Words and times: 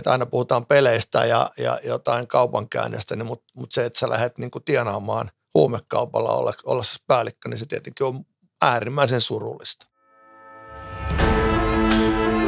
että 0.00 0.12
aina 0.12 0.26
puhutaan 0.26 0.66
peleistä 0.66 1.24
ja, 1.24 1.50
ja 1.58 1.80
jotain 1.84 2.26
kaupankäynnistä, 2.26 3.16
niin 3.16 3.26
mutta 3.26 3.52
mut 3.56 3.72
se, 3.72 3.84
että 3.84 3.98
sä 3.98 4.10
lähdet 4.10 4.38
niin 4.38 4.50
kuin 4.50 4.64
tienaamaan 4.64 5.30
huumekaupalla 5.54 6.32
olla, 6.32 6.52
olla 6.64 6.82
se 6.82 6.96
päällikkö, 7.06 7.48
niin 7.48 7.58
se 7.58 7.66
tietenkin 7.66 8.06
on 8.06 8.24
äärimmäisen 8.62 9.20
surullista. 9.20 9.86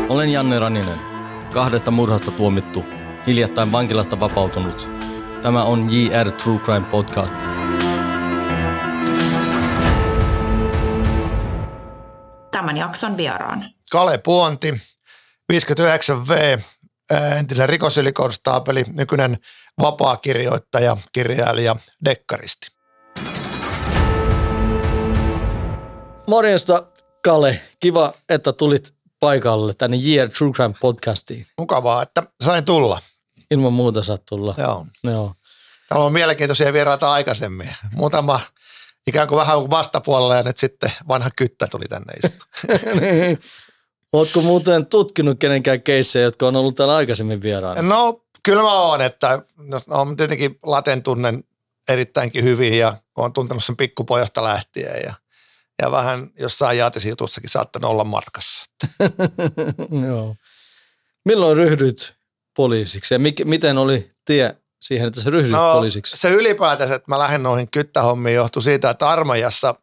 Olen 0.09 0.29
Janne 0.29 0.59
Raninen, 0.59 0.99
kahdesta 1.53 1.91
murhasta 1.91 2.30
tuomittu, 2.30 2.85
hiljattain 3.27 3.73
vankilasta 3.73 4.21
vapautunut. 4.21 4.91
Tämä 5.43 5.64
on 5.64 5.89
JR 5.93 6.32
True 6.32 6.59
Crime 6.59 6.87
Podcast. 6.87 7.37
Tämän 12.50 12.77
jakson 12.77 13.16
vieraan. 13.16 13.64
Kale 13.91 14.19
Puonti, 14.19 14.82
59V, 15.53 16.61
entinen 17.39 17.69
rikosylikonstaapeli, 17.69 18.85
nykyinen 18.93 19.39
vapaakirjoittaja, 19.80 20.97
kirjailija, 21.12 21.77
dekkaristi. 22.05 22.66
Morjesta, 26.27 26.87
Kale. 27.25 27.61
Kiva, 27.80 28.12
että 28.29 28.53
tulit 28.53 28.95
paikalle 29.20 29.75
tänne 29.75 29.98
Year 30.06 30.29
True 30.29 30.53
Crime 30.53 30.75
podcastiin. 30.80 31.47
Mukavaa, 31.59 32.03
että 32.03 32.23
sain 32.45 32.65
tulla. 32.65 33.01
Ilman 33.51 33.73
muuta 33.73 34.03
saat 34.03 34.23
tulla. 34.29 34.55
Joo. 34.59 34.87
Joo. 35.05 35.34
Täällä 35.89 36.06
on 36.06 36.12
mielenkiintoisia 36.12 36.73
vieraita 36.73 37.12
aikaisemmin. 37.12 37.69
Muutama 37.92 38.41
ikään 39.06 39.29
kuin 39.29 39.39
vähän 39.39 39.70
vastapuolella 39.70 40.37
ja 40.37 40.42
nyt 40.42 40.59
sitten 40.59 40.92
vanha 41.09 41.31
kyttä 41.37 41.67
tuli 41.67 41.84
tänne 41.84 42.12
istumaan. 42.12 42.48
Ootko 44.12 44.41
muuten 44.41 44.87
tutkinut 44.87 45.39
kenenkään 45.39 45.83
keissejä, 45.83 46.25
jotka 46.25 46.47
on 46.47 46.57
ollut 46.57 46.77
täällä 46.77 46.97
aikaisemmin 46.97 47.43
vieraana? 47.43 47.83
No 47.83 48.25
kyllä 48.43 48.62
mä 48.62 48.80
oon, 48.80 49.01
että 49.01 49.43
no, 49.57 49.80
no, 49.87 50.15
tietenkin 50.16 50.59
Laten 50.62 51.03
tunnen 51.03 51.45
erittäinkin 51.89 52.45
hyvin 52.45 52.78
ja 52.78 52.97
olen 53.17 53.33
tuntenut 53.33 53.64
sen 53.64 53.77
pikkupojasta 53.77 54.45
lähtien 54.45 55.03
ja, 55.05 55.14
ja 55.83 55.91
vähän 55.91 56.31
jossain 56.39 56.78
jaatisjutussakin 56.78 57.51
saattanut 57.51 57.91
olla 57.91 58.05
matkassa. 58.05 58.64
Joo. 60.06 60.36
Milloin 61.25 61.56
ryhdyit 61.56 62.14
poliisiksi 62.56 63.14
ja 63.14 63.19
mik, 63.19 63.45
miten 63.45 63.79
oli 63.79 64.11
tie 64.25 64.56
siihen, 64.83 65.06
että 65.06 65.20
sä 65.20 65.30
ryhdyit 65.30 65.52
no, 65.52 65.75
poliisiksi? 65.75 66.16
Se 66.16 66.30
ylipäätänsä, 66.30 66.94
että 66.94 67.11
mä 67.11 67.19
lähden 67.19 67.42
noihin 67.42 67.70
kyttähommiin 67.70 68.36
johtui 68.36 68.62
siitä, 68.62 68.91
että 68.91 69.08
armeijassa 69.08 69.74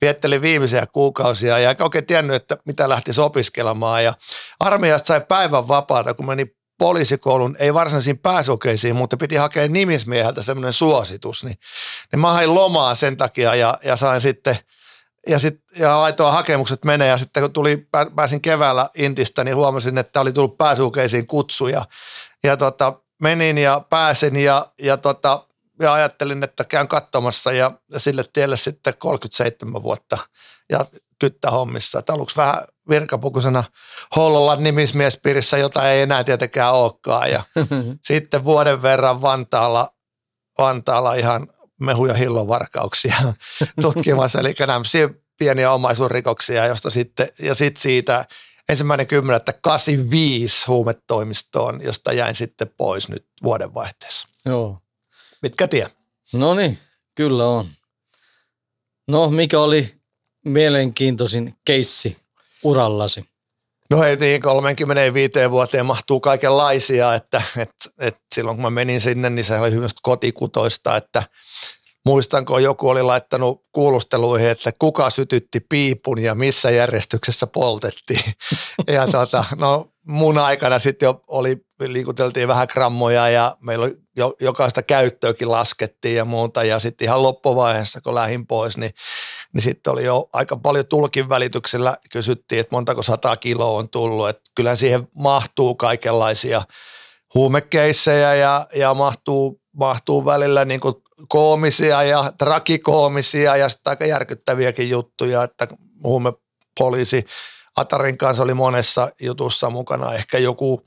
viettelin 0.00 0.42
viimeisiä 0.42 0.86
kuukausia 0.86 1.58
ja 1.58 1.70
en 1.70 1.82
oikein 1.82 2.06
tiennyt, 2.06 2.36
että 2.36 2.56
mitä 2.66 2.88
lähti 2.88 3.10
opiskelemaan. 3.20 4.04
Ja 4.04 4.14
armeijasta 4.60 5.06
sai 5.06 5.20
päivän 5.20 5.68
vapaata, 5.68 6.14
kun 6.14 6.26
meni 6.26 6.56
poliisikoulun, 6.78 7.56
ei 7.58 7.74
varsinaisiin 7.74 8.18
pääsokeisiin, 8.18 8.96
mutta 8.96 9.16
piti 9.16 9.36
hakea 9.36 9.68
nimismieheltä 9.68 10.42
semmoinen 10.42 10.72
suositus. 10.72 11.44
Niin, 11.44 11.58
niin 12.12 12.20
mä 12.20 12.32
hain 12.32 12.54
lomaa 12.54 12.94
sen 12.94 13.16
takia 13.16 13.54
ja, 13.54 13.78
ja 13.84 13.96
sain 13.96 14.20
sitten 14.20 14.58
ja, 15.26 15.38
sit, 15.38 15.60
ja 15.78 15.98
laitoin 15.98 16.32
hakemukset 16.32 16.84
menee 16.84 17.08
ja 17.08 17.18
sitten 17.18 17.42
kun 17.42 17.52
tuli, 17.52 17.88
pääsin 18.16 18.40
keväällä 18.40 18.90
Intistä, 18.94 19.44
niin 19.44 19.56
huomasin, 19.56 19.98
että 19.98 20.20
oli 20.20 20.32
tullut 20.32 20.58
pääsukeisiin 20.58 21.26
kutsuja. 21.26 21.84
Ja 22.44 22.56
tota, 22.56 23.00
menin 23.22 23.58
ja 23.58 23.80
pääsin 23.90 24.36
ja, 24.36 24.72
ja, 24.82 24.96
tota, 24.96 25.46
ja 25.82 25.92
ajattelin, 25.92 26.42
että 26.42 26.64
käyn 26.64 26.88
katsomassa 26.88 27.52
ja, 27.52 27.70
ja 27.92 28.00
sille 28.00 28.24
tielle 28.32 28.56
sitten 28.56 28.94
37 28.98 29.82
vuotta 29.82 30.18
ja 30.70 30.86
kyttähommissa. 31.18 31.98
Että 31.98 32.12
aluksi 32.12 32.36
vähän 32.36 32.62
virkapukuisena 32.90 33.64
Hollolan 34.16 34.62
nimismiespiirissä, 34.62 35.58
jota 35.58 35.90
ei 35.90 36.02
enää 36.02 36.24
tietenkään 36.24 36.74
olekaan. 36.74 37.30
Ja 37.30 37.42
sitten 38.08 38.44
vuoden 38.44 38.82
verran 38.82 39.22
Vantaalla, 39.22 39.94
Vantaalla 40.58 41.14
ihan 41.14 41.48
mehu- 41.80 42.06
ja 42.06 42.14
hillovarkauksia 42.14 43.16
tutkimassa. 43.80 44.40
Eli 44.40 44.54
nämä 44.60 44.80
pieniä 45.38 45.72
omaisuusrikoksia, 45.72 46.66
josta 46.66 46.90
sitten, 46.90 47.28
ja 47.42 47.54
sitten 47.54 47.80
siitä 47.82 48.26
ensimmäinen 48.68 49.06
kymmenettä 49.06 49.52
85 49.52 50.66
huumetoimistoon, 50.66 51.80
josta 51.82 52.12
jäin 52.12 52.34
sitten 52.34 52.70
pois 52.76 53.08
nyt 53.08 53.26
vuodenvaihteessa. 53.42 54.28
Joo. 54.46 54.78
Mitkä 55.42 55.68
tie? 55.68 55.88
No 56.32 56.54
niin, 56.54 56.78
kyllä 57.14 57.48
on. 57.48 57.68
No, 59.08 59.30
mikä 59.30 59.60
oli 59.60 59.94
mielenkiintoisin 60.44 61.54
keissi 61.64 62.16
urallasi? 62.62 63.24
No 63.90 64.00
heti 64.00 64.40
35 64.40 65.32
vuoteen 65.50 65.86
mahtuu 65.86 66.20
kaikenlaisia, 66.20 67.14
että, 67.14 67.42
että, 67.56 67.90
että 67.98 68.20
silloin 68.34 68.56
kun 68.56 68.62
mä 68.62 68.70
menin 68.70 69.00
sinne, 69.00 69.30
niin 69.30 69.44
se 69.44 69.58
oli 69.58 69.72
hyvin 69.72 69.88
kotikutoista, 70.02 70.96
että 70.96 71.22
muistanko 72.08 72.58
joku 72.58 72.88
oli 72.88 73.02
laittanut 73.02 73.64
kuulusteluihin, 73.72 74.50
että 74.50 74.70
kuka 74.78 75.10
sytytti 75.10 75.60
piipun 75.60 76.18
ja 76.22 76.34
missä 76.34 76.70
järjestyksessä 76.70 77.46
poltettiin. 77.46 78.24
Ja 78.86 79.06
tota, 79.06 79.44
no 79.56 79.92
mun 80.06 80.38
aikana 80.38 80.78
sitten 80.78 81.06
jo 81.06 81.24
oli, 81.26 81.56
liikuteltiin 81.80 82.48
vähän 82.48 82.68
grammoja 82.72 83.28
ja 83.28 83.56
meillä 83.60 83.90
jo, 84.16 84.34
jokaista 84.40 84.82
käyttöäkin 84.82 85.50
laskettiin 85.50 86.16
ja 86.16 86.24
muuta. 86.24 86.64
Ja 86.64 86.78
sitten 86.78 87.04
ihan 87.04 87.22
loppuvaiheessa, 87.22 88.00
kun 88.00 88.14
lähdin 88.14 88.46
pois, 88.46 88.76
niin, 88.76 88.90
niin 89.54 89.62
sitten 89.62 89.92
oli 89.92 90.04
jo 90.04 90.28
aika 90.32 90.56
paljon 90.56 90.86
tulkin 90.86 91.28
välityksellä 91.28 91.96
kysyttiin, 92.12 92.60
että 92.60 92.76
montako 92.76 93.02
sata 93.02 93.36
kiloa 93.36 93.78
on 93.78 93.88
tullut. 93.88 94.28
Että 94.28 94.42
kyllähän 94.54 94.76
siihen 94.76 95.08
mahtuu 95.14 95.74
kaikenlaisia 95.74 96.62
huumekeissejä 97.34 98.34
ja, 98.34 98.66
ja 98.74 98.94
mahtuu, 98.94 99.60
mahtuu 99.76 100.24
välillä 100.24 100.64
niin 100.64 100.80
kuin 100.80 100.94
koomisia 101.28 102.02
ja 102.02 102.32
trakikoomisia 102.38 103.56
ja 103.56 103.68
sitten 103.68 103.90
aika 103.90 104.06
järkyttäviäkin 104.06 104.90
juttuja, 104.90 105.42
että 105.42 105.68
huumepoliisi 106.04 107.24
Atarin 107.78 108.18
kanssa 108.18 108.42
oli 108.42 108.54
monessa 108.54 109.10
jutussa 109.20 109.70
mukana. 109.70 110.14
Ehkä 110.14 110.38
joku 110.38 110.82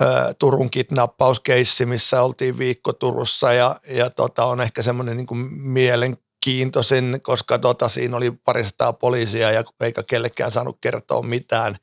ö, 0.00 0.04
Turun 0.38 0.70
kidnappauskeissi, 0.70 1.86
missä 1.86 2.22
oltiin 2.22 2.58
viikko 2.58 2.92
Turussa 2.92 3.52
ja, 3.52 3.76
ja 3.88 4.10
tota, 4.10 4.44
on 4.44 4.60
ehkä 4.60 4.82
semmoinen 4.82 5.16
niin 5.16 5.52
mielenkiintoisin, 5.62 7.18
koska 7.22 7.58
tota, 7.58 7.88
siinä 7.88 8.16
oli 8.16 8.30
parisataa 8.30 8.92
poliisia 8.92 9.50
ja 9.50 9.64
eikä 9.80 10.02
kellekään 10.02 10.50
saanut 10.50 10.78
kertoa 10.80 11.22
mitään. 11.22 11.76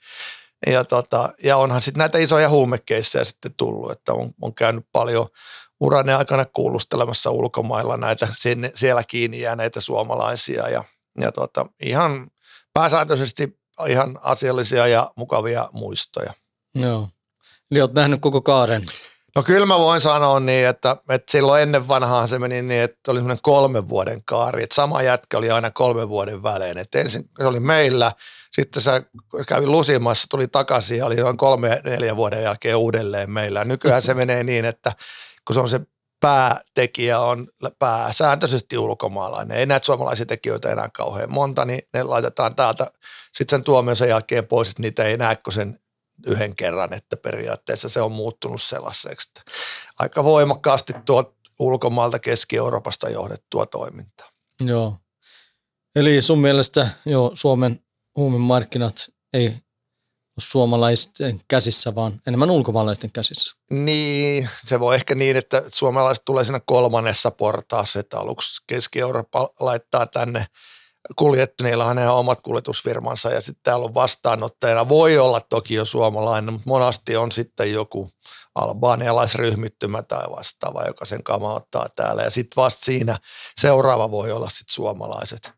Ja, 0.67 0.83
tota, 0.83 1.33
ja 1.43 1.57
onhan 1.57 1.81
sitten 1.81 1.99
näitä 1.99 2.17
isoja 2.17 2.49
huumekeissejä 2.49 3.23
sitten 3.23 3.53
tullut, 3.57 3.91
että 3.91 4.13
on, 4.13 4.31
on 4.41 4.55
käynyt 4.55 4.85
paljon 4.91 5.27
urani 5.79 6.13
aikana 6.13 6.45
kuulustelemassa 6.45 7.31
ulkomailla 7.31 7.97
näitä 7.97 8.27
sinne, 8.31 8.71
siellä 8.75 9.03
kiinni 9.03 9.41
jääneitä 9.41 9.81
suomalaisia 9.81 10.69
ja, 10.69 10.83
ja 11.21 11.31
tota, 11.31 11.65
ihan 11.81 12.27
pääsääntöisesti 12.73 13.59
ihan 13.87 14.19
asiallisia 14.21 14.87
ja 14.87 15.11
mukavia 15.15 15.69
muistoja. 15.71 16.33
Joo. 16.75 17.09
Eli 17.71 17.81
olet 17.81 17.93
nähnyt 17.93 18.21
koko 18.21 18.41
kaaren. 18.41 18.85
No 19.35 19.43
kyllä 19.43 19.65
mä 19.65 19.79
voin 19.79 20.01
sanoa 20.01 20.39
niin, 20.39 20.67
että, 20.67 20.97
että 21.09 21.31
silloin 21.31 21.61
ennen 21.61 21.87
vanhaa 21.87 22.27
se 22.27 22.39
meni 22.39 22.61
niin, 22.61 22.81
että 22.81 23.11
oli 23.11 23.17
semmoinen 23.17 23.41
kolmen 23.41 23.89
vuoden 23.89 24.23
kaari, 24.23 24.63
että 24.63 24.75
sama 24.75 25.01
jätkä 25.01 25.37
oli 25.37 25.51
aina 25.51 25.71
kolmen 25.71 26.09
vuoden 26.09 26.43
välein. 26.43 26.77
Että 26.77 26.99
ensin 26.99 27.29
se 27.37 27.45
oli 27.45 27.59
meillä, 27.59 28.11
sitten 28.51 28.81
se 28.81 28.91
kävi 29.47 29.67
lusimassa, 29.67 30.27
tuli 30.29 30.47
takaisin 30.47 30.97
ja 30.97 31.05
oli 31.05 31.15
noin 31.15 31.37
kolme, 31.37 31.81
neljä 31.83 32.15
vuoden 32.15 32.43
jälkeen 32.43 32.77
uudelleen 32.77 33.31
meillä. 33.31 33.65
Nykyään 33.65 34.01
se 34.01 34.13
menee 34.13 34.43
niin, 34.43 34.65
että 34.65 34.93
kun 35.47 35.53
se 35.53 35.59
on 35.59 35.69
se 35.69 35.79
päätekijä 36.19 37.19
on 37.19 37.47
pääsääntöisesti 37.79 38.77
ulkomaalainen. 38.77 39.57
Ei 39.57 39.65
näitä 39.65 39.85
suomalaisia 39.85 40.25
tekijöitä 40.25 40.71
enää 40.71 40.89
kauhean 40.93 41.31
monta, 41.31 41.65
niin 41.65 41.81
ne 41.93 42.03
laitetaan 42.03 42.55
täältä 42.55 42.91
sitten 43.33 43.57
sen 43.57 43.63
tuomion 43.63 43.95
sen 43.95 44.09
jälkeen 44.09 44.47
pois, 44.47 44.69
että 44.69 44.81
niitä 44.81 45.03
ei 45.03 45.17
näe 45.17 45.35
kuin 45.35 45.53
sen 45.53 45.79
yhden 46.27 46.55
kerran, 46.55 46.93
että 46.93 47.17
periaatteessa 47.17 47.89
se 47.89 48.01
on 48.01 48.11
muuttunut 48.11 48.61
sellaiseksi. 48.61 49.31
Aika 49.99 50.23
voimakkaasti 50.23 50.93
tuo 51.05 51.35
ulkomaalta 51.59 52.19
Keski-Euroopasta 52.19 53.09
johdettua 53.09 53.65
toimintaa. 53.65 54.29
Joo. 54.61 54.97
Eli 55.95 56.21
sun 56.21 56.39
mielestä 56.39 56.89
jo 57.05 57.31
Suomen 57.33 57.81
huumemarkkinat 58.15 59.09
ei 59.33 59.57
suomalaisten 60.37 61.41
käsissä, 61.47 61.95
vaan 61.95 62.21
enemmän 62.27 62.51
ulkomaalaisten 62.51 63.11
käsissä. 63.11 63.55
Niin, 63.71 64.49
se 64.65 64.79
voi 64.79 64.95
ehkä 64.95 65.15
niin, 65.15 65.35
että 65.35 65.63
suomalaiset 65.67 66.25
tulee 66.25 66.43
siinä 66.43 66.61
kolmannessa 66.65 67.31
portaassa, 67.31 67.99
että 67.99 68.19
aluksi 68.19 68.63
Keski-Eurooppa 68.67 69.49
laittaa 69.59 70.05
tänne 70.05 70.45
kuljettu, 71.15 71.63
niillä 71.63 71.85
on 71.85 71.99
ihan 71.99 72.15
omat 72.15 72.41
kuljetusfirmansa 72.41 73.29
ja 73.29 73.41
sitten 73.41 73.63
täällä 73.63 73.85
on 73.85 73.93
vastaanottajana. 73.93 74.89
Voi 74.89 75.17
olla 75.17 75.41
toki 75.41 75.73
jo 75.73 75.85
suomalainen, 75.85 76.53
mutta 76.53 76.69
monasti 76.69 77.17
on 77.17 77.31
sitten 77.31 77.73
joku 77.73 78.09
albaanialaisryhmittymä 78.55 80.03
tai 80.03 80.25
vastaava, 80.29 80.83
joka 80.87 81.05
sen 81.05 81.23
kama 81.23 81.53
ottaa 81.53 81.89
täällä. 81.95 82.23
Ja 82.23 82.29
sitten 82.29 82.61
vasta 82.63 82.85
siinä 82.85 83.19
seuraava 83.61 84.11
voi 84.11 84.31
olla 84.31 84.49
sitten 84.49 84.73
suomalaiset. 84.73 85.51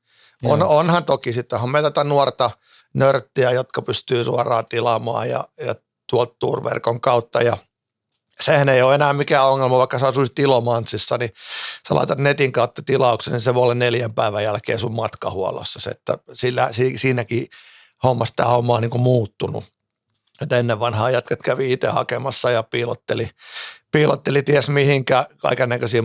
On, 0.44 0.64
onhan 0.64 1.06
toki 1.06 1.34
sitten, 1.34 1.60
on 1.60 1.70
meitä 1.70 1.92
tätä 1.92 2.04
nuorta– 2.04 2.52
nörttiä, 2.94 3.52
jotka 3.52 3.82
pystyy 3.82 4.24
suoraan 4.24 4.66
tilaamaan 4.66 5.30
ja, 5.30 5.48
ja 5.66 5.76
tuolta 6.10 6.36
kautta 7.02 7.42
ja 7.42 7.58
sehän 8.42 8.70
ei 8.70 8.82
ole 8.82 8.96
enää 8.96 9.14
mikään 9.14 9.48
ongelma, 9.48 9.78
vaikka 9.78 10.00
sä 10.00 10.08
asuisit 10.08 10.40
Ilomantsissa, 10.40 11.18
niin 11.18 11.30
sä 11.88 11.96
laitat 11.96 12.18
netin 12.18 12.52
kautta 12.52 12.82
tilauksen, 12.86 13.34
niin 13.34 13.42
se 13.42 13.54
voi 13.54 13.64
olla 13.64 13.74
neljän 13.74 14.14
päivän 14.14 14.44
jälkeen 14.44 14.80
sun 14.80 14.96
matkahuollossa. 14.96 15.90
Että 15.92 16.18
sillä, 16.34 16.70
siinäkin 16.96 17.48
hommassa 18.04 18.36
tämä 18.36 18.50
homma 18.50 18.76
on 18.76 18.82
niin 18.82 18.90
kuin 18.90 19.02
muuttunut. 19.02 19.64
Et 20.42 20.52
ennen 20.52 20.80
vanhaa 20.80 21.10
jatket 21.10 21.42
kävi 21.42 21.72
itse 21.72 21.88
hakemassa 21.88 22.52
ja 22.52 22.64
piilotteli, 22.64 23.30
piilotteli 23.92 24.44
ties 24.44 24.70
mihinkä 24.70 25.26
kaiken 25.38 25.70
näköisiä 25.70 26.02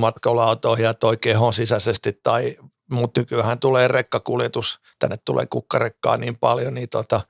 ja 0.79 0.95
toi 0.95 1.17
kehon 1.17 1.55
sisäisesti 1.55 2.13
tai 2.23 2.57
mutta 2.91 3.21
nykyään 3.21 3.59
tulee 3.59 3.89
rekkakuljetus, 3.89 4.81
tänne 4.99 5.17
tulee 5.25 5.47
kukkarekkaa 5.47 6.17
niin 6.17 6.39
paljon, 6.39 6.75
niin, 6.75 6.89
tota, 6.89 7.21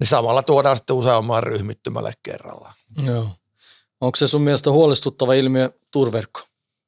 niin 0.00 0.08
samalla 0.08 0.42
tuodaan 0.42 0.76
sitten 0.76 0.96
useamman 0.96 1.42
ryhmittymälle 1.42 2.12
kerrallaan. 2.22 2.74
Joo. 3.02 3.28
Onko 4.00 4.16
se 4.16 4.28
sun 4.28 4.42
mielestä 4.42 4.70
huolestuttava 4.70 5.34
ilmiö 5.34 5.70
turverkko? 5.90 6.40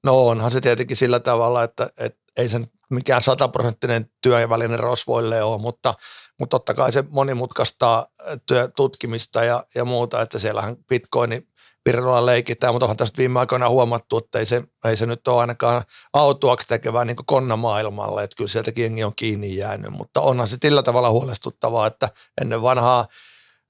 No 0.04 0.26
onhan 0.26 0.50
se 0.50 0.60
tietenkin 0.60 0.96
sillä 0.96 1.20
tavalla, 1.20 1.62
että, 1.62 1.90
että 1.98 2.18
ei 2.36 2.48
sen 2.48 2.66
mikään 2.90 3.22
sataprosenttinen 3.22 4.10
työvälinen 4.22 4.80
rosvoille 4.80 5.42
ole, 5.42 5.60
mutta, 5.60 5.94
mutta 6.38 6.54
totta 6.54 6.74
kai 6.74 6.92
se 6.92 7.04
monimutkaistaa 7.08 8.06
työn 8.46 8.72
tutkimista 8.72 9.44
ja, 9.44 9.64
ja 9.74 9.84
muuta, 9.84 10.22
että 10.22 10.38
siellähän 10.38 10.76
bitcoini 10.88 11.48
Pirrolla 11.86 12.26
leikitään, 12.26 12.74
mutta 12.74 12.84
onhan 12.84 12.96
tästä 12.96 13.18
viime 13.18 13.40
aikoina 13.40 13.68
huomattu, 13.68 14.18
että 14.18 14.38
ei 14.38 14.46
se, 14.46 14.62
ei 14.84 14.96
se 14.96 15.06
nyt 15.06 15.28
ole 15.28 15.40
ainakaan 15.40 15.82
autuaksi 16.12 16.68
tekevää 16.68 17.04
niin 17.04 17.16
konnamaailmalle, 17.26 18.24
että 18.24 18.36
kyllä 18.36 18.48
sieltä 18.48 18.72
jengi 18.76 19.04
on 19.04 19.14
kiinni 19.16 19.56
jäänyt, 19.56 19.90
mutta 19.90 20.20
onhan 20.20 20.48
se 20.48 20.56
sillä 20.62 20.82
tavalla 20.82 21.10
huolestuttavaa, 21.10 21.86
että 21.86 22.08
ennen 22.40 22.62
vanhaa 22.62 23.06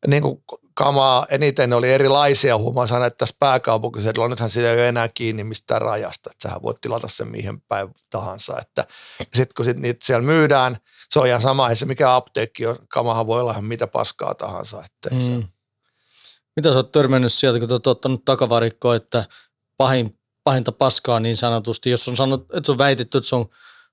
niin 0.07 0.23
kuin 0.23 0.43
kamaa 0.75 1.27
eniten 1.31 1.73
oli 1.73 1.93
erilaisia. 1.93 2.59
Huomaan 2.59 2.89
että 2.89 3.19
tässä 3.19 3.37
pääkaupunkiseudulla 3.39 4.29
nythän 4.29 4.51
sitä 4.51 4.73
ei 4.73 4.79
ole 4.79 4.89
enää 4.89 5.09
kiinni 5.09 5.45
mistään 5.45 5.83
rajasta. 5.83 6.31
Että 6.31 6.49
sähän 6.49 6.63
voit 6.63 6.81
tilata 6.81 7.09
sen 7.09 7.29
mihin 7.29 7.61
päin 7.61 7.89
tahansa. 8.11 8.59
Että 8.61 8.85
sitten 9.21 9.55
kun 9.57 9.65
sit 9.65 9.77
niitä 9.77 10.07
siellä 10.07 10.23
myydään, 10.23 10.77
se 11.11 11.19
on 11.19 11.27
ihan 11.27 11.43
sama, 11.43 11.71
ei 11.71 11.77
se 11.77 11.87
mikä 11.87 12.15
apteekki 12.15 12.67
on. 12.67 12.77
Kamahan 12.89 13.27
voi 13.27 13.41
olla 13.41 13.53
ihan 13.53 13.65
mitä 13.65 13.87
paskaa 13.87 14.35
tahansa. 14.35 14.85
Että 14.85 15.15
mm. 15.15 15.21
se. 15.21 15.56
Mitä 16.57 16.73
sä 16.73 16.79
oot 16.79 16.93
törmännyt 16.93 17.33
sieltä, 17.33 17.61
kun 17.61 17.73
oot 17.73 17.87
ottanut 17.87 18.25
takavarikkoa, 18.25 18.97
että 18.97 19.25
pahin, 19.77 20.19
pahinta 20.45 20.73
paskaa 20.73 21.21
niin 21.21 21.37
sanotusti, 21.37 21.91
jos 21.91 22.09
on 22.09 22.17
sanonut, 22.17 22.43
että 22.43 22.67
se 22.67 22.73
on 22.73 22.79
väitetty, 22.79 23.19
että 23.19 23.29
se 23.29 23.37
on 23.37 23.47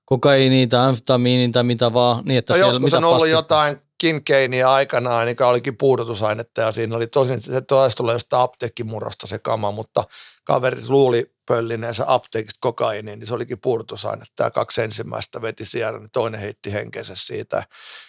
kokaiini 0.04 0.66
tai 0.66 0.88
amfetamiini 0.88 1.52
tai 1.52 1.64
mitä 1.64 1.92
vaan, 1.92 2.24
niin 2.24 2.38
että 2.38 2.52
no 2.52 2.56
siellä 2.56 2.70
joskus 2.70 2.84
mitä 2.84 2.96
on 2.96 3.04
ollut 3.04 3.18
paskaa. 3.18 3.38
jotain 3.38 3.80
kinkeiniä 3.98 4.72
aikanaan, 4.72 5.28
joka 5.28 5.48
olikin 5.48 5.76
puudutusainetta 5.76 6.60
ja 6.60 6.72
siinä 6.72 6.96
oli 6.96 7.06
tosin, 7.06 7.40
se 7.40 7.60
taisi 7.60 7.96
tulla 7.96 8.12
jostain 8.12 8.42
apteekkimurrosta 8.42 9.26
se 9.26 9.38
kama, 9.38 9.70
mutta 9.70 10.04
kaverit 10.44 10.88
luuli 10.88 11.34
pöllineensä 11.46 12.04
apteekista 12.06 12.58
kokainiin, 12.60 13.18
niin 13.18 13.26
se 13.26 13.34
olikin 13.34 13.60
puudutusaine. 13.60 14.24
Tämä 14.36 14.50
kaksi 14.50 14.82
ensimmäistä 14.82 15.42
veti 15.42 15.66
siellä, 15.66 15.98
niin 15.98 16.10
toinen 16.12 16.40
heitti 16.40 16.72
henkensä 16.72 17.14
siitä. 17.16 17.64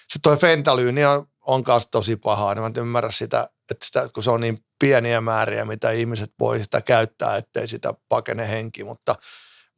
Se 0.10 0.19
toi 0.24 0.38
fentalyyni 0.38 1.06
on, 1.06 1.28
on 1.42 1.63
kanssa 1.63 1.92
tosi 1.92 2.16
pahaa, 2.16 2.54
niin 2.54 2.62
mä 2.62 2.68
en 2.68 2.74
ymmärrä 2.78 3.12
sitä, 3.12 3.50
että 3.72 3.86
sitä, 3.86 4.10
kun 4.14 4.24
se 4.24 4.32
on 4.32 4.42
niin 4.42 4.60
pieniä 4.80 5.22
määriä, 5.22 5.66
mitä 5.66 5.92
ihmiset 5.92 6.34
voi 6.40 6.60
sitä 6.60 6.82
käyttää, 6.82 7.36
ettei 7.36 7.68
sitä 7.68 7.94
pakene 8.10 8.50
henki, 8.50 8.84
mutta– 8.84 9.16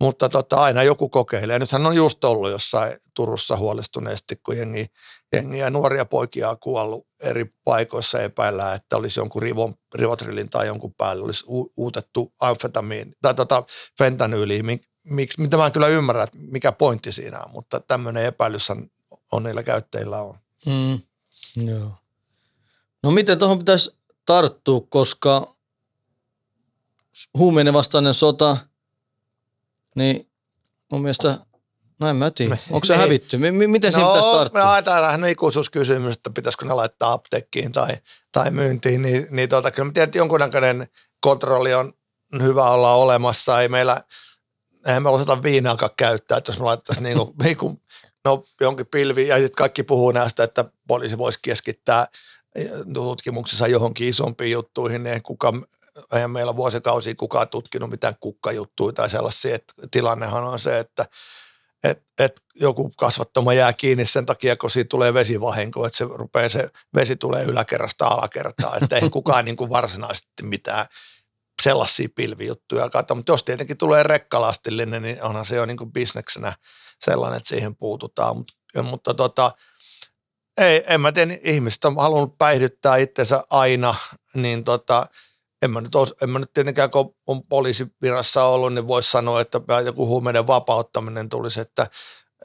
mutta 0.02 0.30
tota, 0.30 0.56
aina 0.56 0.84
joku 0.84 1.10
kokeilee. 1.10 1.60
Nythän 1.60 1.86
on 1.86 1.96
just 1.96 2.24
ollut 2.24 2.52
jossain 2.52 2.98
Turussa 3.14 3.58
huolestuneesti, 3.58 4.36
kun 4.46 4.58
jengi, 4.58 4.86
ja 5.58 5.70
nuoria 5.70 6.06
poikia 6.06 6.50
on 6.50 6.60
kuollut 6.60 7.08
eri 7.24 7.46
paikoissa 7.64 8.22
epäillään, 8.22 8.76
että 8.76 8.98
olisi 8.98 9.20
jonkun 9.20 9.42
rivon, 9.42 9.76
rivotrillin 9.96 10.50
tai 10.50 10.68
jonkun 10.68 10.94
päälle 10.94 11.24
olisi 11.24 11.44
u- 11.48 11.74
uutettu 11.78 12.34
amfetamiin 12.40 13.14
tai 13.22 13.34
tota 13.34 13.64
fentanyyliin, 13.98 14.66
miksi, 15.04 15.42
mitä 15.42 15.58
mä 15.58 15.72
kyllä 15.72 15.88
ymmärrä, 15.88 16.24
että 16.24 16.38
mikä 16.42 16.72
pointti 16.72 17.12
siinä 17.12 17.40
on, 17.40 17.52
mutta 17.52 17.80
tämmöinen 17.80 18.26
epäilys 18.26 18.70
on 19.32 19.44
niillä 19.44 19.64
käyttäjillä 19.64 20.22
on. 20.22 20.36
Mm, 20.66 21.00
joo. 21.66 21.92
No 23.04 23.12
miten 23.12 23.40
tuohon 23.40 23.60
pitäisi 23.60 23.98
tarttua, 24.26 24.82
koska 24.90 25.56
huumeinen 27.38 27.74
vastainen 27.74 28.14
sota– 28.14 28.58
niin 29.98 30.30
mun 30.92 31.02
mielestä 31.02 31.38
No 32.00 32.10
en 32.10 32.16
mä 32.16 32.32
tiedä. 32.32 32.58
Onko 32.72 32.86
se 32.86 32.98
hävitty? 32.98 33.38
M- 33.38 33.72
miten 33.72 33.92
siinä 33.92 34.08
no, 34.08 34.14
pitäisi 34.14 34.38
tarttua? 34.38 34.62
Me 34.62 34.68
ajatellaan 34.68 35.26
ikuisuuskysymys, 35.26 36.16
että 36.16 36.30
pitäisikö 36.30 36.66
ne 36.66 36.74
laittaa 36.74 37.14
apteekkiin 37.14 37.72
tai, 37.72 37.98
tai 38.32 38.52
myyntiin. 38.52 39.02
Niin, 39.02 39.28
niin 39.30 39.50
tuota, 39.50 39.72
kyllä 39.72 39.86
mä 39.86 39.92
tiedän, 39.92 40.08
että 40.08 40.18
jonkunnäköinen 40.18 40.88
kontrolli 41.20 41.74
on 41.74 41.94
hyvä 42.42 42.72
olla 42.72 42.94
olemassa. 42.94 43.62
Ei 43.62 43.70
meillä, 43.70 44.02
eihän 44.88 45.04
me 45.04 45.10
osata 45.10 45.44
viinaakaan 45.44 45.92
käyttää, 45.98 46.38
että 46.38 46.52
jos 46.52 46.60
me 46.60 46.66
laittaisiin 46.66 47.04
niin 47.04 47.18
kuin, 47.18 47.34
niin 47.44 47.58
kuin, 47.58 47.82
no, 48.26 48.44
jonkin 48.62 48.88
pilvi 48.88 49.28
ja 49.28 49.36
sitten 49.38 49.56
kaikki 49.58 49.84
puhuu 49.84 50.12
näistä, 50.12 50.44
että 50.44 50.66
poliisi 50.88 51.18
voisi 51.18 51.40
keskittää 51.42 52.08
tutkimuksessa 52.94 53.68
johonkin 53.68 54.10
isompiin 54.10 54.52
juttuihin, 54.52 55.04
niin 55.04 55.24
kuka 55.24 55.54
eihän 56.14 56.32
meillä 56.32 56.56
vuosikausia 56.56 57.16
kukaan 57.16 57.50
tutkinut 57.50 57.90
mitään 57.90 58.16
kukkajuttuja 58.20 58.94
tai 58.94 59.10
sellaisia, 59.10 59.56
että 59.56 59.74
tilannehan 59.92 60.44
on 60.44 60.60
se, 60.60 60.80
että 60.80 61.06
et, 61.84 62.04
et 62.20 62.42
joku 62.56 62.92
kasvattoma 62.98 63.54
jää 63.54 63.74
kiinni 63.74 64.06
sen 64.06 64.26
takia, 64.26 64.56
kun 64.56 64.72
siitä 64.72 64.90
tulee 64.90 65.14
vesivahinko, 65.14 65.86
että 65.86 65.98
se 65.98 66.06
rupeaa 66.14 66.50
se 66.50 66.70
vesi 66.96 67.16
tulee 67.16 67.44
yläkerrasta 67.44 68.08
alakertaan, 68.08 68.84
että 68.84 68.98
ei 68.98 69.10
kukaan 69.10 69.46
niin 69.46 69.56
kuin 69.56 69.70
varsinaisesti 69.70 70.44
mitään 70.44 70.86
sellaisia 71.62 72.08
pilvijuttuja 72.16 72.90
katso, 72.90 73.16
mutta 73.16 73.32
jos 73.32 73.44
tietenkin 73.44 73.78
tulee 73.78 74.04
rekkalastillinen, 74.04 75.02
niin 75.02 75.24
onhan 75.24 75.46
se 75.46 75.56
jo 75.56 75.66
niin 75.66 75.78
kuin 75.78 75.92
bisneksenä 75.92 76.54
sellainen, 77.02 77.38
että 77.38 77.50
siihen 77.50 77.76
puututaan, 77.76 78.38
mutta, 78.38 78.84
mutta 78.84 79.14
tota, 79.14 79.52
ei, 80.58 80.84
en 80.88 81.02
mä 81.02 81.12
tiedä, 81.12 81.38
ihmiset 81.44 81.86
on 81.86 81.96
halunnut 81.96 82.38
päihdyttää 82.38 82.98
itsensä 82.98 83.44
aina, 83.50 83.96
niin 84.36 84.64
tota, 84.64 85.08
en 85.62 85.72
mä 85.72 85.82
nyt, 85.82 85.96
ole, 85.96 86.08
en 86.22 86.30
mä 86.30 86.40
nyt 86.40 86.54
tietenkään, 86.54 86.92
kun 86.92 87.16
on 87.28 87.44
poliisivirassa 87.44 88.44
ollut, 88.44 88.74
niin 88.74 88.88
voisi 88.88 89.12
sanoa, 89.12 89.42
että 89.42 89.62
joku 89.86 90.08
huumeiden 90.08 90.48
vapauttaminen 90.48 91.30
tulisi, 91.30 91.62
että, 91.62 91.88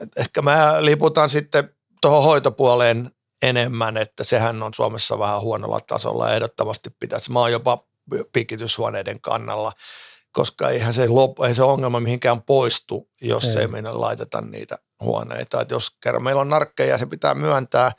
että 0.01 0.21
ehkä 0.21 0.41
mä 0.41 0.85
liputan 0.85 1.29
sitten 1.29 1.69
tuohon 2.01 2.23
hoitopuoleen 2.23 3.11
enemmän, 3.41 3.97
että 3.97 4.23
sehän 4.23 4.63
on 4.63 4.73
Suomessa 4.73 5.19
vähän 5.19 5.41
huonolla 5.41 5.79
tasolla 5.79 6.33
ehdottomasti 6.33 6.89
pitäisi. 6.99 7.31
Mä 7.31 7.39
oon 7.39 7.51
jopa 7.51 7.85
pikityshuoneiden 8.33 9.21
kannalla, 9.21 9.73
koska 10.31 10.69
eihän 10.69 10.93
se, 10.93 11.07
lop, 11.07 11.39
ei 11.43 11.55
se 11.55 11.63
ongelma 11.63 11.99
mihinkään 11.99 12.41
poistu, 12.41 13.09
jos 13.21 13.55
ei, 13.55 13.61
ei 13.61 13.67
meidän 13.67 14.01
laiteta 14.01 14.41
niitä 14.41 14.77
huoneita. 14.99 15.61
Että 15.61 15.75
jos 15.75 15.91
kerran 16.03 16.23
meillä 16.23 16.41
on 16.41 16.49
narkkeja, 16.49 16.97
se 16.97 17.05
pitää 17.05 17.35
myöntää, 17.35 17.91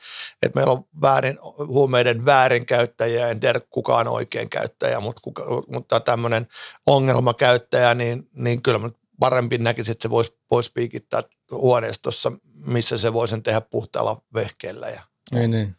että 0.43 0.59
meillä 0.59 0.73
on 0.73 0.85
väärin, 1.03 1.39
huumeiden 1.67 2.25
väärinkäyttäjiä, 2.25 3.29
en 3.29 3.41
tiedä 3.41 3.61
kukaan 3.71 4.09
oikein 4.09 4.51
käyttäjä, 4.51 5.01
mutta, 5.01 5.21
kuka, 5.23 5.45
mutta 5.69 6.01
tämmöinen 6.01 6.47
ongelmakäyttäjä, 6.87 7.95
niin, 7.95 8.29
niin 8.37 8.63
kyllä 8.63 8.79
mä 8.79 8.91
parempi 9.21 9.59
näkisin, 9.59 9.93
että 9.93 10.03
se 10.03 10.11
voisi, 10.11 10.39
voisi 10.51 10.73
piikittää 10.75 11.23
huoneistossa, 11.51 12.33
missä 12.67 12.99
se 12.99 13.13
voisi 13.13 13.33
sen 13.33 13.43
tehdä 13.43 13.61
puhtaalla 13.61 14.23
vehkeellä. 14.35 14.89
Ja, 14.89 15.03
niin, 15.33 15.51
niin. 15.51 15.77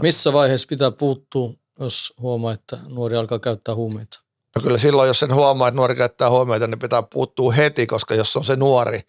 Missä 0.00 0.32
vaiheessa 0.32 0.66
pitää 0.70 0.90
puuttua, 0.90 1.52
jos 1.80 2.14
huomaa, 2.20 2.52
että 2.52 2.78
nuori 2.88 3.16
alkaa 3.16 3.38
käyttää 3.38 3.74
huumeita? 3.74 4.20
No 4.56 4.62
kyllä 4.62 4.78
silloin, 4.78 5.06
jos 5.06 5.20
sen 5.20 5.34
huomaa, 5.34 5.68
että 5.68 5.76
nuori 5.76 5.94
käyttää 5.94 6.30
huumeita, 6.30 6.66
niin 6.66 6.78
pitää 6.78 7.02
puuttua 7.02 7.52
heti, 7.52 7.86
koska 7.86 8.14
jos 8.14 8.36
on 8.36 8.44
se 8.44 8.56
nuori, 8.56 9.00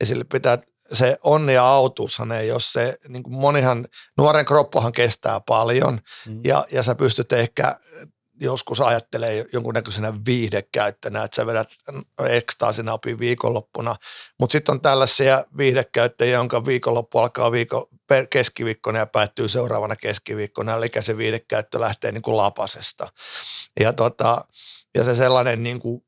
ja 0.00 0.06
sille 0.06 0.24
pitää 0.24 0.58
se 0.92 1.18
onni 1.22 1.54
ja 1.54 1.64
autuushan 1.64 2.32
ei 2.32 2.48
jos 2.48 2.72
se, 2.72 2.98
niin 3.08 3.22
kuin 3.22 3.34
monihan, 3.34 3.88
nuoren 4.18 4.44
kroppahan 4.44 4.92
kestää 4.92 5.40
paljon 5.40 6.00
mm. 6.26 6.40
ja, 6.44 6.66
ja 6.72 6.82
sä 6.82 6.94
pystyt 6.94 7.32
ehkä 7.32 7.78
joskus 8.40 8.80
ajattelee 8.80 9.44
jonkunnäköisenä 9.52 10.12
viihdekäyttönä, 10.26 11.24
että 11.24 11.36
sä 11.36 11.46
vedät 11.46 11.68
ekstaasinapin 12.26 13.18
viikonloppuna, 13.18 13.96
mutta 14.40 14.52
sitten 14.52 14.72
on 14.72 14.80
tällaisia 14.80 15.44
viihdekäyttäjiä, 15.56 16.34
jonka 16.34 16.64
viikonloppu 16.64 17.18
alkaa 17.18 17.52
viikon, 17.52 17.86
keskiviikkona 18.30 18.98
ja 18.98 19.06
päättyy 19.06 19.48
seuraavana 19.48 19.96
keskiviikkona, 19.96 20.76
eli 20.76 20.86
se 21.00 21.16
viihdekäyttö 21.16 21.80
lähtee 21.80 22.12
niin 22.12 22.22
kuin 22.22 22.36
lapasesta. 22.36 23.12
Ja, 23.80 23.92
tota, 23.92 24.44
ja 24.94 25.04
se 25.04 25.16
sellainen 25.16 25.62
niin 25.62 25.78
kuin, 25.78 26.04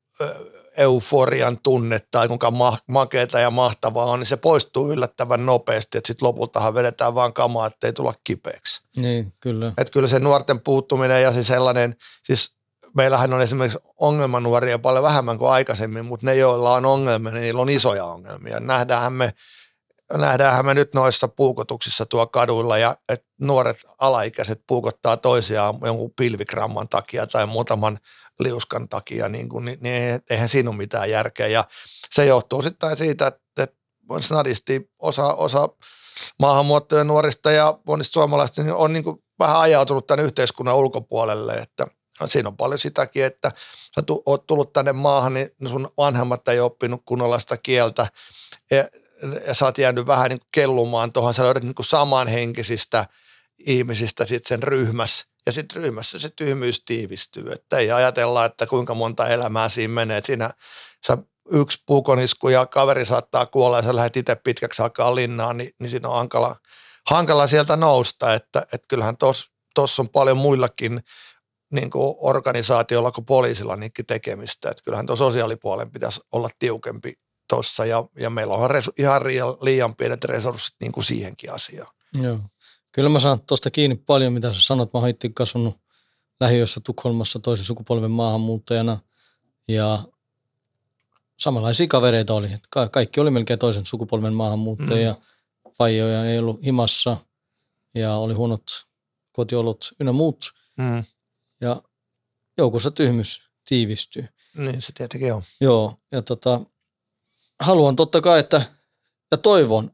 euforian 0.81 1.59
tunne 1.63 2.01
tai 2.11 2.29
kuinka 2.29 2.51
ma- 2.51 2.79
makeeta 2.87 3.39
ja 3.39 3.51
mahtavaa 3.51 4.05
on, 4.05 4.19
niin 4.19 4.27
se 4.27 4.37
poistuu 4.37 4.93
yllättävän 4.93 5.47
nopeasti, 5.47 5.99
että 5.99 6.09
sitten 6.09 6.27
lopultahan 6.27 6.75
vedetään 6.75 7.15
vaan 7.15 7.33
kamaa, 7.33 7.67
ettei 7.67 7.93
tulla 7.93 8.15
kipeäksi. 8.25 8.83
Niin, 8.97 9.33
kyllä. 9.41 9.69
Että 9.69 9.93
kyllä 9.93 10.09
se 10.09 10.19
nuorten 10.19 10.61
puuttuminen 10.61 11.23
ja 11.23 11.33
se 11.33 11.45
sellainen, 11.45 11.97
siis 12.23 12.55
meillähän 12.97 13.35
on 13.35 13.43
esimerkiksi 13.43 13.79
ongelmanuoria 13.99 14.79
paljon 14.79 15.05
vähemmän 15.05 15.39
kuin 15.39 15.51
aikaisemmin, 15.51 16.05
mutta 16.05 16.27
ne, 16.27 16.35
joilla 16.35 16.73
on 16.73 16.85
ongelmia, 16.85 17.33
niin 17.33 17.43
niillä 17.43 17.63
on 17.63 17.71
isoja 17.71 18.05
ongelmia. 18.05 18.61
Nähdäänhän 18.61 19.13
me, 19.13 19.35
nähdäänhän 20.13 20.67
me 20.67 20.75
nyt 20.75 20.95
noissa 20.95 21.29
puukotuksissa 21.29 22.07
tuo 22.07 22.27
kaduilla 22.27 22.79
ja 22.79 22.97
että 23.09 23.27
nuoret 23.41 23.79
alaikäiset 23.99 24.63
puukottaa 24.67 25.17
toisiaan 25.17 25.79
jonkun 25.85 26.13
pilvikramman 26.17 26.89
takia 26.89 27.27
tai 27.27 27.47
muutaman 27.47 27.99
liuskan 28.42 28.88
takia, 28.88 29.28
niin, 29.28 29.49
kuin, 29.49 29.64
niin, 29.64 29.78
niin 29.80 30.20
eihän 30.30 30.49
siinä 30.49 30.70
ole 30.70 30.76
mitään 30.76 31.11
järkeä. 31.11 31.47
Ja 31.47 31.64
se 32.11 32.26
johtuu 32.26 32.62
sitten 32.62 32.97
siitä, 32.97 33.26
että, 33.26 33.40
että 33.62 33.76
snadisti 34.20 34.90
osa, 34.99 35.35
osa 35.35 35.68
maahanmuuttajien 36.38 37.06
nuorista 37.06 37.50
ja 37.50 37.78
monista 37.87 38.12
suomalaisista 38.12 38.62
niin 38.62 38.75
on 38.75 38.92
niin 38.92 39.04
kuin 39.04 39.16
vähän 39.38 39.61
ajautunut 39.61 40.06
tänne 40.06 40.25
yhteiskunnan 40.25 40.76
ulkopuolelle, 40.76 41.54
että 41.54 41.87
siinä 42.25 42.49
on 42.49 42.56
paljon 42.56 42.78
sitäkin, 42.78 43.25
että 43.25 43.52
sä 43.94 44.02
oot 44.26 44.47
tullut 44.47 44.73
tänne 44.73 44.92
maahan, 44.92 45.35
niin 45.35 45.50
sun 45.68 45.88
vanhemmat 45.97 46.49
ei 46.49 46.61
oppinut 46.61 47.02
kunnolla 47.04 47.38
sitä 47.38 47.56
kieltä 47.56 48.09
ja, 48.70 48.88
ja 49.47 49.54
sä 49.54 49.64
oot 49.64 49.78
jäänyt 49.78 50.06
vähän 50.06 50.28
niin 50.28 50.38
kuin 50.38 50.49
kellumaan 50.52 51.12
tuohon, 51.12 51.35
sä 51.35 51.44
löydät 51.44 51.62
niin 51.62 51.75
kuin 51.75 51.87
samanhenkisistä 51.87 53.06
ihmisistä 53.67 54.26
sitten 54.26 54.49
sen 54.49 54.62
ryhmässä 54.62 55.25
ja 55.47 55.52
sitten 55.52 55.83
ryhmässä 55.83 56.19
se 56.19 56.29
tyhmyys 56.37 56.85
tiivistyy, 56.85 57.52
että 57.52 57.79
ei 57.79 57.90
ajatella, 57.90 58.45
että 58.45 58.67
kuinka 58.67 58.95
monta 58.95 59.29
elämää 59.29 59.69
siinä 59.69 59.95
menee, 59.95 60.17
että 60.17 60.26
siinä 60.26 60.50
sä 61.07 61.19
yksi 61.52 61.83
puukonisku 61.87 62.49
ja 62.49 62.67
kaveri 62.67 63.07
saattaa 63.07 63.47
kuolla 63.47 63.76
ja 63.76 63.83
sä 63.83 63.97
lähdet 63.97 64.17
itse 64.17 64.35
pitkäksi 64.35 64.83
aikaa 64.83 65.14
linnaan, 65.14 65.57
niin, 65.57 65.71
niin 65.81 65.90
siinä 65.90 66.09
on 66.09 66.14
hankala, 66.14 66.57
hankala 67.11 67.47
sieltä 67.47 67.76
nousta, 67.76 68.35
että, 68.35 68.61
että 68.61 68.88
kyllähän 68.88 69.17
tuossa 69.75 70.02
on 70.02 70.09
paljon 70.09 70.37
muillakin 70.37 71.00
niin 71.73 71.90
kuin 71.90 72.14
organisaatiolla 72.19 73.12
kuin 73.12 73.25
poliisilla 73.25 73.76
niinkin 73.76 74.07
tekemistä, 74.07 74.71
että 74.71 74.83
kyllähän 74.85 75.07
tuo 75.07 75.17
sosiaalipuolen 75.17 75.90
pitäisi 75.90 76.21
olla 76.33 76.49
tiukempi 76.59 77.12
tuossa 77.49 77.85
ja, 77.85 78.05
ja 78.19 78.31
meillä 78.31 78.55
on 78.55 78.71
resu, 78.71 78.90
ihan 78.99 79.23
liian 79.61 79.97
pienet 79.97 80.25
resurssit 80.25 80.76
niin 80.81 80.93
kuin 80.93 81.05
siihenkin 81.05 81.52
asiaan. 81.52 81.95
Joo. 82.23 82.38
Kyllä 82.92 83.09
mä 83.09 83.20
saan 83.20 83.40
tuosta 83.40 83.70
kiinni 83.70 83.97
paljon, 83.97 84.32
mitä 84.32 84.52
sä 84.52 84.61
sanot. 84.61 84.92
Mä 84.92 85.00
oon 85.00 85.09
itse 85.09 85.28
kasvanut 85.28 85.80
lähiössä 86.40 86.80
Tukholmassa 86.85 87.38
toisen 87.38 87.66
sukupolven 87.66 88.11
maahanmuuttajana 88.11 88.99
ja 89.68 90.02
samanlaisia 91.38 91.87
kavereita 91.87 92.35
oli. 92.35 92.49
Ka- 92.70 92.88
kaikki 92.88 93.20
oli 93.20 93.30
melkein 93.30 93.59
toisen 93.59 93.87
sukupolven 93.87 94.35
maahanmuuttajia. 94.35 95.12
Mm. 95.12 95.73
Faijoja 95.78 96.25
ei 96.25 96.38
ollut 96.38 96.64
himassa 96.64 97.16
ja 97.94 98.14
oli 98.14 98.35
huonot 98.35 98.62
kotiolut 99.32 99.92
ynnä 100.00 100.12
muut. 100.12 100.52
Mm. 100.78 101.04
Ja 101.61 101.82
joukossa 102.59 102.90
tyhmys 102.90 103.42
tiivistyy. 103.68 104.28
Niin 104.56 104.82
se 104.82 104.92
tietenkin 104.92 105.35
on. 105.35 105.42
Joo, 105.61 105.94
ja 106.12 106.23
tota, 106.23 106.61
haluan 107.61 107.97
totta 107.97 108.20
kai, 108.20 108.40
että, 108.40 108.62
ja 109.30 109.37
toivon, 109.37 109.92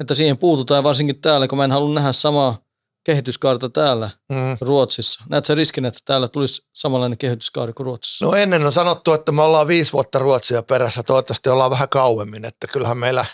että 0.00 0.14
siihen 0.14 0.38
puututaan 0.38 0.84
varsinkin 0.84 1.20
täällä, 1.20 1.48
kun 1.48 1.58
mä 1.58 1.64
en 1.64 1.72
halua 1.72 1.94
nähdä 1.94 2.12
samaa 2.12 2.58
kehityskaarta 3.04 3.68
täällä 3.68 4.10
mm. 4.32 4.56
Ruotsissa. 4.60 5.24
Näetkö 5.28 5.46
sä 5.46 5.54
riskin, 5.54 5.84
että 5.84 6.00
täällä 6.04 6.28
tulisi 6.28 6.62
samanlainen 6.72 7.18
kehityskaari 7.18 7.72
kuin 7.72 7.84
Ruotsissa? 7.84 8.24
No 8.24 8.34
ennen 8.34 8.66
on 8.66 8.72
sanottu, 8.72 9.12
että 9.12 9.32
me 9.32 9.42
ollaan 9.42 9.68
viisi 9.68 9.92
vuotta 9.92 10.18
Ruotsia 10.18 10.62
perässä. 10.62 11.02
Toivottavasti 11.02 11.48
ollaan 11.48 11.70
vähän 11.70 11.88
kauemmin. 11.88 12.44
Että 12.44 12.66
kyllähän 12.66 12.98
meillä, 12.98 13.24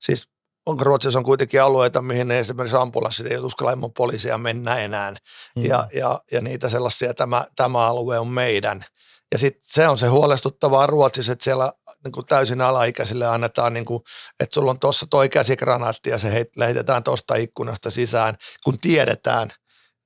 siis 0.00 0.28
onko 0.66 0.84
Ruotsissa 0.84 1.18
on 1.18 1.24
kuitenkin 1.24 1.62
alueita, 1.62 2.02
mihin 2.02 2.30
ei 2.30 2.38
esimerkiksi 2.38 2.76
ambulanssit 2.76 3.26
ei 3.26 3.38
uskalla 3.38 3.72
ilman 3.72 3.92
poliisia 3.92 4.38
mennä 4.38 4.76
enää. 4.76 5.10
Mm. 5.56 5.64
Ja, 5.64 5.88
ja, 5.94 6.20
ja, 6.32 6.40
niitä 6.40 6.68
sellaisia, 6.68 7.14
tämä, 7.14 7.46
tämä 7.56 7.86
alue 7.86 8.18
on 8.18 8.28
meidän. 8.28 8.84
Ja 9.32 9.38
sitten 9.38 9.62
se 9.64 9.88
on 9.88 9.98
se 9.98 10.06
huolestuttavaa 10.06 10.86
Ruotsissa, 10.86 11.32
että 11.32 11.44
siellä 11.44 11.72
niin 12.04 12.12
kuin 12.12 12.26
täysin 12.26 12.60
alaikäisille 12.60 13.26
annetaan, 13.26 13.72
niin 13.72 13.84
kuin, 13.84 14.02
että 14.40 14.54
sulla 14.54 14.70
on 14.70 14.80
tuossa 14.80 15.06
toi 15.10 15.28
käsikranaatti 15.28 16.10
ja 16.10 16.18
se 16.18 16.32
heit, 16.32 16.56
lähetetään 16.56 17.02
tuosta 17.02 17.34
ikkunasta 17.34 17.90
sisään, 17.90 18.34
kun 18.64 18.76
tiedetään, 18.80 19.50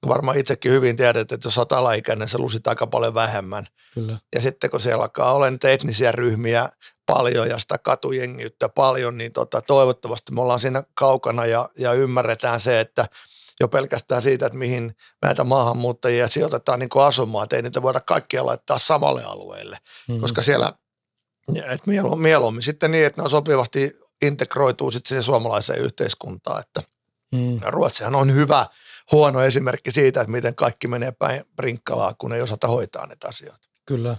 varmaan 0.09 0.38
itsekin 0.38 0.73
hyvin 0.73 0.97
tiedät, 0.97 1.33
että 1.33 1.47
jos 1.47 1.59
olet 1.59 1.73
alaikäinen, 1.73 2.28
se 2.28 2.38
lusit 2.38 2.66
aika 2.66 2.87
paljon 2.87 3.14
vähemmän. 3.14 3.66
Kyllä. 3.95 4.19
Ja 4.35 4.40
sitten 4.40 4.71
kun 4.71 4.81
siellä 4.81 5.02
alkaa 5.02 5.33
olla 5.33 5.50
niitä 5.50 5.71
etnisiä 5.71 6.12
ryhmiä 6.12 6.69
paljon 7.07 7.49
ja 7.49 7.59
sitä 7.59 7.78
katujengiyttä 7.78 8.69
paljon, 8.69 9.19
niin 9.19 9.33
tota, 9.33 9.62
toivottavasti 9.62 10.33
me 10.33 10.40
ollaan 10.40 10.61
siinä 10.61 10.83
kaukana 10.95 11.47
ja, 11.47 11.69
ja 11.78 11.93
ymmärretään 11.93 12.61
se, 12.61 12.81
että 12.81 13.07
jo 13.61 13.68
pelkästään 13.68 14.23
siitä, 14.23 14.46
että 14.46 14.58
mihin 14.58 14.96
näitä 15.23 15.44
maahanmuuttajia 15.44 16.28
sijoitetaan 16.28 16.78
niin 16.78 16.88
asumaan, 17.04 17.44
että 17.44 17.56
ei 17.56 17.62
niitä 17.62 17.82
voida 17.82 18.00
kaikkia 18.00 18.46
laittaa 18.46 18.78
samalle 18.78 19.25
alueelle, 19.25 19.76
mm-hmm. 20.08 20.20
koska 20.20 20.42
siellä 20.42 20.73
et 21.70 21.87
mieluummin, 21.87 22.23
mieluummin 22.23 22.62
sitten 22.62 22.90
niin, 22.90 23.06
että 23.06 23.20
ne 23.20 23.25
on 23.25 23.30
sopivasti 23.30 23.96
integroituu 24.23 24.90
sitten 24.90 25.08
siihen 25.08 25.23
suomalaiseen 25.23 25.80
yhteiskuntaan, 25.80 26.61
että 26.61 26.82
mm. 27.32 27.61
Ruotsihan 27.66 28.14
on 28.14 28.34
hyvä, 28.34 28.66
huono 29.12 29.40
esimerkki 29.40 29.90
siitä, 29.90 30.20
että 30.20 30.32
miten 30.32 30.54
kaikki 30.54 30.88
menee 30.88 31.12
päin 31.12 31.44
rinkkalaa, 31.58 32.14
kun 32.18 32.32
ei 32.32 32.42
osata 32.42 32.66
hoitaa 32.66 33.06
näitä 33.06 33.28
asioita. 33.28 33.68
Kyllä. 33.87 34.16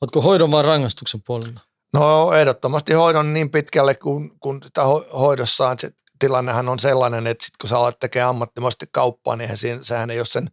Oletko 0.00 0.20
hoidon 0.20 0.50
vai 0.50 0.62
rangaistuksen 0.62 1.22
puolella? 1.26 1.60
No 1.94 2.32
ehdottomasti 2.32 2.92
hoidon 2.92 3.34
niin 3.34 3.50
pitkälle, 3.50 3.94
kun, 3.94 4.38
kun 4.40 4.60
sitä 4.64 4.82
hoidossaan 5.12 5.78
se 5.78 5.90
tilannehan 6.22 6.68
on 6.68 6.78
sellainen, 6.78 7.26
että 7.26 7.44
sit 7.44 7.56
kun 7.60 7.68
sä 7.68 7.78
alat 7.78 7.98
tekemään 7.98 8.30
ammattimasti 8.30 8.86
kauppaa, 8.92 9.36
niin 9.36 9.58
sehän, 9.58 9.84
sehän 9.84 10.10
ei 10.10 10.18
ole 10.18 10.26
sen, 10.26 10.50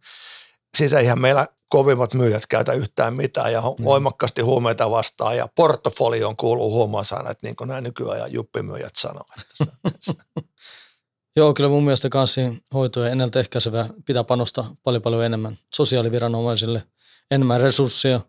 siis 0.76 0.92
eihän 0.92 1.20
meillä 1.20 1.46
kovimmat 1.68 2.14
myyjät 2.14 2.46
käytä 2.46 2.72
yhtään 2.72 3.14
mitään 3.14 3.52
ja 3.52 3.60
mm. 3.60 3.84
voimakkaasti 3.84 4.42
huumeita 4.42 4.90
vastaan 4.90 5.36
ja 5.36 5.48
portfolioon 5.54 6.36
kuuluu 6.36 6.72
huumausainat, 6.72 7.38
niin 7.42 7.56
kuin 7.56 7.68
nämä 7.68 7.80
nykyajan 7.80 8.32
juppimyyjät 8.32 8.96
sanovat. 8.96 9.36
Joo, 11.36 11.54
kyllä 11.54 11.70
mun 11.70 11.84
mielestä 11.84 12.08
kanssa 12.08 12.40
hoitoja 12.74 13.10
ennaltaehkäisevää 13.10 13.88
pitää 14.06 14.24
panostaa 14.24 14.76
paljon 14.82 15.02
paljon 15.02 15.24
enemmän 15.24 15.58
sosiaaliviranomaisille, 15.74 16.82
enemmän 17.30 17.60
resursseja 17.60 18.20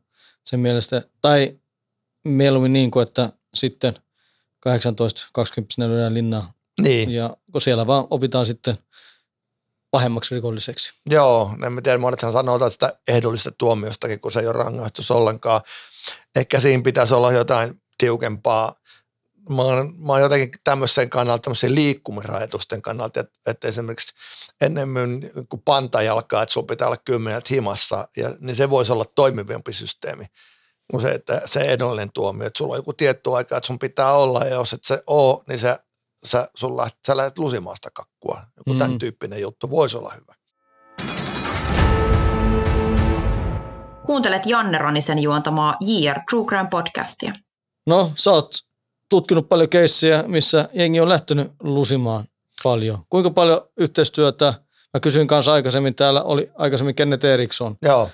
sen 0.45 0.60
mielestä, 0.60 1.01
tai 1.21 1.60
mieluummin 2.24 2.74
niin 2.74 2.91
kuin, 2.91 3.03
että 3.03 3.29
sitten 3.53 3.95
18-20 4.69 5.88
lyödään 5.88 6.13
linnaa. 6.13 6.53
Niin. 6.81 7.11
Ja 7.11 7.38
kun 7.51 7.61
siellä 7.61 7.88
vaan 7.88 8.07
opitaan 8.09 8.45
sitten– 8.45 8.77
pahemmaksi 9.91 10.35
rikolliseksi. 10.35 10.93
Joo, 11.05 11.55
en 11.65 11.83
tiedä, 11.83 11.97
monethan 11.97 12.33
sanoo 12.33 12.69
sitä 12.69 12.93
ehdollista 13.07 13.51
tuomiostakin, 13.51 14.19
kun 14.19 14.31
se 14.31 14.39
ei 14.39 14.47
ole 14.47 14.53
rangaistus 14.53 15.11
ollenkaan. 15.11 15.61
Ehkä 16.35 16.59
siinä 16.59 16.83
pitäisi 16.83 17.13
olla 17.13 17.31
jotain 17.31 17.81
tiukempaa. 17.97 18.75
Mä 19.50 19.61
oon, 19.61 19.93
mä 19.97 20.13
oon 20.13 20.21
jotenkin 20.21 20.59
tämmöisen 20.63 21.09
kannalta, 21.09 21.41
tämmöisen 21.41 21.75
liikkumisrajoitusten 21.75 22.81
kannalta, 22.81 23.19
että, 23.19 23.39
että 23.47 23.67
esimerkiksi 23.67 24.13
enemmän 24.61 25.21
kuin 25.50 25.61
pantajalkaa, 25.65 26.43
että 26.43 26.53
sulla 26.53 26.67
pitää 26.67 26.88
olla 26.88 26.97
kymmenet 26.97 27.50
himassa, 27.50 28.07
ja, 28.17 28.29
niin 28.39 28.55
se 28.55 28.69
voisi 28.69 28.91
olla 28.91 29.05
toimivampi 29.05 29.73
systeemi 29.73 30.25
kuin 30.91 31.01
se, 31.01 31.11
että 31.11 31.41
se 31.45 31.59
ehdollinen 31.59 32.11
tuomio, 32.11 32.47
että 32.47 32.57
sulla 32.57 32.73
on 32.73 32.79
joku 32.79 32.93
tietty 32.93 33.35
aika, 33.35 33.57
että 33.57 33.67
sun 33.67 33.79
pitää 33.79 34.13
olla, 34.13 34.39
ja 34.39 34.55
jos 34.55 34.73
et 34.73 34.83
se 34.83 35.03
ole, 35.07 35.43
niin 35.47 35.59
se 35.59 35.79
sä, 36.23 36.49
sulla, 36.55 36.89
sä 37.07 37.17
lähdet 37.17 37.37
lusimaasta 37.37 37.89
kakkua. 37.93 38.41
Joku 38.57 38.73
mm. 38.73 38.77
tämän 38.77 38.99
tyyppinen 38.99 39.41
juttu 39.41 39.69
voisi 39.69 39.97
olla 39.97 40.13
hyvä. 40.13 40.35
Kuuntelet 44.05 44.45
Janne 44.45 44.77
Ronisen 44.77 45.19
juontamaa 45.19 45.77
JR 45.79 46.19
True 46.29 46.45
Crime 46.45 46.67
podcastia. 46.71 47.33
No, 47.87 48.11
sä 48.15 48.31
oot 48.31 48.51
tutkinut 49.09 49.49
paljon 49.49 49.69
keissiä, 49.69 50.23
missä 50.27 50.69
jengi 50.73 50.99
on 50.99 51.09
lähtenyt 51.09 51.51
lusimaan 51.63 52.27
paljon. 52.63 52.99
Kuinka 53.09 53.29
paljon 53.29 53.61
yhteistyötä, 53.77 54.53
mä 54.93 54.99
kysyin 54.99 55.27
kanssa 55.27 55.53
aikaisemmin, 55.53 55.95
täällä 55.95 56.23
oli 56.23 56.51
aikaisemmin 56.55 56.95
Kenneth 56.95 57.25
Eriksson. 57.25 57.77
Joo. 57.81 58.09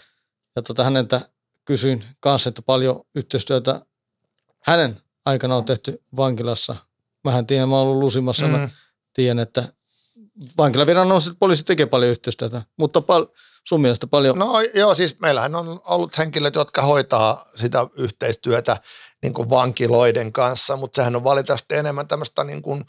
Ja 0.56 0.62
tota, 0.62 0.84
häneltä 0.84 1.22
kysyin 1.66 2.06
kanssa, 2.20 2.50
että 2.50 2.62
paljon 2.62 3.02
yhteistyötä 3.16 3.82
hänen 4.60 5.02
aikana 5.26 5.56
on 5.56 5.66
tehty 5.66 6.04
vankilassa 6.18 6.76
Mähän 7.28 7.48
tiedän, 7.48 7.70
mä 7.70 7.76
oon 7.76 7.88
ollut 7.88 8.04
lusimassa, 8.04 8.46
mm. 8.46 8.52
mä 8.52 8.70
tiedän, 9.14 9.40
että 9.40 9.64
vankilaviranomaiset 10.58 11.34
poliisi 11.40 11.64
tekee 11.64 11.86
paljon 11.86 12.12
yhteistyötä, 12.12 12.62
mutta 12.78 13.02
pal- 13.02 13.28
sun 13.68 13.82
mielestä 13.82 14.08
paljon? 14.08 14.40
No 14.40 14.62
joo, 14.74 14.96
siis 14.96 15.20
meillähän 15.20 15.56
on 15.56 15.82
ollut 15.86 16.18
henkilöt, 16.18 16.56
jotka 16.56 16.82
hoitaa 16.82 17.46
sitä 17.56 17.88
yhteistyötä 17.98 18.78
niin 19.24 19.34
kuin 19.34 19.50
vankiloiden 19.50 20.34
kanssa, 20.34 20.76
mutta 20.76 20.96
sehän 20.96 21.16
on 21.16 21.24
valitettavasti 21.24 21.76
enemmän 21.76 22.08
tämmöistä 22.08 22.44
niin 22.44 22.62
kuin, 22.62 22.86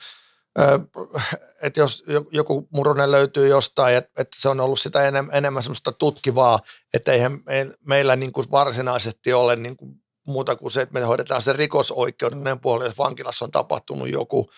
että 1.62 1.80
jos 1.80 2.04
joku 2.33 2.68
murunen 2.71 3.11
löytyy 3.11 3.49
jostain, 3.49 3.97
että, 3.97 4.25
se 4.37 4.49
on 4.49 4.61
ollut 4.61 4.80
sitä 4.80 5.09
enemmän 5.33 5.62
semmoista 5.62 5.92
tutkivaa, 5.92 6.61
että 6.95 7.12
eihän 7.12 7.40
meillä 7.87 8.16
niin 8.16 8.33
kuin 8.33 8.50
varsinaisesti 8.50 9.33
ole 9.33 9.57
niin 9.57 9.76
kuin 9.76 9.95
muuta 10.28 10.56
kuin 10.56 10.70
se, 10.70 10.82
että 10.82 10.92
me 10.92 11.00
hoidetaan 11.00 11.42
se 11.42 11.52
rikosoikeudellinen 11.52 12.61
puoli, 12.61 12.85
jos 12.85 12.99
vankilassa 12.99 13.44
on 13.44 13.50
tapahtunut 13.50 14.08
joku, 14.08 14.50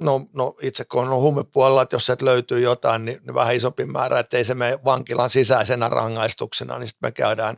no, 0.00 0.26
no 0.34 0.54
itse 0.62 0.84
kun 0.84 1.08
on 1.08 1.20
huumepuolella, 1.20 1.82
että 1.82 1.96
jos 1.96 2.06
se 2.06 2.16
löytyy 2.20 2.60
jotain, 2.60 3.04
niin, 3.04 3.20
niin 3.22 3.34
vähän 3.34 3.54
isompi 3.54 3.86
määrä, 3.86 4.18
että 4.18 4.36
ei 4.36 4.44
se 4.44 4.54
mene 4.54 4.78
vankilan 4.84 5.30
sisäisenä 5.30 5.88
rangaistuksena, 5.88 6.78
niin 6.78 6.88
sitten 6.88 7.08
me 7.08 7.12
käydään 7.12 7.56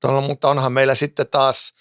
tuolla, 0.00 0.20
mutta 0.20 0.48
onhan 0.48 0.72
meillä 0.72 0.94
sitten 0.94 1.26
taas, 1.30 1.74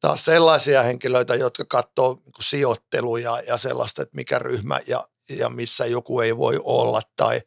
taas 0.00 0.24
sellaisia 0.24 0.82
henkilöitä, 0.82 1.34
jotka 1.34 1.64
katsoo 1.68 2.14
niin 2.24 2.32
sijoitteluja 2.40 3.40
ja 3.46 3.56
sellaista, 3.56 4.02
että 4.02 4.16
mikä 4.16 4.38
ryhmä 4.38 4.80
ja, 4.86 5.08
ja 5.28 5.48
missä 5.48 5.86
joku 5.86 6.20
ei 6.20 6.36
voi 6.36 6.60
olla. 6.64 7.00
Tai 7.16 7.40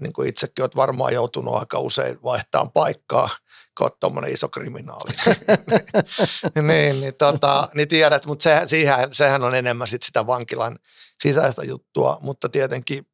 niin 0.00 0.12
kuin 0.12 0.28
itsekin 0.28 0.62
olet 0.62 0.76
varmaan 0.76 1.14
joutunut 1.14 1.54
aika 1.54 1.78
usein 1.78 2.22
vaihtamaan 2.22 2.72
paikkaa– 2.72 3.30
kun 3.80 3.96
tuommoinen 4.00 4.32
iso 4.32 4.48
kriminaali. 4.48 5.12
niin, 6.68 7.00
niin, 7.00 7.14
tota, 7.14 7.68
niin 7.74 7.88
tiedät, 7.88 8.26
mutta 8.26 8.42
se, 8.42 8.62
siihen, 8.66 9.14
sehän 9.14 9.44
on 9.44 9.54
enemmän 9.54 9.88
sit 9.88 10.02
sitä 10.02 10.26
vankilan 10.26 10.78
sisäistä 11.22 11.64
juttua, 11.64 12.18
mutta 12.20 12.48
tietenkin 12.48 13.06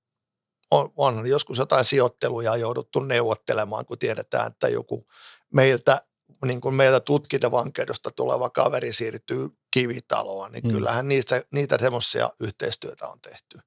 on, 0.71 0.93
on 0.97 1.27
joskus 1.27 1.59
jotain 1.59 1.85
sijoitteluja 1.85 2.57
jouduttu 2.57 3.01
neuvottelemaan, 3.01 3.87
kun 3.87 3.99
tiedetään, 3.99 4.47
että 4.47 4.69
joku 4.69 5.07
meiltä, 5.53 6.03
niin 6.45 6.61
kuin 6.61 6.75
meiltä 6.75 7.01
tutkintavankeudesta 7.01 8.11
tuleva 8.11 8.51
kaveri 8.51 8.93
siirtyy 8.93 9.49
kivitaloon, 9.71 10.53
niin 10.53 10.65
mm. 10.65 10.71
kyllähän 10.71 11.09
niistä, 11.09 11.43
niitä 11.53 11.79
semmoisia 11.81 12.31
yhteistyötä 12.41 13.09
on 13.09 13.21
tehty. 13.21 13.59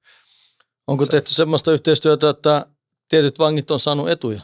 Onko 0.88 1.06
se, 1.06 1.12
tehty 1.12 1.34
semmoista 1.34 1.72
yhteistyötä, 1.72 2.30
että 2.30 2.66
tietyt 3.10 3.40
vangit 3.40 3.72
on 3.72 3.80
saanut 3.80 4.10
etuja? 4.10 4.42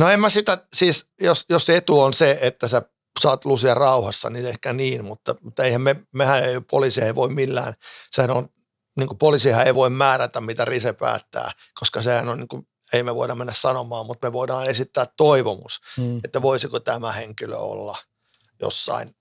No 0.00 0.08
en 0.08 0.20
mä 0.20 0.30
sitä, 0.30 0.66
siis 0.72 1.06
jos, 1.20 1.44
jos 1.48 1.70
etu 1.70 2.00
on 2.00 2.14
se, 2.14 2.38
että 2.40 2.68
sä 2.68 2.82
saat 3.20 3.44
lusia 3.44 3.74
rauhassa, 3.74 4.30
niin 4.30 4.46
ehkä 4.46 4.72
niin, 4.72 5.04
mutta, 5.04 5.34
mutta 5.40 5.64
eihän 5.64 5.80
me, 5.80 5.96
mehän 6.14 6.44
ei, 6.44 6.60
poliisi 6.60 7.00
ei 7.00 7.14
voi 7.14 7.28
millään, 7.28 7.74
sehän 8.10 8.30
on, 8.30 8.48
niin 8.96 9.06
kuin 9.06 9.18
poliisihan 9.18 9.66
ei 9.66 9.74
voi 9.74 9.90
määrätä, 9.90 10.40
mitä 10.40 10.64
Rise 10.64 10.92
päättää, 10.92 11.52
koska 11.80 12.02
sehän 12.02 12.28
on 12.28 12.38
niin 12.38 12.48
kuin, 12.48 12.68
ei 12.92 13.02
me 13.02 13.14
voida 13.14 13.34
mennä 13.34 13.52
sanomaan, 13.52 14.06
mutta 14.06 14.26
me 14.26 14.32
voidaan 14.32 14.66
esittää 14.66 15.06
toivomus, 15.16 15.80
hmm. 15.96 16.20
että 16.24 16.42
voisiko 16.42 16.80
tämä 16.80 17.12
henkilö 17.12 17.56
olla 17.56 17.98
jossain, 18.60 19.14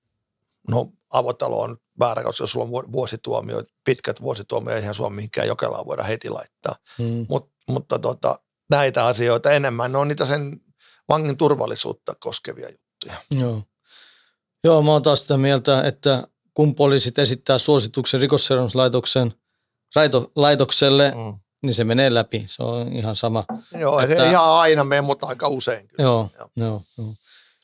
no 0.70 0.92
avotalo 1.10 1.62
on 1.62 1.78
väärä, 2.00 2.24
koska 2.24 2.44
jos 2.44 2.52
sulla 2.52 2.66
on 2.66 2.92
vuosituomio, 2.92 3.64
pitkät 3.86 4.22
vuosituomio, 4.22 4.76
eihän 4.76 4.96
sua 4.96 5.10
mihinkään 5.10 5.48
Jokelaan 5.48 5.86
voida 5.86 6.04
heti 6.04 6.30
laittaa. 6.30 6.76
Hmm. 6.98 7.26
Mut, 7.30 7.52
mutta 7.68 8.00
tota, 8.00 8.40
näitä 8.70 9.06
asioita 9.06 9.52
enemmän, 9.52 9.92
ne 9.92 9.98
on 9.98 10.08
niitä 10.08 10.26
sen 10.26 10.62
vangin 11.10 11.38
turvallisuutta 11.38 12.16
koskevia 12.20 12.70
juttuja. 12.70 13.16
Joo. 13.32 13.64
Joo, 14.64 14.82
mä 14.82 14.92
oon 14.92 15.04
taas 15.04 15.22
sitä 15.22 15.38
mieltä, 15.38 15.84
että 15.84 16.24
kun 16.54 16.76
poliisit 16.76 17.20
esittää 17.20 17.58
suosituksen 17.58 18.20
rikosseuraamuslaitoksen 18.20 19.34
laitokselle, 20.36 21.12
mm. 21.12 21.40
niin 21.64 21.74
se 21.74 21.84
menee 21.84 22.14
läpi. 22.14 22.44
Se 22.48 22.64
on 22.64 22.94
ihan 22.94 23.16
sama. 23.16 23.46
Joo, 23.80 24.00
että, 24.00 24.16
se 24.16 24.24
ei 24.24 24.30
ihan 24.30 24.46
aina 24.46 24.84
mene, 24.84 25.02
mutta 25.02 25.28
aika 25.28 25.48
usein 25.48 25.88
kyllä. 25.88 26.04
Joo, 26.04 26.30
joo. 26.38 26.50
joo, 26.56 26.82
joo. 26.98 27.14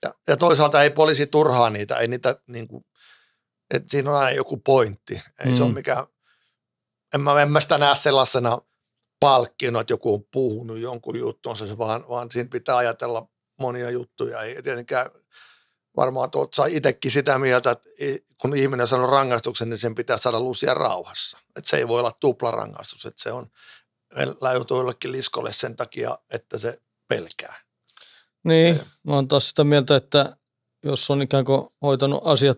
Ja, 0.03 0.13
ja 0.27 0.37
toisaalta 0.37 0.83
ei 0.83 0.89
poliisi 0.89 1.27
turhaa 1.27 1.69
niitä, 1.69 1.97
ei 1.97 2.07
niitä 2.07 2.35
niin 2.47 2.67
kuin, 2.67 2.85
että 3.73 3.87
siinä 3.89 4.11
on 4.11 4.17
aina 4.17 4.31
joku 4.31 4.57
pointti. 4.57 5.21
Ei 5.39 5.51
mm. 5.51 5.57
se 5.57 5.63
ole 5.63 5.73
mikään, 5.73 6.05
en 7.13 7.21
mä, 7.21 7.41
en 7.41 7.51
mä 7.51 7.61
sitä 7.61 7.77
näe 7.77 7.95
sellaisena 7.95 8.61
palkkina, 9.19 9.81
että 9.81 9.93
joku 9.93 10.13
on 10.13 10.23
puhunut 10.31 10.79
jonkun 10.79 11.19
juttuunsa, 11.19 11.77
vaan, 11.77 12.09
vaan 12.09 12.31
siinä 12.31 12.49
pitää 12.49 12.77
ajatella 12.77 13.27
monia 13.59 13.89
juttuja. 13.89 14.41
Ei 14.41 14.61
tietenkään 14.61 15.09
varmaan 15.95 16.31
tuot 16.31 16.53
saa 16.53 16.65
itsekin 16.65 17.11
sitä 17.11 17.39
mieltä, 17.39 17.71
että 17.71 17.89
kun 18.41 18.55
ihminen 18.55 18.87
sanoo 18.87 19.07
rangaistuksen, 19.07 19.69
niin 19.69 19.77
sen 19.77 19.95
pitää 19.95 20.17
saada 20.17 20.39
lusia 20.39 20.73
rauhassa. 20.73 21.39
Että 21.55 21.69
se 21.69 21.77
ei 21.77 21.87
voi 21.87 21.99
olla 21.99 22.11
tuplarangaistus, 22.19 23.05
että 23.05 23.23
se 23.23 23.31
on 23.31 23.47
läjutuu 24.41 24.77
jollekin 24.77 25.11
liskolle 25.11 25.53
sen 25.53 25.75
takia, 25.75 26.17
että 26.33 26.57
se 26.57 26.81
pelkää. 27.07 27.55
Niin, 28.43 28.79
mä 29.03 29.13
oon 29.15 29.27
taas 29.27 29.49
sitä 29.49 29.63
mieltä, 29.63 29.95
että 29.95 30.37
jos 30.83 31.11
on 31.11 31.21
ikään 31.21 31.45
kuin 31.45 31.67
hoitanut 31.81 32.21
asiat 32.23 32.57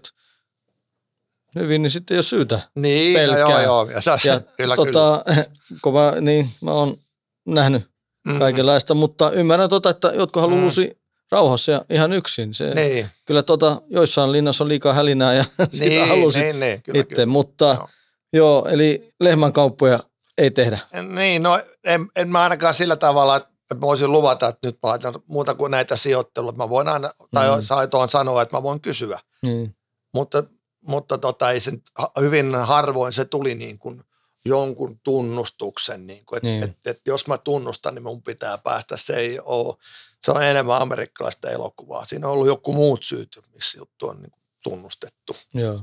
hyvin, 1.55 1.81
niin 1.81 1.91
sitten 1.91 2.15
ei 2.15 2.17
ole 2.17 2.23
syytä 2.23 2.59
niin, 2.75 3.13
pelkää. 3.13 3.39
Joo, 3.39 3.61
joo, 3.61 3.89
ja, 3.89 4.01
tässä, 4.01 4.29
ja 4.29 4.39
kyllä, 4.57 4.75
tota, 4.75 5.23
kyllä. 5.25 5.45
Kun 5.81 5.93
mä, 5.93 6.13
niin, 6.21 6.49
mä 6.61 6.71
oon 6.71 6.97
nähnyt 7.45 7.89
mm-hmm. 8.27 8.39
kaikenlaista, 8.39 8.93
mutta 8.93 9.31
ymmärrän 9.31 9.69
tota, 9.69 9.89
että 9.89 10.07
jotkut 10.07 10.41
haluaa 10.41 10.61
mm. 10.61 10.95
rauhassa 11.31 11.71
ja 11.71 11.85
ihan 11.89 12.13
yksin. 12.13 12.53
Se, 12.53 12.73
niin. 12.73 13.07
Kyllä 13.25 13.43
tota, 13.43 13.81
joissain 13.89 14.31
linnassa 14.31 14.63
on 14.63 14.67
liikaa 14.67 14.93
hälinää 14.93 15.33
ja 15.33 15.45
niin, 15.57 15.69
sitä 15.71 16.05
halusit 16.05 16.43
niin, 16.43 16.59
niin, 16.59 16.83
kyllä, 16.83 16.99
itse, 16.99 17.15
kyllä. 17.15 17.25
mutta 17.25 17.65
joo. 17.65 17.89
joo, 18.33 18.67
eli 18.69 19.13
lehmänkauppoja 19.19 19.99
ei 20.37 20.51
tehdä. 20.51 20.79
Niin, 21.15 21.43
no 21.43 21.61
en, 21.83 22.07
en 22.15 22.29
mä 22.29 22.43
ainakaan 22.43 22.73
sillä 22.73 22.95
tavalla, 22.95 23.35
että 23.35 23.75
mä 23.75 23.81
voisin 23.81 24.11
luvata, 24.11 24.47
että 24.47 24.67
nyt 24.67 24.77
mä 24.83 24.89
laitan 24.89 25.13
muuta 25.27 25.53
kuin 25.53 25.71
näitä 25.71 25.95
sijoitteluja. 25.95 26.57
Mä 26.57 26.69
voin 26.69 26.87
aina, 26.87 27.11
tai 27.33 27.55
mm. 27.55 27.61
saitoon 27.61 28.09
sanoa, 28.09 28.41
että 28.41 28.57
mä 28.57 28.63
voin 28.63 28.81
kysyä. 28.81 29.19
Mm. 29.45 29.73
Mutta 30.13 30.43
mutta 30.87 31.17
tota, 31.17 31.51
ei 31.51 31.59
se, 31.59 31.71
hyvin 32.19 32.55
harvoin 32.55 33.13
se 33.13 33.25
tuli 33.25 33.55
niin 33.55 33.79
kuin 33.79 34.03
jonkun 34.47 34.99
tunnustuksen, 35.03 36.07
niin 36.07 36.25
kuin, 36.25 36.37
että 36.37 36.47
niin. 36.47 36.63
et, 36.63 36.77
et, 36.85 37.01
jos 37.05 37.27
mä 37.27 37.37
tunnustan, 37.37 37.95
niin 37.95 38.03
mun 38.03 38.23
pitää 38.23 38.57
päästä. 38.57 38.97
Se 38.97 39.15
ei 39.15 39.39
ole, 39.39 39.75
se 40.21 40.31
on 40.31 40.43
enemmän 40.43 40.81
amerikkalaista 40.81 41.49
elokuvaa. 41.49 42.05
Siinä 42.05 42.27
on 42.27 42.33
ollut 42.33 42.47
joku 42.47 42.73
muut 42.73 43.03
syyt, 43.03 43.39
missä 43.53 43.77
juttu 43.77 44.07
on 44.07 44.21
niin 44.21 44.31
kuin 44.31 44.43
tunnustettu. 44.63 45.35
Joo. 45.53 45.81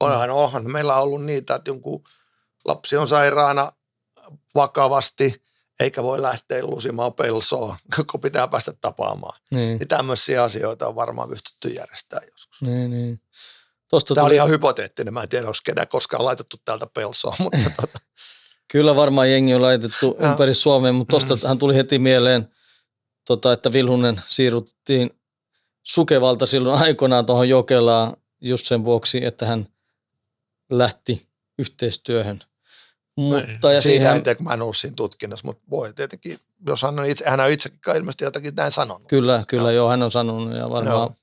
Onhan, 0.00 0.30
onhan 0.30 0.70
meillä 0.70 0.96
on 0.96 1.02
ollut 1.02 1.24
niitä, 1.24 1.54
että 1.54 1.70
jonkun 1.70 2.04
lapsi 2.64 2.96
on 2.96 3.08
sairaana 3.08 3.72
vakavasti, 4.54 5.42
eikä 5.80 6.02
voi 6.02 6.22
lähteä 6.22 6.66
lusimaan 6.66 7.14
pelsoa, 7.14 7.76
kun 8.10 8.20
pitää 8.20 8.48
päästä 8.48 8.72
tapaamaan. 8.80 9.40
Niin. 9.50 9.78
niin 9.78 9.88
tämmöisiä 9.88 10.42
asioita 10.42 10.88
on 10.88 10.94
varmaan 10.94 11.28
pystytty 11.28 11.68
järjestämään 11.68 12.28
joskus. 12.30 12.60
Niin, 12.60 12.90
niin. 12.90 13.20
Tosta 13.92 14.14
Tämä 14.14 14.24
tuli... 14.24 14.30
oli 14.30 14.36
ihan 14.36 14.48
hypoteettinen. 14.48 15.14
Mä 15.14 15.22
en 15.22 15.28
tiedä, 15.28 15.46
onko 15.46 15.58
kedään 15.64 15.88
koskaan 15.88 16.24
laitettu 16.24 16.56
täältä 16.64 16.86
pelsoa. 16.86 17.36
Mutta 17.38 17.58
tuota. 17.76 18.00
Kyllä 18.68 18.96
varmaan 18.96 19.30
jengi 19.30 19.54
on 19.54 19.62
laitettu 19.62 20.16
ja. 20.20 20.30
ympäri 20.30 20.54
Suomea, 20.54 20.92
mutta 20.92 21.10
tuosta 21.10 21.36
mm. 21.36 21.48
hän 21.48 21.58
tuli 21.58 21.74
heti 21.74 21.98
mieleen, 21.98 22.48
tota, 23.26 23.52
että 23.52 23.72
Vilhunen 23.72 24.20
siirruttiin 24.26 25.10
Sukevalta 25.82 26.46
silloin 26.46 26.82
aikoinaan 26.82 27.26
tuohon 27.26 27.48
Jokelaan 27.48 28.16
just 28.40 28.66
sen 28.66 28.84
vuoksi, 28.84 29.24
että 29.24 29.46
hän 29.46 29.68
lähti 30.70 31.28
yhteistyöhön. 31.58 32.40
Mutta, 33.16 33.72
ja 33.72 33.80
Siitä 33.80 33.80
siihen, 33.80 34.16
en 34.16 34.22
tiedä, 34.22 34.36
kun 34.36 34.46
mä 34.46 34.54
en 34.54 34.62
ollut 34.62 34.76
siinä 34.76 34.94
tutkinnassa, 34.96 35.46
mutta 35.46 35.62
voi 35.70 35.94
tietenkin, 35.94 36.38
jos 36.66 36.82
hän 36.82 36.98
on, 36.98 37.06
itse, 37.06 37.24
hän 37.30 37.40
on 37.40 37.50
itsekin 37.50 37.96
ilmeisesti 37.96 38.24
jotakin 38.24 38.54
näin 38.54 38.72
sanonut. 38.72 39.08
Kyllä, 39.08 39.44
kyllä 39.48 39.72
joo, 39.72 39.76
joo 39.76 39.88
hän 39.88 40.02
on 40.02 40.12
sanonut 40.12 40.56
ja 40.56 40.70
varmaan 40.70 41.08
no 41.08 41.16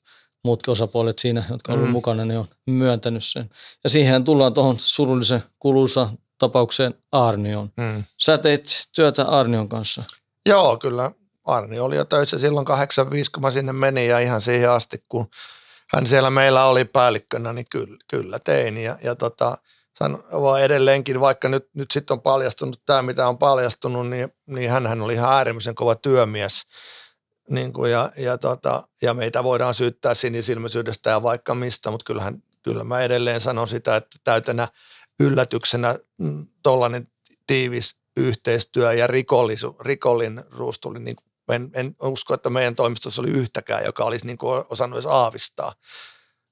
muutkin 0.43 0.71
osapuolet 0.71 1.19
siinä, 1.19 1.43
jotka 1.49 1.73
ovat 1.73 1.85
mm. 1.85 1.91
mukana, 1.91 2.25
ne 2.25 2.37
on 2.37 2.47
myöntänyt 2.69 3.23
sen. 3.23 3.49
Ja 3.83 3.89
siihen 3.89 4.23
tullaan 4.23 4.53
tuohon 4.53 4.79
surullisen 4.79 5.43
kuluisa 5.59 6.09
tapaukseen 6.37 6.93
Arnion. 7.11 7.71
Mm. 7.77 8.03
Sä 8.21 8.37
teit 8.37 8.65
työtä 8.95 9.25
Arnion 9.25 9.69
kanssa. 9.69 10.03
Joo, 10.45 10.77
kyllä. 10.77 11.11
Arni 11.45 11.79
oli 11.79 11.95
jo 11.95 12.05
töissä 12.05 12.39
silloin 12.39 12.65
85, 12.65 13.31
kun 13.31 13.41
mä 13.41 13.51
sinne 13.51 13.73
menin 13.73 14.07
ja 14.07 14.19
ihan 14.19 14.41
siihen 14.41 14.71
asti, 14.71 14.97
kun 15.09 15.27
hän 15.93 16.07
siellä 16.07 16.29
meillä 16.29 16.65
oli 16.65 16.85
päällikkönä, 16.85 17.53
niin 17.53 17.65
kyllä, 17.69 17.97
kyllä 18.07 18.39
tein. 18.39 18.77
Ja, 18.77 18.97
ja 19.03 19.15
tota, 19.15 19.57
vaan 20.31 20.61
edelleenkin, 20.61 21.19
vaikka 21.19 21.49
nyt, 21.49 21.69
nyt 21.73 21.91
sitten 21.91 22.13
on 22.13 22.21
paljastunut 22.21 22.81
tämä, 22.85 23.01
mitä 23.01 23.27
on 23.27 23.37
paljastunut, 23.37 24.07
niin, 24.07 24.33
niin 24.47 24.69
hän 24.69 25.01
oli 25.01 25.13
ihan 25.13 25.33
äärimmäisen 25.33 25.75
kova 25.75 25.95
työmies 25.95 26.63
niin 27.49 27.73
kuin 27.73 27.91
ja, 27.91 28.11
ja, 28.17 28.37
tota, 28.37 28.87
ja 29.01 29.13
meitä 29.13 29.43
voidaan 29.43 29.75
syyttää 29.75 30.15
sinisilmäisyydestä 30.15 31.09
ja 31.09 31.23
vaikka 31.23 31.55
mistä, 31.55 31.91
mutta 31.91 32.03
kyllähän, 32.03 32.43
kyllä 32.63 32.83
mä 32.83 33.01
edelleen 33.01 33.41
sanon 33.41 33.67
sitä, 33.67 33.95
että 33.95 34.17
täytänä 34.23 34.67
yllätyksenä 35.19 35.95
mm, 36.21 36.47
tuollainen 36.63 37.07
tiivis 37.47 37.95
yhteistyö 38.17 38.93
ja 38.93 39.07
rikollisu, 39.07 39.77
rikollin 39.79 40.43
ruus 40.51 40.79
tuli, 40.79 40.99
niin 40.99 41.15
en, 41.49 41.69
en 41.73 41.95
usko, 42.01 42.33
että 42.33 42.49
meidän 42.49 42.75
toimistossa 42.75 43.21
oli 43.21 43.31
yhtäkään, 43.31 43.85
joka 43.85 44.03
olisi 44.03 44.25
niin 44.25 44.37
kuin 44.37 44.63
osannut 44.69 44.97
edes 44.97 45.05
aavistaa. 45.05 45.75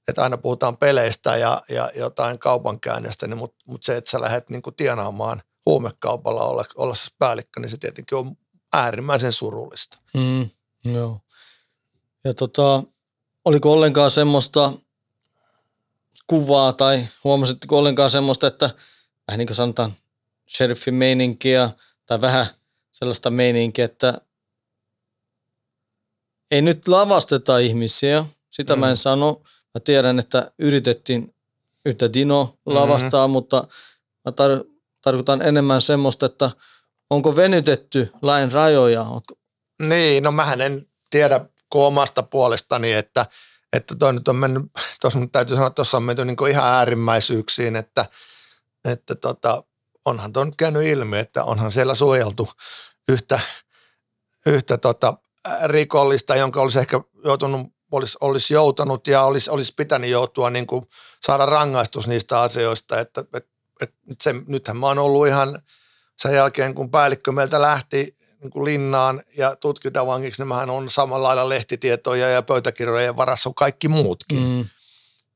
Että 0.07 0.23
aina 0.23 0.37
puhutaan 0.37 0.77
peleistä 0.77 1.37
ja, 1.37 1.61
ja 1.69 1.91
jotain 1.95 2.39
kaupankäynnistä, 2.39 3.27
niin 3.27 3.37
mutta 3.37 3.63
mut 3.67 3.83
se, 3.83 3.97
että 3.97 4.11
sä 4.11 4.21
lähdet 4.21 4.49
niin 4.49 4.61
kuin 4.61 4.75
tienaamaan 4.75 5.41
huumekaupalla 5.65 6.43
olla, 6.43 6.65
olla 6.75 6.93
päällikkö, 7.19 7.59
niin 7.59 7.69
se 7.69 7.77
tietenkin 7.77 8.17
on 8.17 8.37
äärimmäisen 8.73 9.33
surullista. 9.33 9.97
Mm. 10.13 10.49
Joo. 10.93 11.21
Ja 12.23 12.33
tota, 12.33 12.83
oliko 13.45 13.73
ollenkaan 13.73 14.11
semmoista 14.11 14.73
kuvaa 16.27 16.73
tai 16.73 17.07
huomasitteko 17.23 17.77
ollenkaan 17.77 18.09
semmoista, 18.09 18.47
että 18.47 18.69
vähän 19.27 19.37
niin 19.37 19.47
kuin 19.47 19.55
sanotaan 19.55 19.93
sheriffin 20.55 20.93
meininkiä 20.93 21.69
tai 22.05 22.21
vähän 22.21 22.45
sellaista 22.91 23.29
meininkiä, 23.29 23.85
että 23.85 24.21
ei 26.51 26.61
nyt 26.61 26.87
lavasteta 26.87 27.57
ihmisiä, 27.57 28.25
sitä 28.49 28.75
mm. 28.75 28.79
mä 28.79 28.87
en 28.87 28.93
mm. 28.93 28.95
sano. 28.95 29.41
Mä 29.73 29.79
tiedän, 29.83 30.19
että 30.19 30.51
yritettiin 30.59 31.35
yhtä 31.85 32.13
Dino 32.13 32.43
mm-hmm. 32.43 32.73
lavastaa, 32.75 33.27
mm-hmm. 33.27 33.31
mutta 33.31 33.67
mä 34.25 34.31
tar- 34.31 34.65
tarkoitan 35.01 35.41
enemmän 35.41 35.81
semmoista, 35.81 36.25
että 36.25 36.51
onko 37.09 37.35
venytetty 37.35 38.11
lain 38.21 38.51
rajoja, 38.51 39.05
niin, 39.81 40.23
no 40.23 40.31
mä 40.31 40.53
en 40.53 40.87
tiedä 41.09 41.45
omasta 41.73 42.23
puolestani, 42.23 42.93
että, 42.93 43.25
että 43.73 43.95
toi 43.95 44.13
nyt 44.13 44.27
on 44.27 44.35
mennyt, 44.35 44.63
tuossa 45.01 45.19
täytyy 45.31 45.55
sanoa, 45.55 45.67
että 45.67 45.75
tuossa 45.75 45.97
on 45.97 46.03
menty 46.03 46.25
niin 46.25 46.47
ihan 46.49 46.73
äärimmäisyyksiin, 46.73 47.75
että, 47.75 48.05
että 48.85 49.15
tota, 49.15 49.63
onhan 50.05 50.33
tuo 50.33 50.43
nyt 50.43 50.55
käynyt 50.55 50.83
ilmi, 50.83 51.17
että 51.17 51.43
onhan 51.43 51.71
siellä 51.71 51.95
suojeltu 51.95 52.49
yhtä, 53.09 53.39
yhtä 54.45 54.77
tota, 54.77 55.17
rikollista, 55.63 56.35
jonka 56.35 56.61
olisi 56.61 56.79
ehkä 56.79 57.01
joutunut 57.23 57.77
olisi, 57.91 58.17
olisi 58.21 58.53
joutunut 58.53 59.07
ja 59.07 59.23
olisi, 59.23 59.49
olisi 59.49 59.73
pitänyt 59.77 60.09
joutua 60.09 60.49
niin 60.49 60.67
kuin 60.67 60.87
saada 61.21 61.45
rangaistus 61.45 62.07
niistä 62.07 62.41
asioista, 62.41 62.99
että, 62.99 63.21
että, 63.21 63.49
että 63.81 63.95
se, 64.23 64.35
nythän 64.47 64.77
mä 64.77 64.87
oon 64.87 64.99
ollut 64.99 65.27
ihan 65.27 65.61
sen 66.17 66.35
jälkeen, 66.35 66.75
kun 66.75 66.91
päällikkö 66.91 67.31
meiltä 67.31 67.61
lähti 67.61 68.15
niin 68.41 68.51
kuin 68.51 68.65
linnaan 68.65 69.23
ja 69.37 69.55
tutkintavangiksi, 69.55 70.41
niin 70.41 70.47
mähän 70.47 70.69
on 70.69 70.89
samalla 70.89 71.27
lailla 71.27 71.49
lehtitietoja 71.49 72.29
ja 72.29 72.41
pöytäkirjojen 72.41 73.17
varassa 73.17 73.51
kaikki 73.55 73.87
muutkin. 73.87 74.39
Mm. 74.39 74.65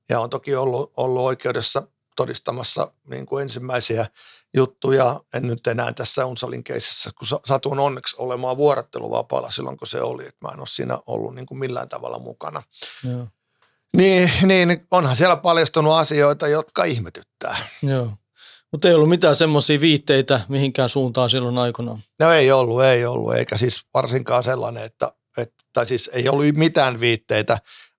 Ja 0.10 0.20
on 0.20 0.30
toki 0.30 0.56
ollut, 0.56 0.94
ollut 0.98 1.22
oikeudessa 1.22 1.88
todistamassa 2.16 2.92
niin 3.08 3.26
kuin 3.26 3.42
ensimmäisiä 3.42 4.06
juttuja. 4.54 5.20
En 5.34 5.48
nyt 5.48 5.68
enää 5.68 5.94
tässä 5.94 6.26
Unsalin 6.26 6.64
keisissä, 6.64 7.10
kun 7.18 7.40
satun 7.46 7.80
onneksi 7.80 8.16
olemaan 8.20 8.58
vuorotteluvapaalla 8.58 9.52
silloin, 9.52 9.78
kun 9.78 9.88
se 9.88 10.02
oli. 10.02 10.24
Että 10.28 10.48
mä 10.48 10.54
en 10.54 10.60
ole 10.60 10.68
siinä 10.68 10.98
ollut 11.08 11.36
niin 11.36 11.46
kuin 11.46 11.58
millään 11.58 11.90
tavalla 11.90 12.20
mukana. 12.20 12.64
Joo. 13.10 13.28
Niin, 13.98 14.32
niin, 14.46 14.88
onhan 14.92 15.16
siellä 15.16 15.36
paljastunut 15.36 15.94
asioita, 15.94 16.48
jotka 16.48 16.84
ihmetyttää. 16.84 17.58
Joo. 17.84 18.12
Mutta 18.72 18.88
ei 18.88 18.94
ollut 18.94 19.10
mitään 19.10 19.36
semmoisia 19.36 19.82
viitteitä 19.82 20.42
mihinkään 20.50 20.90
suuntaan 20.90 21.30
silloin 21.30 21.58
aikanaan. 21.58 22.04
No 22.20 22.32
ei 22.32 22.52
ollut, 22.52 22.84
ei 22.84 23.06
ollut, 23.06 23.36
eikä 23.36 23.58
siis 23.58 23.86
varsinkaan 23.94 24.44
sellainen, 24.44 24.84
että, 24.84 25.12
että 25.38 25.64
tai 25.74 25.86
siis 25.86 26.10
ei 26.14 26.30
ollut 26.30 26.46
mitään 26.56 27.00
viitteitä, 27.00 27.58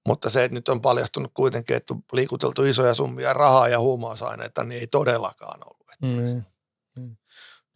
mutta 0.08 0.30
se, 0.30 0.44
että 0.44 0.54
nyt 0.54 0.68
on 0.68 0.80
paljastunut 0.80 1.30
kuitenkin, 1.34 1.76
että 1.76 1.94
on 1.94 2.02
liikuteltu 2.12 2.64
isoja 2.64 2.94
summia 2.94 3.32
rahaa 3.32 3.68
ja 3.68 3.80
huumausaineita, 3.80 4.64
niin 4.64 4.80
ei 4.80 4.86
todellakaan 4.86 5.60
ollut. 5.66 5.82
Mm. 6.02 7.16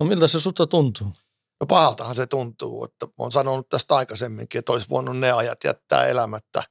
No 0.01 0.07
miltä 0.07 0.29
se 0.29 0.41
sutta 0.41 0.67
tuntuu? 0.67 1.13
No 1.61 1.67
pahaltahan 1.67 2.15
se 2.15 2.27
tuntuu, 2.27 2.85
että 2.85 3.07
olen 3.19 3.33
sanonut 3.33 3.69
tästä 3.69 3.97
aikaisemminkin, 3.97 4.59
että 4.59 4.73
olisi 4.73 4.89
voinut 4.91 5.17
ne 5.17 5.33
ajat 5.33 5.65
jättää 5.65 6.07
elämättä 6.07 6.63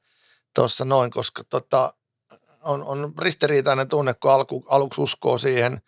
tuossa 0.54 0.84
noin, 0.84 1.10
koska 1.10 1.44
tota, 1.44 1.94
on, 2.62 2.84
on 2.84 3.14
ristiriitainen 3.18 3.88
tunne, 3.88 4.14
kun 4.14 4.30
alku, 4.30 4.64
aluksi 4.68 5.00
uskoo 5.00 5.38
siihen 5.38 5.82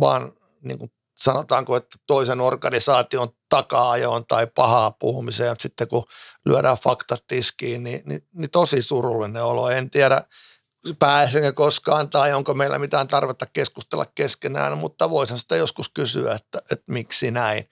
vaan 0.00 0.32
niin 0.62 0.78
kuin 0.78 0.92
sanotaanko, 1.16 1.76
että 1.76 1.98
toisen 2.06 2.40
organisaation 2.40 3.28
taka-ajoon 3.48 4.26
tai 4.26 4.46
pahaa 4.46 4.90
puhumiseen, 4.90 5.50
mutta 5.50 5.62
sitten 5.62 5.88
kun 5.88 6.04
lyödään 6.44 6.76
faktat 6.76 7.24
tiskiin, 7.26 7.84
niin, 7.84 8.02
niin, 8.06 8.20
niin 8.32 8.50
tosi 8.50 8.82
surullinen 8.82 9.44
olo. 9.44 9.70
En 9.70 9.90
tiedä, 9.90 10.22
pääsenkö 10.98 11.52
koskaan 11.52 12.10
tai 12.10 12.32
onko 12.32 12.54
meillä 12.54 12.78
mitään 12.78 13.08
tarvetta 13.08 13.46
keskustella 13.46 14.06
keskenään, 14.14 14.78
mutta 14.78 15.10
voisin 15.10 15.38
sitä 15.38 15.56
joskus 15.56 15.88
kysyä, 15.88 16.34
että, 16.34 16.58
että 16.58 16.92
miksi 16.92 17.30
näin. 17.30 17.68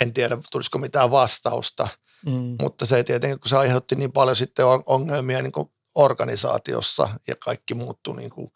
En 0.00 0.12
tiedä, 0.12 0.38
tulisiko 0.52 0.78
mitään 0.78 1.10
vastausta, 1.10 1.88
mm. 2.26 2.56
mutta 2.60 2.86
se 2.86 3.04
tietenkin, 3.04 3.40
kun 3.40 3.48
se 3.48 3.56
aiheutti 3.56 3.94
niin 3.94 4.12
paljon 4.12 4.36
sitten 4.36 4.66
ongelmia 4.86 5.42
niin 5.42 5.52
kuin 5.52 5.72
organisaatiossa 5.94 7.08
ja 7.26 7.34
kaikki 7.36 7.74
muuttui 7.74 8.16
niin 8.16 8.30
kuin 8.30 8.50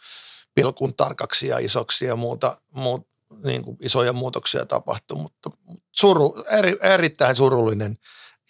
pilkun 0.57 0.95
tarkaksi 0.95 1.47
ja 1.47 1.59
isoksi 1.59 2.05
ja 2.05 2.17
muuta, 2.17 2.61
muut, 2.75 3.09
niin 3.45 3.63
kuin 3.63 3.77
isoja 3.83 4.13
muutoksia 4.13 4.67
tapahtui, 4.67 5.19
mutta 5.19 5.51
suru, 5.93 6.45
eri, 6.59 6.77
erittäin 6.83 7.37
surullinen 7.37 7.99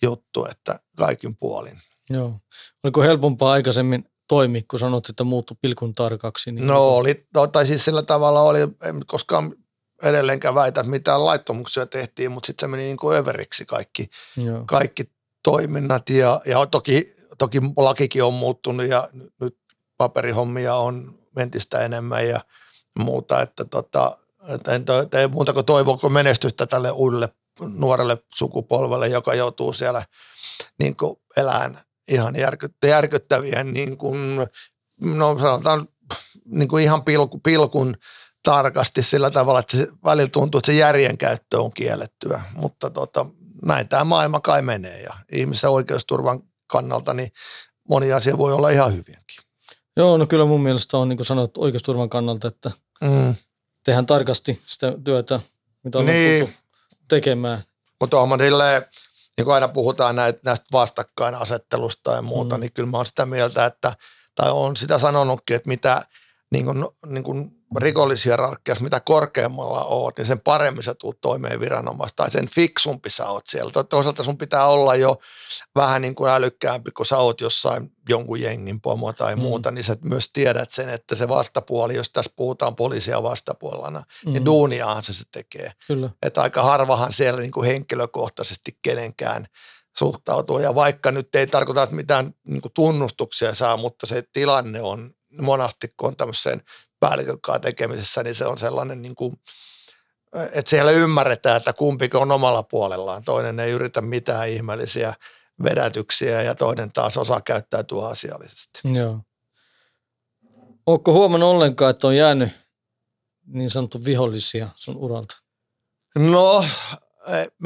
juttu, 0.02 0.46
että 0.50 0.80
kaikin 0.96 1.36
puolin. 1.36 1.80
Joo. 2.10 2.40
Oliko 2.84 3.02
helpompaa 3.02 3.52
aikaisemmin 3.52 4.04
toimi, 4.28 4.62
kun 4.62 4.78
sanot, 4.78 5.08
että 5.08 5.24
muuttui 5.24 5.56
pilkun 5.60 5.94
tarkaksi? 5.94 6.52
Niin 6.52 6.66
no 6.66 6.88
oli, 6.88 7.16
no, 7.34 7.46
tai 7.46 7.66
siis 7.66 7.84
sillä 7.84 8.02
tavalla 8.02 8.42
oli, 8.42 8.60
en 8.60 9.06
koskaan 9.06 9.52
edelleenkään 10.02 10.54
väitä, 10.54 10.80
että 10.80 10.90
mitään 10.90 11.24
laittomuksia 11.24 11.86
tehtiin, 11.86 12.32
mutta 12.32 12.46
sitten 12.46 12.68
se 12.68 12.70
meni 12.70 12.82
niin 12.82 12.96
kuin 12.96 13.16
överiksi 13.16 13.64
kaikki, 13.64 14.10
Joo. 14.36 14.64
kaikki 14.66 15.04
toiminnat 15.42 16.10
ja, 16.10 16.40
ja 16.46 16.66
toki, 16.66 17.14
toki 17.38 17.60
lakikin 17.76 18.24
on 18.24 18.34
muuttunut 18.34 18.86
ja 18.86 19.08
nyt 19.40 19.58
paperihommia 19.96 20.74
on 20.74 21.14
entistä 21.36 21.80
enemmän 21.80 22.28
ja 22.28 22.40
muuta, 22.98 23.42
että 23.42 23.64
tota, 23.64 24.18
että 24.48 24.74
en 24.74 24.84
tee 25.10 25.26
muuta 25.26 25.52
kuin 25.52 25.66
toivoko 25.66 26.08
menestystä 26.08 26.66
tälle 26.66 26.90
uudelle 26.90 27.28
nuorelle 27.60 28.18
sukupolvelle, 28.34 29.08
joka 29.08 29.34
joutuu 29.34 29.72
siellä 29.72 30.04
niin 30.78 30.96
kuin 30.96 31.16
elään 31.36 31.78
ihan 32.08 32.34
järkyttävien, 32.84 33.72
niin 33.72 33.96
kuin, 33.96 34.18
no 35.00 35.38
sanotaan 35.38 35.88
niin 36.44 36.68
kuin 36.68 36.84
ihan 36.84 37.04
pilku, 37.04 37.38
pilkun 37.38 37.96
tarkasti 38.42 39.02
sillä 39.02 39.30
tavalla, 39.30 39.60
että 39.60 39.76
se 39.76 39.88
välillä 40.04 40.28
tuntuu, 40.28 40.58
että 40.58 40.66
se 40.66 40.78
järjen 40.78 41.18
käyttö 41.18 41.60
on 41.60 41.72
kiellettyä, 41.72 42.42
mutta 42.54 42.90
tota, 42.90 43.26
näin 43.64 43.88
tämä 43.88 44.04
maailma 44.04 44.40
kai 44.40 44.62
menee 44.62 45.02
ja 45.02 45.14
ihmisen 45.32 45.70
oikeusturvan 45.70 46.42
kannalta 46.66 47.14
niin 47.14 47.32
moni 47.88 48.12
asia 48.12 48.38
voi 48.38 48.52
olla 48.52 48.70
ihan 48.70 48.92
hyvinkin. 48.92 49.25
Joo, 49.96 50.16
no 50.16 50.26
kyllä 50.26 50.44
mun 50.44 50.62
mielestä 50.62 50.98
on 50.98 51.08
niin 51.08 51.16
kuin 51.16 51.26
sanot 51.26 51.58
oikeusturvan 51.58 52.08
kannalta, 52.08 52.48
että 52.48 52.70
mm 53.00 53.34
tehdään 53.86 54.06
tarkasti 54.06 54.62
sitä 54.66 54.92
työtä, 55.04 55.40
mitä 55.82 55.98
on 55.98 56.06
niin. 56.06 56.54
tekemään. 57.08 57.62
Mutta 58.00 58.20
on 58.20 58.40
silleen, 58.40 58.82
niin 59.36 59.44
kun 59.44 59.54
aina 59.54 59.68
puhutaan 59.68 60.16
näitä, 60.16 60.40
näistä 60.44 60.66
vastakkainasettelusta 60.72 62.12
ja 62.12 62.22
muuta, 62.22 62.56
mm. 62.56 62.60
niin 62.60 62.72
kyllä 62.72 62.90
mä 62.90 62.96
oon 62.96 63.06
sitä 63.06 63.26
mieltä, 63.26 63.66
että, 63.66 63.96
tai 64.34 64.50
on 64.50 64.76
sitä 64.76 64.98
sanonutkin, 64.98 65.56
että 65.56 65.68
mitä 65.68 66.02
niin 66.52 66.64
kuin, 66.64 66.84
niin 67.06 67.24
kuin 67.24 67.55
rikollishierarkiassa, 67.78 68.84
mitä 68.84 69.00
korkeammalla 69.00 69.84
oot, 69.84 70.18
niin 70.18 70.26
sen 70.26 70.40
paremmin 70.40 70.82
sä 70.82 70.94
tuut 70.94 71.20
toimeen 71.20 71.60
viranomaista 71.60 72.16
tai 72.16 72.30
sen 72.30 72.48
fiksumpi 72.48 73.10
sä 73.10 73.28
oot 73.28 73.46
siellä. 73.46 73.84
Toisaalta 73.84 74.24
sun 74.24 74.38
pitää 74.38 74.66
olla 74.66 74.94
jo 74.94 75.18
vähän 75.74 76.02
niin 76.02 76.14
kuin 76.14 76.30
älykkäämpi, 76.30 76.90
kun 76.90 77.06
sä 77.06 77.18
oot 77.18 77.40
jossain 77.40 77.90
jonkun 78.08 78.40
jengin 78.40 78.80
pomo 78.80 79.12
tai 79.12 79.36
mm. 79.36 79.42
muuta, 79.42 79.70
niin 79.70 79.84
sä 79.84 79.96
myös 80.04 80.30
tiedät 80.32 80.70
sen, 80.70 80.88
että 80.88 81.14
se 81.14 81.28
vastapuoli, 81.28 81.94
jos 81.94 82.10
tässä 82.10 82.32
puhutaan 82.36 82.76
poliisia 82.76 83.22
vastapuolella, 83.22 83.90
niin 83.90 84.02
mm. 84.26 84.32
niin 84.32 84.44
duuniahan 84.44 85.02
se 85.02 85.14
se 85.14 85.24
tekee. 85.32 85.72
Kyllä. 85.86 86.10
Että 86.22 86.42
aika 86.42 86.62
harvahan 86.62 87.12
siellä 87.12 87.40
niin 87.40 87.52
kuin 87.52 87.66
henkilökohtaisesti 87.66 88.78
kenenkään 88.82 89.46
suhtautuu. 89.98 90.58
Ja 90.58 90.74
vaikka 90.74 91.10
nyt 91.10 91.34
ei 91.34 91.46
tarkoita, 91.46 91.82
että 91.82 91.96
mitään 91.96 92.34
niin 92.46 92.60
kuin 92.60 92.72
tunnustuksia 92.72 93.54
saa, 93.54 93.76
mutta 93.76 94.06
se 94.06 94.22
tilanne 94.32 94.82
on 94.82 95.10
monasti, 95.40 95.88
kun 95.96 96.08
on 96.08 96.16
tämmöiseen 96.16 96.62
päällikön 97.00 97.38
tekemisessä, 97.62 98.22
niin 98.22 98.34
se 98.34 98.46
on 98.46 98.58
sellainen 98.58 99.02
niin 99.02 99.14
kuin, 99.14 99.40
että 100.52 100.70
siellä 100.70 100.90
ymmärretään, 100.90 101.56
että 101.56 101.72
kumpikin 101.72 102.20
on 102.20 102.32
omalla 102.32 102.62
puolellaan. 102.62 103.22
Toinen 103.22 103.60
ei 103.60 103.70
yritä 103.70 104.00
mitään 104.00 104.48
ihmeellisiä 104.48 105.14
vedätyksiä 105.64 106.42
ja 106.42 106.54
toinen 106.54 106.92
taas 106.92 107.16
osaa 107.16 107.40
käyttäytyä 107.40 108.06
asiallisesti. 108.06 108.80
Joo. 108.84 109.20
Oletko 110.86 111.12
huomannut 111.12 111.50
ollenkaan, 111.50 111.90
että 111.90 112.06
on 112.06 112.16
jäänyt 112.16 112.50
niin 113.46 113.70
sanottu 113.70 114.04
vihollisia 114.04 114.68
sun 114.76 114.96
uralta? 114.96 115.36
No, 116.18 116.64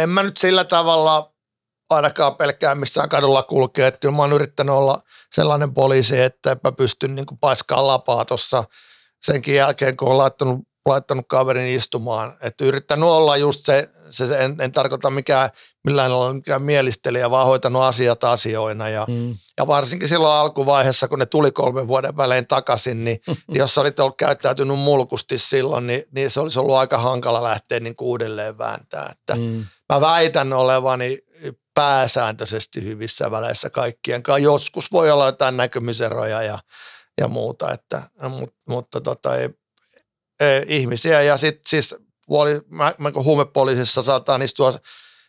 en 0.00 0.08
mä 0.08 0.22
nyt 0.22 0.36
sillä 0.36 0.64
tavalla 0.64 1.34
ainakaan 1.90 2.36
pelkää 2.36 2.74
missään 2.74 3.08
kadulla 3.08 3.42
kulkea. 3.42 3.86
Että 3.86 4.00
kyllä 4.00 4.16
mä 4.16 4.22
oon 4.22 4.32
yrittänyt 4.32 4.74
olla 4.74 5.02
sellainen 5.32 5.74
poliisi, 5.74 6.20
että 6.20 6.56
mä 6.64 6.72
pystyn 6.72 7.14
niin 7.14 7.26
paiskaan 7.40 7.86
lapaa 7.86 8.24
tuossa 8.24 8.64
senkin 9.22 9.54
jälkeen, 9.54 9.96
kun 9.96 10.08
on 10.08 10.18
laittanut, 10.18 10.58
laittanut 10.86 11.24
kaverin 11.28 11.76
istumaan. 11.76 12.36
Että 12.42 12.64
yrittänyt 12.64 13.08
olla 13.08 13.36
just 13.36 13.64
se, 13.64 13.88
se 14.10 14.44
en, 14.44 14.56
en 14.60 14.72
tarkoita 14.72 15.10
mikään, 15.10 15.50
millään 15.84 16.12
olla 16.12 16.32
mikään 16.32 16.62
mielistelijä, 16.62 17.30
vaan 17.30 17.46
hoitanut 17.46 17.82
asiat 17.82 18.24
asioina. 18.24 18.88
Ja, 18.88 19.06
mm. 19.08 19.36
ja 19.58 19.66
varsinkin 19.66 20.08
silloin 20.08 20.34
alkuvaiheessa, 20.34 21.08
kun 21.08 21.18
ne 21.18 21.26
tuli 21.26 21.52
kolmen 21.52 21.88
vuoden 21.88 22.16
välein 22.16 22.46
takaisin, 22.46 23.04
niin 23.04 23.20
jos 23.48 23.78
olit 23.78 24.00
ollut 24.00 24.16
käyttäytynyt 24.16 24.78
mulkusti 24.78 25.38
silloin, 25.38 25.86
niin, 25.86 26.02
niin 26.14 26.30
se 26.30 26.40
olisi 26.40 26.58
ollut 26.58 26.76
aika 26.76 26.98
hankala 26.98 27.42
lähteä 27.42 27.80
niin 27.80 27.94
uudelleen 28.00 28.58
vääntää. 28.58 29.12
Että 29.12 29.36
mm. 29.36 29.64
Mä 29.92 30.00
väitän 30.00 30.52
olevani 30.52 31.18
pääsääntöisesti 31.74 32.84
hyvissä 32.84 33.30
väleissä 33.30 33.70
kaikkien 33.70 34.22
kanssa. 34.22 34.38
Joskus 34.38 34.92
voi 34.92 35.10
olla 35.10 35.26
jotain 35.26 35.56
näkymyseroja 35.56 36.42
ja, 36.42 36.58
ja 37.20 37.28
muuta, 37.28 37.72
että, 37.72 38.02
mutta, 38.28 38.56
mutta 38.68 39.00
tota, 39.00 39.36
ei, 39.36 39.48
ei, 40.40 40.64
ihmisiä 40.68 41.22
ja 41.22 41.36
sitten 41.36 41.62
siis 41.66 41.96
puoli, 42.26 42.60
mä, 42.68 42.94
mä 42.98 43.12
kun 43.12 43.24
huumepoliisissa 43.24 44.02
saattaa 44.02 44.36
istua 44.36 44.74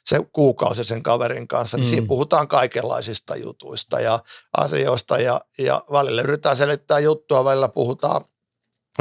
se 0.05 0.19
kuukausi 0.33 0.83
sen 0.83 1.03
kaverin 1.03 1.47
kanssa, 1.47 1.77
niin 1.77 1.87
mm. 1.87 1.89
siinä 1.89 2.07
puhutaan 2.07 2.47
kaikenlaisista 2.47 3.35
jutuista 3.35 3.99
ja 3.99 4.19
asioista 4.57 5.17
ja, 5.17 5.41
ja 5.57 5.83
välillä 5.91 6.21
yritetään 6.21 6.57
selittää 6.57 6.99
juttua, 6.99 7.45
välillä 7.45 7.67
puhutaan, 7.67 8.25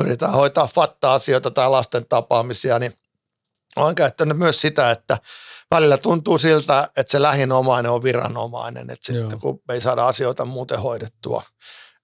yritetään 0.01 0.33
hoitaa 0.33 0.67
fatta-asioita 0.67 1.51
tai 1.51 1.71
lasten 1.71 2.07
tapaamisia, 2.09 2.79
niin 2.79 2.95
olen 3.77 3.95
käyttänyt 3.95 4.39
myös 4.39 4.61
sitä, 4.61 4.91
että 4.91 5.19
välillä 5.71 5.99
tuntuu 5.99 6.39
siltä, 6.39 6.91
että 6.97 7.11
se 7.11 7.23
lähinomainen 7.23 7.93
on 7.93 8.03
viranomainen, 8.03 8.91
että 8.91 9.07
sitten 9.07 9.29
Joo. 9.31 9.41
kun 9.41 9.63
me 9.69 9.75
ei 9.75 9.81
saada 9.81 10.07
asioita 10.07 10.45
muuten 10.45 10.81
hoidettua, 10.81 11.43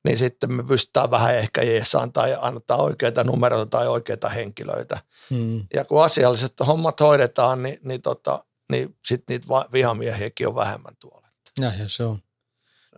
niin 0.07 0.19
sitten 0.19 0.53
me 0.53 0.63
pystytään 0.65 1.11
vähän 1.11 1.35
ehkä 1.37 1.63
jeesaan 1.63 2.13
tai 2.13 2.37
antaa 2.41 2.77
oikeita 2.77 3.25
numeroita 3.25 3.67
tai 3.67 3.89
oikeita 3.89 4.29
henkilöitä. 4.29 4.99
Hmm. 5.31 5.65
Ja 5.75 5.85
kun 5.85 6.05
asialliset 6.05 6.53
hommat 6.67 7.01
hoidetaan, 7.01 7.63
niin, 7.63 7.79
niin, 7.85 8.03
tota, 8.03 8.45
niin 8.71 8.97
sitten 9.07 9.35
niitä 9.35 9.47
vihamiehiäkin 9.73 10.49
on 10.49 10.55
vähemmän 10.55 10.97
tuolla. 11.01 11.29
Näinhän 11.61 11.91
se 11.91 12.05
on. 12.05 12.23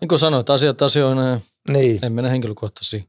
Niin 0.01 0.09
kuin 0.09 0.18
sanoit, 0.18 0.51
asiat 0.51 0.83
asioina 0.83 1.29
ja 1.31 1.40
Niin, 1.68 2.05
ei 2.05 2.11
mennä 2.11 2.31
henkilökohtaisiin 2.31 3.09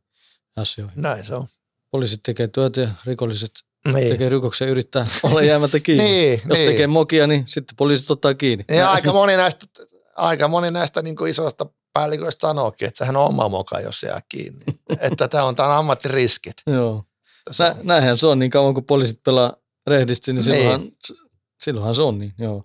asioihin. 0.55 1.01
näin 1.01 1.25
se 1.25 1.35
on. 1.35 1.47
Poliisit 1.91 2.23
tekee 2.23 2.47
työtä 2.47 2.81
ja 2.81 2.87
rikolliset 3.05 3.51
Niin. 3.93 4.09
tekee 4.11 4.29
rikoksia 4.29 4.67
ja 4.67 4.71
yrittää 4.71 5.07
olla 5.23 5.41
jäämättä 5.41 5.79
kiinni. 5.79 6.03
Niin, 6.03 6.41
Jos 6.49 6.59
niin. 6.59 6.69
tekee 6.71 6.87
mokia, 6.87 7.27
niin 7.27 7.43
sitten 7.47 7.75
poliisit 7.75 8.11
ottaa 8.11 8.33
kiinni. 8.33 8.65
Ja 8.69 8.91
aika 8.91 9.13
moni 9.13 9.37
näistä, 9.37 9.65
aika 10.15 10.47
moni 10.47 10.71
näistä 10.71 11.01
niin 11.01 11.15
kuin 11.15 11.31
isoista 11.31 11.65
päälliköistä 11.93 12.47
sanookin, 12.47 12.87
että 12.87 12.97
sehän 12.97 13.17
on 13.17 13.25
oma 13.25 13.49
moka, 13.49 13.79
jos 13.79 14.03
jää 14.03 14.21
kiinni. 14.29 14.65
että 15.11 15.27
tämä 15.27 15.43
on, 15.43 15.55
tämä 15.55 15.69
on 15.69 15.75
ammattiriskit. 15.75 16.53
Joo. 16.67 17.03
Se 17.51 17.63
Nä, 17.63 17.69
on- 17.69 17.77
näinhän 17.83 18.17
se 18.17 18.27
on, 18.27 18.39
niin 18.39 18.51
kauan 18.51 18.73
kun 18.73 18.85
poliisit 18.85 19.23
pelaa 19.23 19.53
rehdisti, 19.87 20.33
niin 20.33 20.45
Niin. 20.45 20.57
silloinhan, 20.57 20.91
silloinhan 21.61 21.95
se 21.95 22.01
on 22.01 22.19
niin, 22.19 22.33
joo. 22.37 22.63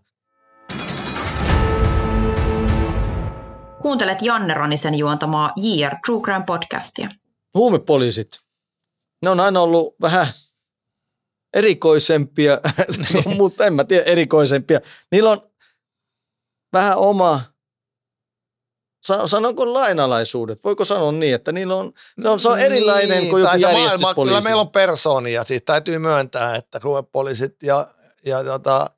Kuuntelet 3.83 4.23
Janne 4.23 4.55
Ronisen 4.55 4.95
juontamaa 4.95 5.53
JR 5.57 5.95
True 6.07 6.21
Crime 6.23 6.45
podcastia. 6.47 7.09
Huumepoliisit, 7.55 8.41
ne 9.25 9.31
on 9.31 9.41
aina 9.41 9.61
ollut 9.61 9.95
vähän 10.01 10.27
erikoisempia, 11.55 12.61
mutta 13.39 13.67
en 13.67 13.75
mä 13.75 13.85
tiedä 13.85 14.05
erikoisempia. 14.05 14.81
Niillä 15.13 15.31
on 15.31 15.51
vähän 16.73 16.97
oma, 16.97 17.41
sanonko 19.27 19.75
lainalaisuudet, 19.75 20.65
voiko 20.65 20.85
sanoa 20.85 21.13
niin, 21.13 21.35
että 21.35 21.53
niillä 21.53 21.75
on, 21.75 21.93
se 22.23 22.29
on, 22.29 22.41
se 22.41 22.49
on 22.49 22.59
erilainen 22.59 23.19
Niin, 23.19 23.31
kuin 23.31 23.43
joku 23.43 23.75
maailma-. 24.01 24.25
Kyllä 24.25 24.41
meillä 24.41 24.61
on 24.61 24.71
persoonia, 24.71 25.45
siis 25.45 25.63
täytyy 25.67 25.99
myöntää, 25.99 26.57
että 26.57 26.81
ruopoliisit 26.83 27.63
ja, 27.63 27.89
ja 28.27 28.45
tota, 28.45 28.91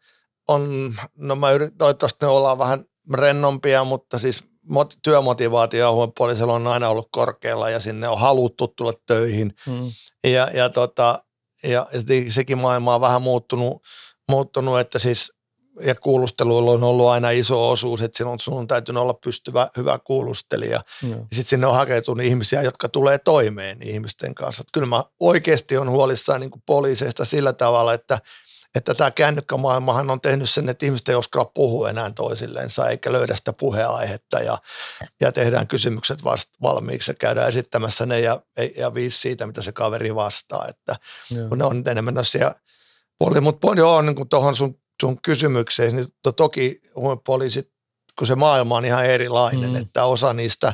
on, 0.49 0.95
no 1.17 1.37
mä 1.37 1.51
yrit, 1.53 1.75
toivottavasti 1.79 2.19
ne 2.23 2.27
ollaan 2.27 2.59
vähän 2.59 2.85
rennompia, 3.15 3.85
mutta 3.85 4.19
siis 4.19 4.45
mot, 4.69 4.95
työmotivaatio 5.03 5.93
huomepoliisilla 5.93 6.53
on 6.53 6.67
aina 6.67 6.89
ollut 6.89 7.09
korkealla 7.13 7.71
ja 7.71 7.81
sinne 7.81 8.09
on 8.09 8.21
haluttu 8.21 8.69
tulla 8.69 8.93
töihin. 9.07 9.55
Mm. 9.67 9.91
Ja, 10.25 10.51
ja, 10.55 10.69
tota, 10.69 11.25
ja 11.63 11.87
se- 11.93 12.31
sekin 12.31 12.59
maailma 12.59 12.95
on 12.95 13.01
vähän 13.01 13.23
muuttunut, 13.23 13.83
muuttunut 14.29 14.81
että 14.81 14.99
siis 14.99 15.33
ja 15.81 15.95
kuulusteluilla 15.95 16.71
on 16.71 16.85
ollut 16.85 17.09
aina 17.09 17.31
iso 17.31 17.71
osuus, 17.71 18.03
että 18.03 18.17
sinun, 18.17 18.41
sinun 18.41 18.59
on 18.59 18.67
täytynyt 18.67 19.03
olla 19.03 19.15
pystyvä, 19.15 19.71
hyvä 19.77 19.99
kuulustelija. 19.99 20.81
Ja 21.11 21.37
sitten 21.37 21.51
sinne 21.51 21.67
on 21.67 21.75
hakeutunut 21.75 22.27
ihmisiä, 22.27 22.63
jotka 22.63 22.89
tulee 22.89 23.19
toimeen 23.19 23.79
ihmisten 23.83 24.35
kanssa. 24.35 24.61
Et 24.61 24.69
kyllä 24.73 24.87
mä 24.87 25.05
oikeasti 25.21 25.77
on 25.77 25.91
huolissaan 25.91 26.41
niin 26.41 26.51
poliiseista 26.67 27.25
sillä 27.25 27.53
tavalla, 27.53 27.95
että, 27.95 28.19
että 28.75 28.95
tämä 28.95 29.11
kännykkämaailmahan 29.11 30.11
on 30.11 30.21
tehnyt 30.21 30.51
sen, 30.51 30.69
että 30.69 30.87
ihmiset 30.87 31.09
ei 31.09 31.15
uskalla 31.15 31.51
puhua 31.55 31.91
enää 31.91 32.11
toisillensa 32.11 32.89
eikä 32.89 33.13
löydä 33.13 33.37
sitä 33.37 33.53
puheenaihetta 33.53 34.41
ja, 34.41 34.59
ja 35.21 35.33
tehdään 35.33 35.67
kysymykset 35.67 36.25
vast, 36.25 36.51
valmiiksi 36.63 37.11
ja 37.11 37.15
käydään 37.15 37.49
esittämässä 37.49 38.07
ne 38.07 38.21
ja, 38.21 38.41
ja 38.77 38.95
viisi 38.95 39.19
siitä, 39.19 39.47
mitä 39.47 39.63
se 39.63 39.73
kaveri 39.73 40.15
vastaa. 40.15 40.67
Että 40.69 40.97
Joo. 41.31 41.49
kun 41.49 41.59
ne 41.59 41.65
on 41.65 41.83
enemmän 41.87 42.15
tämmöisiä 42.15 42.55
poli, 43.19 43.41
mutta 43.41 43.75
joo, 43.77 44.03
niin 44.03 44.17
kuin 44.17 44.29
tuohon 44.29 44.57
sun, 44.57 44.79
sun 45.01 45.21
kysymykseen, 45.23 45.97
niin 45.97 46.07
to, 46.23 46.33
toki 46.33 46.81
poliisit, 47.27 47.71
kun 48.19 48.27
se 48.27 48.35
maailma 48.35 48.77
on 48.77 48.85
ihan 48.85 49.07
erilainen, 49.07 49.71
Mm. 49.71 49.77
että 49.77 50.05
osa 50.05 50.33
niistä, 50.33 50.73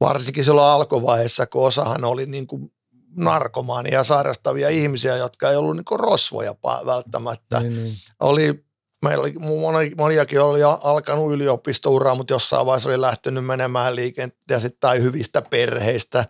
varsinkin 0.00 0.44
silloin 0.44 0.66
alkuvaiheessa, 0.72 1.46
kun 1.46 1.66
osahan 1.66 2.04
oli 2.04 2.26
niin 2.26 2.46
kuin 2.46 2.72
narkomaania 3.16 4.04
sairastavia 4.04 4.68
ihmisiä, 4.68 5.16
jotka 5.16 5.50
ei 5.50 5.56
ollut 5.56 5.76
niin 5.76 5.84
kuin 5.84 6.00
rosvoja 6.00 6.54
välttämättä. 6.86 7.60
Niin, 7.60 7.82
niin. 7.84 7.94
Oli, 8.20 8.64
meillä 9.04 9.22
oli 9.22 9.32
moni, 9.32 9.92
moniakin 9.98 10.40
oli 10.40 10.62
alkanut 10.62 11.32
yliopistouraa, 11.32 12.14
mutta 12.14 12.32
jossain 12.32 12.66
vaiheessa 12.66 12.88
oli 12.88 13.00
lähtenyt 13.00 13.44
menemään 13.46 13.96
liikenteeseen 13.96 14.72
tai 14.80 15.02
hyvistä 15.02 15.42
perheistä, 15.42 16.24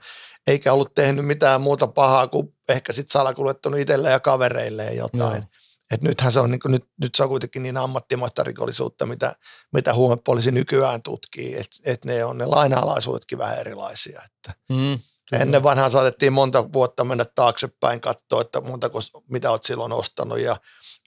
eikä 0.47 0.73
ollut 0.73 0.95
tehnyt 0.95 1.27
mitään 1.27 1.61
muuta 1.61 1.87
pahaa 1.87 2.29
kuin 2.29 2.55
ehkä 2.69 2.93
sitten 2.93 3.13
salakuljettanut 3.13 3.81
itselleen 3.81 4.13
ja 4.13 4.21
kavereilleen 4.21 4.97
jotain. 4.97 5.37
Joo. 5.37 5.64
Et 5.95 6.03
nythän 6.03 6.33
se 6.33 6.41
on, 6.41 6.51
niin 6.51 6.61
nyt, 6.69 6.85
nyt 7.01 7.15
se 7.15 7.23
on 7.23 7.29
kuitenkin 7.29 7.63
niin 7.63 7.77
ammattimaista 7.77 8.45
rikollisuutta, 8.45 9.07
mitä, 9.07 9.37
mitä 9.73 9.95
huumepoliisi 9.95 10.51
nykyään 10.51 11.03
tutkii, 11.03 11.55
että 11.55 11.77
et 11.85 12.05
ne 12.05 12.25
on 12.25 12.39
ne 12.39 12.47
lainalaisuudetkin 12.47 13.39
vähän 13.39 13.59
erilaisia. 13.59 14.23
Että 14.25 14.55
Mm. 14.69 14.99
Ennen 15.33 15.63
vanhaan 15.63 15.93
saatettiin 15.93 16.33
monta 16.33 16.73
vuotta 16.73 17.05
mennä 17.05 17.25
taaksepäin 17.25 18.01
katsoa, 18.01 18.41
että 18.41 18.61
montako, 18.61 18.99
mitä 19.29 19.51
olet 19.51 19.65
silloin 19.65 19.93
ostanut 19.93 20.39
ja 20.39 20.57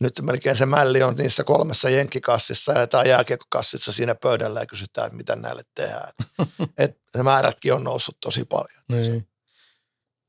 nyt 0.02 0.16
se 0.16 0.22
melkein 0.22 0.56
se 0.56 0.66
mälli 0.66 1.04
on 1.04 1.16
niissä 1.16 1.44
kolmessa 1.44 1.90
jenkkikassissa 1.90 2.72
ja 2.72 2.88
tai 2.88 3.10
jääkiekkokassissa 3.10 3.92
siinä 3.92 4.16
pöydällä 4.16 4.60
ja 4.60 4.66
kysytään, 4.66 5.08
että 5.08 5.18
mitä 5.18 5.36
näille 5.36 5.62
tehdään. 5.76 6.10
Et, 6.10 6.48
et 6.78 6.98
se 7.12 7.24
määrätkin 7.24 7.74
on 7.74 7.84
noussut 7.84 8.18
tosi 8.22 8.46
paljon. 8.46 8.84
Niin. 8.90 9.28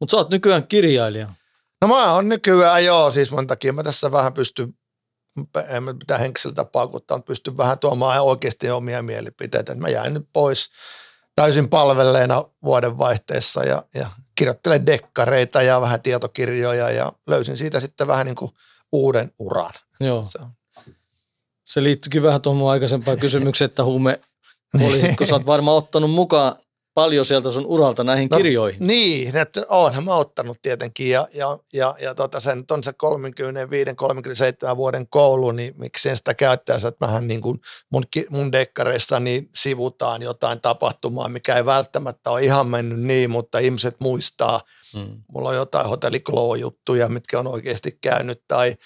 Mutta 0.00 0.10
sä 0.10 0.16
oot 0.16 0.30
nykyään 0.30 0.66
kirjailija. 0.66 1.34
No 1.82 1.88
mä 1.88 2.12
oon 2.12 2.28
nykyään 2.28 2.84
joo, 2.84 3.10
siis 3.10 3.30
mon 3.30 3.46
takia 3.46 3.72
mä 3.72 3.82
tässä 3.82 4.12
vähän 4.12 4.32
pystyn, 4.32 4.74
en 5.68 5.82
mä 5.82 5.92
mitään 5.92 6.20
henkilöltä 6.20 6.64
paukuttaa, 6.64 7.16
mutta 7.16 7.28
pystyn 7.28 7.56
vähän 7.56 7.78
tuomaan 7.78 8.20
oikeasti 8.20 8.70
omia 8.70 9.02
mielipiteitä. 9.02 9.74
Mä 9.74 9.88
jäin 9.88 10.14
nyt 10.14 10.28
pois 10.32 10.70
täysin 11.36 11.68
palvelleena 11.68 12.44
vuodenvaihteessa 12.64 13.64
ja, 13.64 13.82
ja 13.94 14.10
kirjoittelen 14.34 14.86
dekkareita 14.86 15.62
ja 15.62 15.80
vähän 15.80 16.02
tietokirjoja 16.02 16.90
ja 16.90 17.12
löysin 17.26 17.56
siitä 17.56 17.80
sitten 17.80 18.06
vähän 18.06 18.26
niin 18.26 18.36
kuin 18.36 18.50
uuden 18.92 19.32
uran. 19.38 19.72
Joo. 20.00 20.26
Se. 20.28 20.38
Se 21.64 21.82
liittyykin 21.82 22.22
vähän 22.22 22.42
tuohon 22.42 22.58
mun 22.58 22.70
aikaisempaan 22.70 23.18
kysymykseen, 23.18 23.66
että 23.66 23.84
huume 23.84 24.20
poliisit, 24.78 25.16
kun 25.16 25.26
sä 25.26 25.34
oot 25.34 25.46
varmaan 25.46 25.76
ottanut 25.76 26.10
mukaan 26.10 26.56
paljon 26.98 27.26
sieltä 27.26 27.52
sun 27.52 27.66
uralta 27.66 28.04
näihin 28.04 28.28
No, 28.30 28.36
kirjoihin. 28.36 28.86
Niin, 28.86 29.36
että 29.36 29.62
oonhan 29.68 30.04
mä 30.04 30.14
ottanut 30.14 30.58
tietenkin 30.62 31.10
ja, 31.10 31.28
ja, 31.34 31.58
ja, 31.72 31.94
ja 32.00 32.14
tota, 32.14 32.40
se 32.40 32.54
nyt 32.54 32.70
on 32.70 32.84
se 32.84 32.90
35-37 34.72 34.76
vuoden 34.76 35.08
koulu, 35.08 35.50
niin 35.50 35.74
miksei 35.76 36.16
sitä 36.16 36.34
käyttäisi, 36.34 36.86
että 36.86 37.06
mähän 37.06 37.28
niin 37.28 37.40
kuin 37.40 37.60
mun, 37.90 38.04
mun 38.30 38.52
dekkareissa 38.52 39.20
niin 39.20 39.48
sivutaan 39.54 40.22
jotain 40.22 40.60
tapahtumaa, 40.60 41.28
mikä 41.28 41.56
ei 41.56 41.64
välttämättä 41.64 42.30
ole 42.30 42.44
ihan 42.44 42.66
mennyt 42.66 43.00
niin, 43.00 43.30
mutta 43.30 43.58
ihmiset 43.58 43.96
muistaa, 44.00 44.60
Mm. 44.94 45.22
mulla 45.32 45.48
on 45.48 45.54
jotain 45.54 45.88
hotelliklo-juttuja, 45.88 47.08
mitkä 47.08 47.38
on 47.38 47.46
oikeasti 47.46 47.98
käynyt 48.00 48.42
tai, 48.48 48.76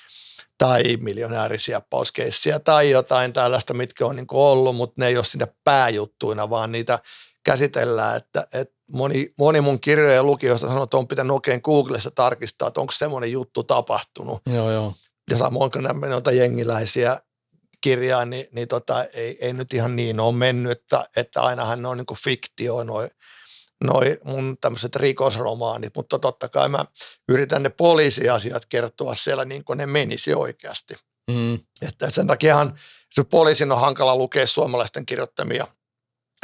tai 0.59 0.96
miljonäärisiappauskeissejä 1.01 2.59
tai 2.59 2.90
jotain 2.90 3.33
tällaista, 3.33 3.75
mitkä 3.75 4.07
on 4.07 4.16
niin 4.16 4.27
ollut, 4.33 4.77
mutta 4.77 4.94
ne 4.98 5.07
ei 5.07 5.16
ole 5.16 5.25
siinä 5.25 5.46
pääjuttuina, 5.64 6.51
vaan 6.51 6.72
niitä 6.72 6.98
käsitellään, 7.45 8.17
että, 8.17 8.47
että 8.55 8.75
moni, 8.93 9.35
moni 9.39 9.61
mun 9.61 9.81
kirjojen 9.81 10.27
lukijoista 10.27 10.67
sanoo, 10.67 10.85
että 10.85 10.97
on 10.97 11.09
pitänyt 11.09 11.35
oikein 11.35 11.61
Googlessa 11.65 12.11
tarkistaa, 12.11 12.69
että 12.69 12.81
onko 12.81 12.93
semmoinen 12.93 13.33
juttu 13.33 13.63
tapahtunut. 13.63 14.43
Joo, 14.47 14.71
joo. 14.71 14.95
Ja 15.31 15.39
samoin 15.39 15.71
kun 15.71 15.83
nämä 15.83 16.07
noita 16.07 16.33
jengiläisiä 16.33 17.21
kirjaa, 17.81 18.25
niin, 18.25 18.47
niin 18.53 18.69
tota, 18.69 19.05
ei, 19.05 19.39
ei, 19.41 19.53
nyt 19.53 19.75
ihan 19.75 19.97
niin 19.97 20.21
ole 20.21 20.35
mennyt, 20.35 20.73
että, 20.73 21.09
että 21.17 21.43
ainahan 21.43 21.83
ne 21.83 21.89
on 21.89 21.97
niin 21.97 22.07
kuin 22.07 22.19
fiktio, 22.25 22.85
noi, 22.85 23.09
noi 23.85 24.19
mun 24.25 24.57
tämmöiset 24.61 24.97
rikosromaanit, 24.97 25.97
mutta 25.97 26.19
totta 26.19 26.49
kai 26.49 26.69
mä 26.69 26.85
yritän 27.29 27.63
ne 27.63 27.69
poliisiasiat 27.71 28.67
kertoa 28.67 29.15
siellä 29.15 29.45
niin 29.45 29.65
kuin 29.65 29.77
ne 29.77 29.87
menisi 29.87 30.35
oikeasti. 30.35 30.95
Mm. 31.31 31.59
Että 31.89 32.11
sen 32.11 32.27
takiahan 32.27 32.79
se 33.11 33.25
poliisin 33.25 33.73
on 33.73 33.81
hankala 33.81 34.17
lukea 34.17 34.47
suomalaisten 34.47 35.07
kirjoittamia 35.07 35.67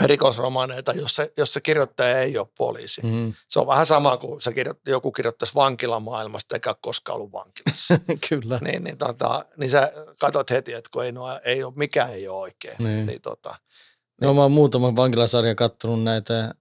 rikosromaaneita, 0.05 0.93
jos 0.93 1.17
se, 1.17 1.33
jos 1.37 1.53
se 1.53 1.61
kirjoittaja 1.61 2.19
ei 2.19 2.39
ole 2.39 2.49
poliisi. 2.59 3.01
Mm. 3.05 3.35
Se 3.49 3.61
on 3.61 3.67
vähän 3.67 3.87
sama 3.87 4.17
kuin 4.17 4.41
se 4.41 4.53
kirjo, 4.53 4.75
joku 4.87 5.13
kirjoittaisi 5.13 5.55
vankilamaailmasta 5.55 6.57
eikä 6.57 6.71
ole 6.71 6.77
koskaan 6.81 7.17
ollut 7.17 7.33
vankilassa. 7.33 7.99
Kyllä. 8.29 8.59
niin, 8.63 8.85
niin, 8.85 8.99
tota, 8.99 9.45
niin 9.57 9.71
sä 9.71 9.93
katsot 10.21 10.51
heti, 10.51 10.73
että 10.73 10.91
kun 10.93 11.05
ei, 11.05 11.13
nuo, 11.13 11.41
ei 11.45 11.65
ole, 11.65 11.73
mikään 11.77 12.13
ei 12.13 12.29
ole 12.29 12.39
oikein. 12.39 12.77
Niin. 12.79 13.07
Niin, 13.07 13.21
tota, 13.21 13.55
No, 14.21 14.35
mä 14.35 14.43
oon 14.43 14.53
muutaman 14.53 14.97
vankilasarjan 14.97 15.57
kattonut 15.57 16.03
näitä. 16.03 16.55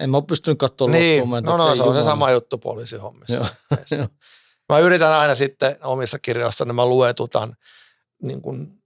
En 0.00 0.10
mä 0.10 0.16
ole 0.16 0.24
pystynyt 0.24 0.58
katsomaan 0.58 1.00
niin 1.00 1.20
loppuun. 1.20 1.42
No, 1.42 1.56
tiedä, 1.56 1.68
no 1.68 1.76
se 1.76 1.82
on 1.82 1.94
se 1.94 2.02
sama 2.02 2.30
juttu 2.30 2.58
poliisihommissa. 2.58 3.46
Mä 4.68 4.78
yritän 4.78 5.12
aina 5.12 5.34
sitten 5.34 5.76
omissa 5.82 6.18
kirjoissani, 6.18 6.72
mä 6.72 6.86
luetutan, 6.86 7.56
niin 8.22 8.42
kun, 8.42 8.79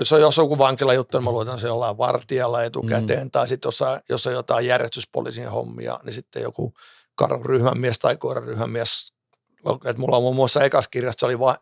jos 0.00 0.12
on, 0.12 0.20
jos 0.20 0.38
on 0.38 0.44
joku 0.44 0.58
vankilajuttu, 0.58 1.18
niin 1.18 1.24
mä 1.24 1.30
luetan 1.30 1.60
se 1.60 1.66
jollain 1.66 1.98
vartijalla 1.98 2.64
etukäteen, 2.64 3.22
mm. 3.22 3.30
tai 3.30 3.48
sitten 3.48 3.68
jos, 3.68 3.80
jos 4.08 4.26
on 4.26 4.32
jotain 4.32 4.66
järjestyspoliisin 4.66 5.50
hommia, 5.50 6.00
niin 6.02 6.14
sitten 6.14 6.42
joku 6.42 6.74
karhun 7.14 7.46
ryhmämies 7.46 7.98
tai 7.98 8.16
koiran 8.16 8.44
ryhmämies. 8.44 9.12
Et 9.84 9.98
mulla 9.98 10.16
on 10.16 10.22
muun 10.22 10.36
muassa 10.36 10.64
ekassa 10.64 10.90
kirjassa, 10.90 11.20
se 11.20 11.26
oli 11.26 11.38
va, 11.38 11.56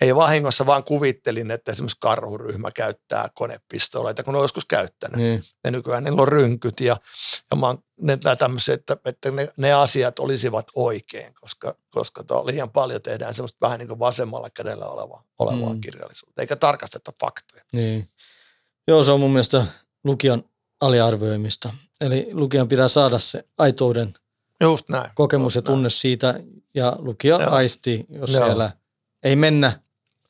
ei 0.00 0.14
vahingossa, 0.14 0.66
vaan 0.66 0.84
kuvittelin, 0.84 1.50
että 1.50 1.72
esimerkiksi 1.72 1.96
karhuryhmä 2.00 2.70
käyttää 2.70 3.28
konepistoleita, 3.34 4.22
kun 4.22 4.34
ne 4.34 4.38
on 4.38 4.44
joskus 4.44 4.64
käyttänyt 4.64 5.16
Niin. 5.20 5.44
ja 5.64 5.70
nykyään 5.70 6.04
niillä 6.04 6.22
on 6.22 6.28
rynkyt 6.28 6.80
ja, 6.80 6.96
ja 7.50 7.56
mä 7.56 7.66
oon 7.66 7.78
ne, 8.00 8.18
nää 8.24 8.36
tämmöiset, 8.36 8.74
että, 8.80 8.96
että 9.04 9.30
ne, 9.30 9.48
ne, 9.56 9.72
asiat 9.72 10.18
olisivat 10.18 10.66
oikein, 10.76 11.34
koska, 11.40 11.74
koska 11.90 12.24
to, 12.24 12.46
liian 12.46 12.70
paljon 12.70 13.02
tehdään 13.02 13.34
semmoista 13.34 13.58
vähän 13.66 13.78
niin 13.78 13.88
kuin 13.88 13.98
vasemmalla 13.98 14.50
kädellä 14.50 14.86
olevaa, 14.86 15.24
olevaa 15.38 15.72
Mm. 15.72 15.80
kirjallisuutta, 15.80 16.42
eikä 16.42 16.56
tarkasteta 16.56 17.12
faktoja. 17.20 17.62
Niin. 17.72 18.08
Joo, 18.88 19.02
se 19.04 19.12
on 19.12 19.20
mun 19.20 19.30
mielestä 19.30 19.66
lukijan 20.04 20.44
aliarvioimista. 20.80 21.74
Eli 22.00 22.28
lukijan 22.32 22.68
pitää 22.68 22.88
saada 22.88 23.18
se 23.18 23.44
aitouden 23.58 24.14
Just 24.60 24.88
näin. 24.88 25.10
kokemus 25.14 25.54
ja 25.54 25.58
Just 25.58 25.66
näin. 25.68 25.74
tunne 25.76 25.90
siitä, 25.90 26.40
ja 26.74 26.96
lukija 26.98 27.42
Joo. 27.42 27.50
aistii, 27.54 28.06
jos 28.08 28.32
Joo. 28.32 28.44
siellä 28.44 28.70
ei 29.22 29.36
mennä 29.36 29.80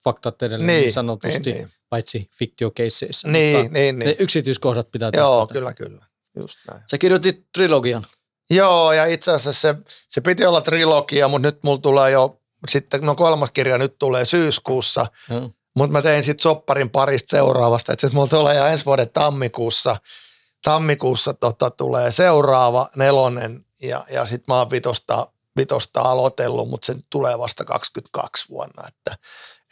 faktat 0.05 0.43
edellä 0.43 0.67
niin, 0.67 0.81
Niin, 0.81 0.93
sanotusti, 0.93 1.51
niin, 1.51 1.57
niin. 1.57 1.73
paitsi 1.89 2.31
fiktiokeisseissä. 2.39 3.29
Niin, 3.29 3.59
mutta 3.59 3.73
niin, 3.73 3.99
ne 3.99 4.05
niin. 4.05 4.17
yksityiskohdat 4.19 4.91
pitää 4.91 5.11
Joo, 5.15 5.47
kyllä, 5.47 5.75
kyllä. 5.75 6.07
Just 6.37 6.57
näin. 6.71 6.83
Sä 6.91 6.99
kirjoitit 6.99 7.47
trilogian. 7.55 8.07
Joo, 8.51 8.93
ja 8.93 9.05
itse 9.07 9.33
asiassa 9.33 9.61
se, 9.61 9.75
se 10.09 10.21
piti 10.21 10.47
olla 10.47 10.61
trilogia, 10.61 11.29
mutta 11.29 11.49
nyt 11.49 11.59
mulla 11.63 11.79
tulee 11.79 12.11
jo, 12.11 12.41
sitten 12.69 13.01
no 13.03 13.15
kolmas 13.15 13.51
kirja 13.51 13.79
nyt 13.79 13.99
tulee 13.99 14.25
syyskuussa, 14.25 15.07
Joo. 15.31 15.51
mutta 15.77 15.93
mä 15.93 16.03
tein 16.03 16.25
sitten 16.25 16.43
sopparin 16.43 16.91
parista 16.91 17.37
seuraavasta, 17.37 17.93
että 17.93 18.11
mulla 18.13 18.27
tulee 18.27 18.57
jo 18.57 18.67
ensi 18.67 18.85
vuoden 18.85 19.11
tammikuussa, 19.11 19.97
tammikuussa 20.65 21.35
tota, 21.35 21.71
tulee 21.71 22.13
seuraava 22.13 22.91
nelonen, 22.97 23.65
ja, 23.83 24.05
ja 24.11 24.27
sitten 24.27 24.45
mä 24.49 24.59
oon 24.59 24.71
vitosta, 24.71 25.33
vitosta 25.59 26.01
aloitellut, 26.01 26.69
mutta 26.69 26.87
se 26.87 26.95
tulee 27.11 27.39
vasta 27.39 27.65
22 27.65 28.49
vuonna, 28.49 28.89
että 28.89 29.17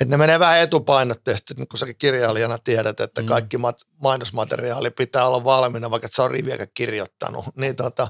että 0.01 0.11
ne 0.11 0.17
menee 0.17 0.39
vähän 0.39 0.59
etupainotteisesti, 0.61 1.55
niin 1.55 1.69
kun 1.69 1.79
säkin 1.79 1.97
kirjailijana 1.99 2.59
tiedät, 2.59 3.01
että 3.01 3.21
Mm. 3.23 3.27
kaikki 3.27 3.59
mat, 3.59 3.77
mainosmateriaali 4.03 4.91
pitää 4.91 5.27
olla 5.27 5.45
valmiina, 5.45 5.91
vaikka 5.91 6.07
et 6.07 6.13
sä 6.13 6.23
on 6.23 6.31
riviäkään 6.31 6.69
kirjoittanut. 6.75 7.45
Niin 7.57 7.77
tota, 7.77 8.09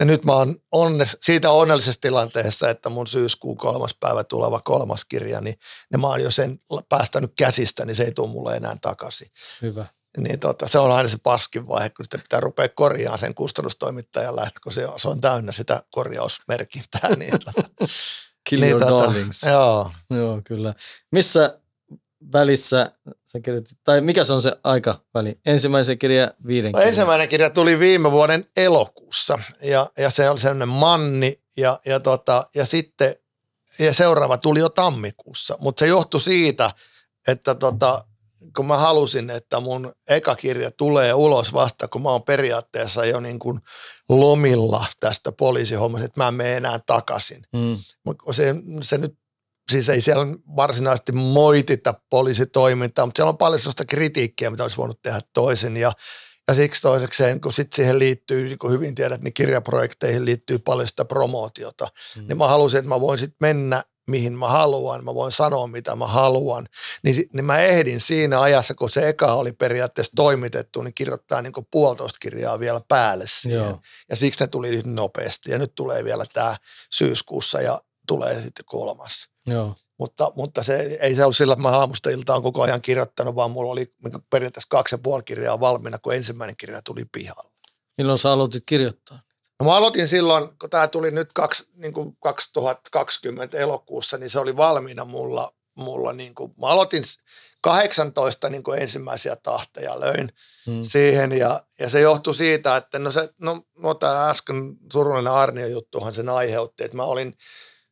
ja 0.00 0.06
nyt 0.06 0.24
mä 0.24 0.32
oon 0.32 0.56
onnes, 0.72 1.16
siitä 1.20 1.50
onnellisessa 1.50 2.00
tilanteessa, 2.00 2.70
että 2.70 2.88
mun 2.88 3.06
syyskuun 3.06 3.56
kolmas 3.56 3.96
päivä 4.00 4.24
tuleva 4.24 4.60
kolmas 4.60 5.04
kirja, 5.04 5.40
niin, 5.40 5.54
niin 5.92 6.00
mä 6.00 6.06
oon 6.06 6.22
jo 6.22 6.30
sen 6.30 6.60
päästänyt 6.88 7.32
käsistä, 7.38 7.84
niin 7.84 7.96
se 7.96 8.02
ei 8.02 8.12
tule 8.12 8.28
mulle 8.28 8.56
enää 8.56 8.76
takaisin. 8.80 9.28
Hyvä. 9.62 9.86
Niin 10.18 10.40
tota, 10.40 10.68
se 10.68 10.78
on 10.78 10.92
aina 10.92 11.08
se 11.08 11.18
paskin 11.22 11.68
vaihe, 11.68 11.90
kun 11.90 12.04
sitten 12.04 12.20
pitää 12.20 12.40
rupea 12.40 12.68
korjaamaan 12.68 13.18
sen 13.18 13.34
kustannustoimittajan 13.34 14.36
lähtö, 14.36 14.60
kun 14.62 14.72
se 14.72 14.86
on, 14.86 15.00
se 15.00 15.08
on 15.08 15.20
täynnä 15.20 15.52
sitä 15.52 15.82
korjausmerkintää. 15.90 17.16
Niin, 17.16 17.30
tota, 17.30 17.70
Kill 18.48 18.60
niin, 18.60 18.70
your 18.70 18.84
tota, 18.84 19.02
darlings. 19.02 19.42
Joo, 19.42 19.90
Joo, 20.10 20.40
kyllä. 20.44 20.74
Missä 21.12 21.58
välissä 22.32 22.92
sä 23.26 23.40
kirjoitit, 23.40 23.78
tai 23.84 24.00
mikä 24.00 24.24
se 24.24 24.32
on 24.32 24.42
se 24.42 24.52
aikaväli? 24.64 25.38
Ensimmäisen 25.46 25.98
kirja 25.98 26.34
viiden 26.46 26.72
No, 26.72 26.80
ensimmäinen 26.80 27.28
kirja 27.28 27.50
tuli 27.50 27.78
viime 27.78 28.12
vuoden 28.12 28.46
elokuussa 28.56 29.38
ja, 29.62 29.90
ja 29.98 30.10
se 30.10 30.30
oli 30.30 30.38
sellainen 30.38 30.68
manni 30.68 31.40
ja, 31.56 31.80
ja, 31.86 32.00
tota, 32.00 32.48
ja 32.54 32.66
sitten 32.66 33.16
ja 33.78 33.94
seuraava 33.94 34.38
tuli 34.38 34.60
jo 34.60 34.68
tammikuussa, 34.68 35.56
mutta 35.60 35.80
se 35.80 35.86
johtui 35.86 36.20
siitä, 36.20 36.70
että 37.28 37.54
tota, 37.54 38.04
kun 38.56 38.66
mä 38.66 38.76
halusin, 38.76 39.30
että 39.30 39.60
mun 39.60 39.92
eka 40.08 40.36
kirja 40.36 40.70
tulee 40.70 41.14
ulos 41.14 41.52
vasta, 41.52 41.88
kun 41.88 42.02
mä 42.02 42.10
oon 42.10 42.22
periaatteessa 42.22 43.04
jo 43.04 43.20
niin 43.20 43.38
kuin 43.38 43.60
lomilla 44.08 44.86
tästä 45.00 45.32
poliisihommasta, 45.32 46.04
että 46.04 46.20
mä 46.20 46.28
en 46.28 46.34
mene 46.34 46.56
enää 46.56 46.80
takaisin. 46.86 47.42
Mm. 47.52 47.78
Se, 48.30 48.54
se 48.82 48.98
nyt, 48.98 49.14
siis 49.70 49.88
ei 49.88 50.00
siellä 50.00 50.26
varsinaisesti 50.56 51.12
moitita 51.12 51.94
poliisitoimintaa, 52.10 53.06
mutta 53.06 53.18
siellä 53.18 53.30
on 53.30 53.38
paljon 53.38 53.60
sellaista 53.60 53.84
kritiikkiä, 53.84 54.50
mitä 54.50 54.62
olisi 54.62 54.76
voinut 54.76 55.02
tehdä 55.02 55.20
toisin. 55.34 55.76
Ja, 55.76 55.92
ja 56.48 56.54
siksi 56.54 56.82
toisekseen, 56.82 57.40
kun 57.40 57.52
sitten 57.52 57.76
siihen 57.76 57.98
liittyy, 57.98 58.48
niin 58.48 58.58
kuin 58.58 58.72
hyvin 58.72 58.94
tiedät, 58.94 59.22
niin 59.22 59.34
kirjaprojekteihin 59.34 60.24
liittyy 60.24 60.58
paljon 60.58 60.88
sitä 60.88 61.04
promootiota. 61.04 61.88
Mm. 62.16 62.26
Niin 62.28 62.38
mä 62.38 62.48
halusin, 62.48 62.78
että 62.78 62.88
mä 62.88 63.00
voin 63.00 63.18
sitten 63.18 63.36
mennä 63.40 63.84
mihin 64.06 64.32
mä 64.32 64.48
haluan, 64.48 65.04
mä 65.04 65.14
voin 65.14 65.32
sanoa 65.32 65.66
mitä 65.66 65.96
mä 65.96 66.06
haluan, 66.06 66.66
niin, 67.02 67.28
niin 67.32 67.44
mä 67.44 67.58
ehdin 67.58 68.00
siinä 68.00 68.40
ajassa, 68.40 68.74
kun 68.74 68.90
se 68.90 69.08
eka 69.08 69.32
oli 69.32 69.52
periaatteessa 69.52 70.12
toimitettu, 70.16 70.82
niin 70.82 70.94
kirjoittaa 70.94 71.42
niin 71.42 71.52
kuin 71.52 71.66
puolitoista 71.70 72.18
kirjaa 72.20 72.60
vielä 72.60 72.80
päälle 72.88 73.24
siihen. 73.26 73.58
Joo. 73.58 73.80
Ja 74.10 74.16
siksi 74.16 74.44
ne 74.44 74.48
tuli 74.48 74.70
nyt 74.70 74.86
nopeasti. 74.86 75.50
Ja 75.50 75.58
nyt 75.58 75.74
tulee 75.74 76.04
vielä 76.04 76.24
tämä 76.32 76.56
syyskuussa 76.90 77.60
ja 77.60 77.80
tulee 78.06 78.42
sitten 78.42 78.64
kolmas. 78.64 79.28
Joo. 79.46 79.74
Mutta, 79.98 80.32
mutta 80.36 80.62
se 80.62 80.98
ei 81.00 81.14
se 81.14 81.24
ollut 81.24 81.36
sillä, 81.36 81.52
että 81.52 81.62
mä 81.62 81.78
aamusta 81.78 82.10
iltaan 82.10 82.42
koko 82.42 82.62
ajan 82.62 82.82
kirjoittanut, 82.82 83.34
vaan 83.34 83.50
mulla 83.50 83.72
oli 83.72 83.94
niinku 84.04 84.26
periaatteessa 84.30 84.68
kaksi 84.70 84.94
ja 84.94 84.98
puoli 84.98 85.22
kirjaa 85.22 85.60
valmiina, 85.60 85.98
kun 85.98 86.14
ensimmäinen 86.14 86.56
kirja 86.56 86.82
tuli 86.82 87.04
pihalle. 87.12 87.50
Milloin 87.98 88.18
sä 88.18 88.32
aloitit 88.32 88.62
kirjoittaa? 88.66 89.20
No 89.60 89.66
mä 89.66 89.76
aloitin 89.76 90.08
silloin, 90.08 90.58
kun 90.58 90.70
tämä 90.70 90.88
tuli 90.88 91.10
nyt 91.10 91.32
kaksi, 91.32 91.68
niin 91.74 91.92
kuin 91.94 92.16
2020 92.22 93.58
elokuussa, 93.58 94.18
niin 94.18 94.30
se 94.30 94.38
oli 94.38 94.56
valmiina 94.56 95.04
mulla. 95.04 95.52
mulla 95.76 96.12
niin 96.12 96.34
kuin, 96.34 96.54
mä 96.60 96.66
aloitin 96.66 97.04
s- 97.04 97.18
18 97.62 98.48
niin 98.48 98.62
kuin 98.62 98.82
ensimmäisiä 98.82 99.36
tahteja 99.36 100.00
löin 100.00 100.32
Mm. 100.66 100.82
siihen 100.82 101.32
ja, 101.32 101.62
ja 101.78 101.90
se 101.90 102.00
johtui 102.00 102.34
siitä, 102.34 102.76
että 102.76 102.98
no, 102.98 103.10
se, 103.10 103.28
no, 103.40 103.62
no 103.78 103.94
tämä 103.94 104.30
äsken 104.30 104.76
surullinen 104.92 105.32
Arnion 105.32 105.70
juttuhan 105.70 106.12
sen 106.14 106.28
aiheutti, 106.28 106.84
että 106.84 106.96
mä 106.96 107.02
olin 107.04 107.34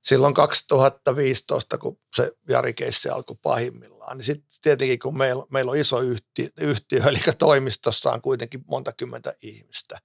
silloin 0.02 0.34
2015, 0.34 1.78
kun 1.78 1.98
se 2.16 2.32
Jari-keissi 2.48 3.08
alkoi 3.08 3.36
pahimmillaan, 3.42 4.18
niin 4.18 4.24
sitten 4.24 4.48
tietenkin 4.62 4.98
kun 4.98 5.18
meillä, 5.18 5.44
meillä 5.50 5.70
on 5.70 5.76
iso 5.76 6.00
yhtiö, 6.00 6.48
yhtiö, 6.60 7.02
eli 7.08 7.18
toimistossa 7.38 8.12
on 8.12 8.22
kuitenkin 8.22 8.64
monta 8.66 8.92
kymmentä 8.92 9.34
ihmistä, 9.42 10.00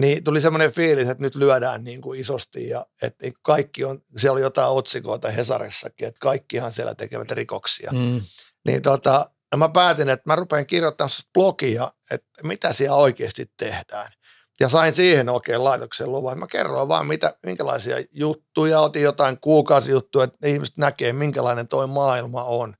niin 0.00 0.24
tuli 0.24 0.40
semmoinen 0.40 0.72
fiilis, 0.72 1.08
että 1.08 1.22
nyt 1.22 1.34
lyödään 1.34 1.84
niin 1.84 2.00
kuin 2.00 2.20
isosti 2.20 2.68
ja 2.68 2.86
että 3.02 3.30
kaikki 3.42 3.84
on, 3.84 4.02
siellä 4.16 4.32
oli 4.32 4.42
jotain 4.42 4.70
otsikoita 4.70 5.30
Hesarissakin, 5.30 6.08
että 6.08 6.20
kaikkihan 6.20 6.72
siellä 6.72 6.94
tekevät 6.94 7.30
rikoksia. 7.30 7.90
Mm. 7.92 8.22
Niin 8.66 8.82
tota, 8.82 9.30
mä 9.56 9.68
päätin, 9.68 10.08
että 10.08 10.30
mä 10.30 10.36
rupean 10.36 10.66
kirjoittamaan 10.66 11.10
blogia, 11.34 11.92
että 12.10 12.28
mitä 12.42 12.72
siellä 12.72 12.96
oikeasti 12.96 13.52
tehdään. 13.56 14.12
Ja 14.60 14.68
sain 14.68 14.94
siihen 14.94 15.28
oikein 15.28 15.64
laitoksen 15.64 16.12
luvan. 16.12 16.38
Mä 16.38 16.46
kerroin 16.46 16.88
vaan, 16.88 17.06
mitä, 17.06 17.34
minkälaisia 17.46 17.96
juttuja, 18.12 18.80
otin 18.80 19.02
jotain 19.02 19.40
kuukausijuttuja, 19.40 20.24
että 20.24 20.48
ihmiset 20.48 20.76
näkee, 20.76 21.12
minkälainen 21.12 21.68
toi 21.68 21.86
maailma 21.86 22.44
on. 22.44 22.74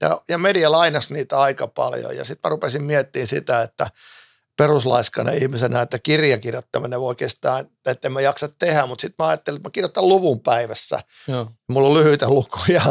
Ja, 0.00 0.20
ja 0.28 0.38
media 0.38 0.72
lainasi 0.72 1.12
niitä 1.12 1.40
aika 1.40 1.66
paljon. 1.66 2.16
Ja 2.16 2.24
sitten 2.24 2.48
mä 2.48 2.50
rupesin 2.50 2.82
miettimään 2.82 3.28
sitä, 3.28 3.62
että 3.62 3.90
peruslaiskana 4.58 5.30
ihmisenä, 5.30 5.80
että 5.80 5.98
kirjan 5.98 6.40
kirjoittaminen 6.40 7.00
voi 7.00 7.14
kestää, 7.14 7.64
että 7.86 8.08
en 8.08 8.12
mä 8.12 8.20
jaksa 8.20 8.48
tehdä, 8.48 8.86
mutta 8.86 9.02
sitten 9.02 9.24
mä 9.24 9.28
ajattelin, 9.28 9.56
että 9.56 9.68
mä 9.68 9.72
kirjoitan 9.72 10.08
luvun 10.08 10.40
päivässä 10.40 11.02
Joo. 11.28 11.50
mulla 11.68 11.88
on 11.88 11.94
lyhyitä 11.94 12.28
lukuja, 12.28 12.82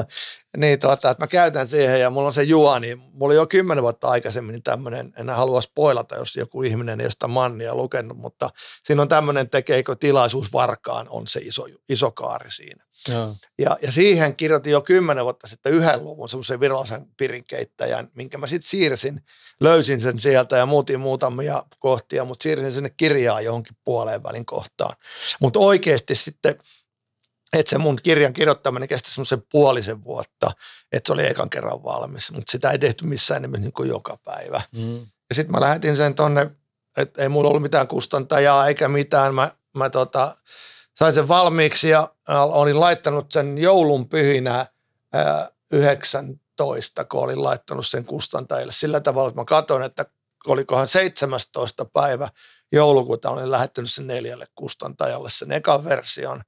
niin 0.57 0.79
tota, 0.79 1.09
että 1.09 1.23
mä 1.23 1.27
käytän 1.27 1.67
siihen 1.67 2.01
ja 2.01 2.09
mulla 2.09 2.27
on 2.27 2.33
se 2.33 2.43
juo, 2.43 2.79
niin 2.79 2.99
mulla 2.99 3.25
oli 3.25 3.35
jo 3.35 3.47
kymmenen 3.47 3.81
vuotta 3.81 4.07
aikaisemmin 4.07 4.63
tämmöinen, 4.63 5.13
en 5.17 5.29
halua 5.29 5.61
spoilata, 5.61 6.15
jos 6.15 6.35
joku 6.35 6.61
ihminen 6.61 7.01
ei 7.01 7.05
ole 7.05 7.11
sitä 7.11 7.27
mannia 7.27 7.75
lukenut, 7.75 8.17
mutta 8.17 8.49
siinä 8.83 9.01
on 9.01 9.07
tämmöinen 9.07 9.49
tekeekö 9.49 9.95
tilaisuus 9.95 10.53
varkaan, 10.53 11.09
on 11.09 11.27
se 11.27 11.39
iso, 11.39 11.65
iso 11.89 12.11
kaari 12.11 12.51
siinä. 12.51 12.85
Joo. 13.07 13.35
Ja, 13.59 13.77
ja 13.81 13.91
siihen 13.91 14.35
kirjoitin 14.35 14.71
jo 14.71 14.81
kymmenen 14.81 15.23
vuotta 15.23 15.47
sitten 15.47 15.71
yhden 15.71 16.03
luvun, 16.03 16.29
semmoisen 16.29 16.59
virallisen 16.59 17.07
pirinkeittäjän, 17.17 18.09
minkä 18.15 18.37
mä 18.37 18.47
sitten 18.47 18.69
siirsin, 18.69 19.21
löysin 19.59 20.01
sen 20.01 20.19
sieltä 20.19 20.57
ja 20.57 20.65
muutin 20.65 20.99
muutamia 20.99 21.63
kohtia, 21.79 22.25
mutta 22.25 22.43
siirsin 22.43 22.73
sinne 22.73 22.89
kirjaa 22.89 23.41
johonkin 23.41 23.77
puoleen 23.83 24.23
välin 24.23 24.45
kohtaan. 24.45 24.95
Mutta 25.41 25.59
oikeasti 25.59 26.15
sitten, 26.15 26.57
että 27.59 27.69
se 27.69 27.77
mun 27.77 27.99
kirjan 28.03 28.33
kirjoittaminen 28.33 28.89
kesti 28.89 29.11
semmoisen 29.11 29.43
puolisen 29.51 30.03
vuotta, 30.03 30.51
että 30.91 31.07
se 31.07 31.13
oli 31.13 31.25
ekan 31.25 31.49
kerran 31.49 31.83
valmis, 31.83 32.31
mutta 32.31 32.51
sitä 32.51 32.71
ei 32.71 32.79
tehty 32.79 33.05
missään 33.05 33.41
nimessä 33.41 33.61
niin 33.61 33.73
kuin 33.73 33.89
joka 33.89 34.17
päivä. 34.23 34.61
Mm. 34.71 34.99
Ja 35.29 35.35
sitten 35.35 35.51
mä 35.51 35.61
lähetin 35.61 35.97
sen 35.97 36.15
tonne, 36.15 36.51
että 36.97 37.21
ei 37.21 37.29
mulla 37.29 37.49
ollut 37.49 37.61
mitään 37.61 37.87
kustantajaa 37.87 38.67
eikä 38.67 38.87
mitään. 38.87 39.35
Mä, 39.35 39.51
mä 39.75 39.89
tota, 39.89 40.35
sain 40.93 41.15
sen 41.15 41.27
valmiiksi 41.27 41.89
ja 41.89 42.09
olin 42.29 42.79
laittanut 42.79 43.31
sen 43.31 43.57
joulun 43.57 44.09
pyhinä 44.09 44.65
ää, 45.13 45.49
19, 45.71 47.05
kun 47.05 47.23
olin 47.23 47.43
laittanut 47.43 47.87
sen 47.87 48.05
kustantajille 48.05 48.71
sillä 48.71 48.99
tavalla, 48.99 49.29
että 49.29 49.41
mä 49.41 49.45
katsoin, 49.45 49.83
että 49.83 50.05
olikohan 50.47 50.87
17. 50.87 51.85
päivä 51.85 52.29
joulukuuta 52.71 53.29
olin 53.29 53.51
lähettänyt 53.51 53.91
sen 53.91 54.07
neljälle 54.07 54.45
kustantajalle 54.55 55.29
sen 55.29 55.51
ekan 55.51 55.85
version. 55.85 56.41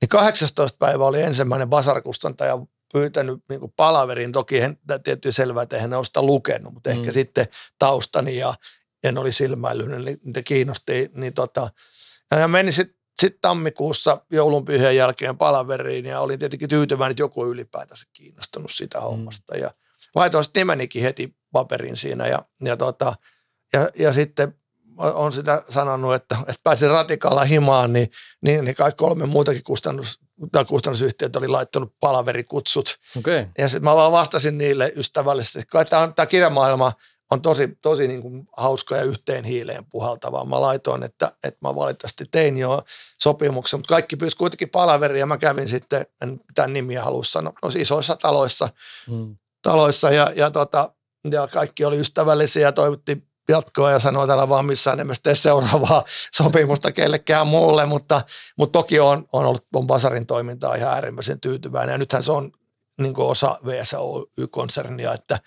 Niin 0.00 0.08
18. 0.08 0.78
päivä 0.78 1.04
oli 1.04 1.22
ensimmäinen 1.22 1.68
basarkustantaja 1.68 2.58
pyytänyt 2.92 3.40
niin 3.48 3.60
palaverin. 3.76 4.32
Toki 4.32 4.60
en, 4.60 4.78
tietty 5.04 5.32
selvää, 5.32 5.62
että 5.62 5.76
eihän 5.76 5.90
ne 5.90 5.96
ole 5.96 6.04
sitä 6.04 6.22
lukenut, 6.22 6.74
mutta 6.74 6.90
mm. 6.90 6.98
ehkä 6.98 7.12
sitten 7.12 7.46
taustani 7.78 8.36
ja 8.36 8.54
en 9.04 9.18
oli 9.18 9.32
silmäillyt, 9.32 9.86
niin 9.86 10.18
niitä 10.24 10.42
kiinnosti. 10.42 11.10
Niin 11.14 11.34
tota, 11.34 11.70
ja 12.30 12.48
menin 12.48 12.72
sitten 12.72 12.96
sit 13.20 13.40
tammikuussa 13.40 14.20
joulunpyhien 14.32 14.96
jälkeen 14.96 15.38
palaveriin 15.38 16.04
ja 16.04 16.20
olin 16.20 16.38
tietenkin 16.38 16.68
tyytyväinen, 16.68 17.10
että 17.10 17.22
joku 17.22 17.46
ylipäätänsä 17.46 18.04
kiinnostunut 18.12 18.70
sitä 18.70 19.00
hommasta. 19.00 19.56
Ja 19.56 19.70
laitoin 20.14 20.44
sitten 20.44 20.60
nimenikin 20.60 21.02
heti 21.02 21.36
paperin 21.52 21.96
siinä 21.96 22.26
ja, 22.26 22.42
ja, 22.60 22.76
tota, 22.76 23.14
ja, 23.72 23.90
ja 23.98 24.12
sitten 24.12 24.54
on 24.98 25.32
sitä 25.32 25.62
sanonut, 25.68 26.14
että, 26.14 26.36
että 26.40 26.60
pääsin 26.64 26.90
ratikalla 26.90 27.44
himaan, 27.44 27.92
niin, 27.92 28.10
niin, 28.40 28.64
niin 28.64 28.74
kaikki 28.74 28.98
kolme 28.98 29.26
muutakin 29.26 29.64
kustannus, 29.64 30.20
kustannusyhtiöt 30.66 31.36
oli 31.36 31.48
laittanut 31.48 31.94
palaverikutsut. 32.00 32.96
Okay. 33.18 33.46
Ja 33.58 33.68
sitten 33.68 33.84
mä 33.84 33.96
vaan 33.96 34.12
vastasin 34.12 34.58
niille 34.58 34.92
ystävällisesti, 34.96 35.58
että 35.58 35.84
tämä, 35.84 36.02
on, 36.02 36.14
tämä 36.14 36.26
kirjamaailma 36.26 36.92
on 37.30 37.42
tosi, 37.42 37.78
tosi 37.82 38.08
niin 38.08 38.22
kuin 38.22 38.48
hauska 38.56 38.96
ja 38.96 39.02
yhteen 39.02 39.44
hiileen 39.44 39.84
puhaltavaa. 39.84 40.44
Mä 40.44 40.60
laitoin, 40.60 41.02
että, 41.02 41.32
että 41.44 41.58
mä 41.62 41.74
valitettavasti 41.74 42.24
tein 42.30 42.58
jo 42.58 42.82
sopimuksen, 43.22 43.80
mutta 43.80 43.94
kaikki 43.94 44.16
pyysi 44.16 44.36
kuitenkin 44.36 44.70
palaveriin 44.70 45.20
ja 45.20 45.26
mä 45.26 45.38
kävin 45.38 45.68
sitten, 45.68 46.06
en 46.22 46.40
tämän 46.54 46.72
nimiä 46.72 47.04
halua 47.04 47.24
sanoa, 47.24 47.52
no, 47.62 47.70
isoissa 47.76 48.16
taloissa, 48.16 48.68
mm. 49.08 49.36
taloissa 49.62 50.10
ja, 50.10 50.32
ja, 50.36 50.50
tota, 50.50 50.92
ja 51.30 51.48
kaikki 51.48 51.84
oli 51.84 52.00
ystävällisiä 52.00 52.62
ja 52.62 52.72
toivotti 52.72 53.25
jatkoa 53.48 53.90
ja 53.90 53.98
sanoi 53.98 54.26
täällä 54.26 54.48
vaan 54.48 54.66
missään 54.66 54.98
nimessä 54.98 55.22
tee 55.22 55.34
seuraavaa 55.34 56.04
sopimusta 56.36 56.92
kellekään 56.92 57.46
muulle, 57.46 57.86
mutta, 57.86 58.20
mutta 58.58 58.78
toki 58.78 59.00
on, 59.00 59.26
on 59.32 59.46
ollut 59.46 59.66
on 59.74 59.86
Basarin 59.86 60.26
toimintaa 60.26 60.74
ihan 60.74 60.92
äärimmäisen 60.92 61.40
tyytyväinen 61.40 61.92
ja 61.92 61.98
nythän 61.98 62.22
se 62.22 62.32
on 62.32 62.52
niin 62.98 63.14
osa 63.16 63.58
VSOY-konsernia, 63.66 65.12
että 65.12 65.38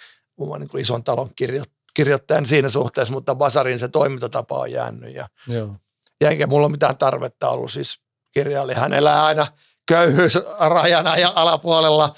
niin 0.60 0.80
ison 0.80 1.04
talon 1.04 1.30
kirjo, 1.36 1.64
kirjoittajan 1.93 2.45
siinä 2.45 2.70
suhteessa, 2.70 3.14
mutta 3.14 3.36
Basarin 3.36 3.80
se 3.80 3.88
toimintatapa 3.88 4.60
on 4.60 4.72
jäänyt 4.72 5.16
ja, 5.16 5.28
Joo. 5.47 5.76
ja 6.22 6.30
eikä 6.30 6.47
mulla 6.47 6.66
ole 6.66 6.72
mitään 6.72 6.97
tarvetta 6.97 7.50
ollut 7.50 7.72
siis 7.72 8.02
kirjailija. 8.34 8.80
Hän 8.80 8.93
elää 8.93 9.26
aina 9.26 9.47
köyhyysrajana 9.88 11.18
ja 11.18 11.34
alapuolella 11.36 12.16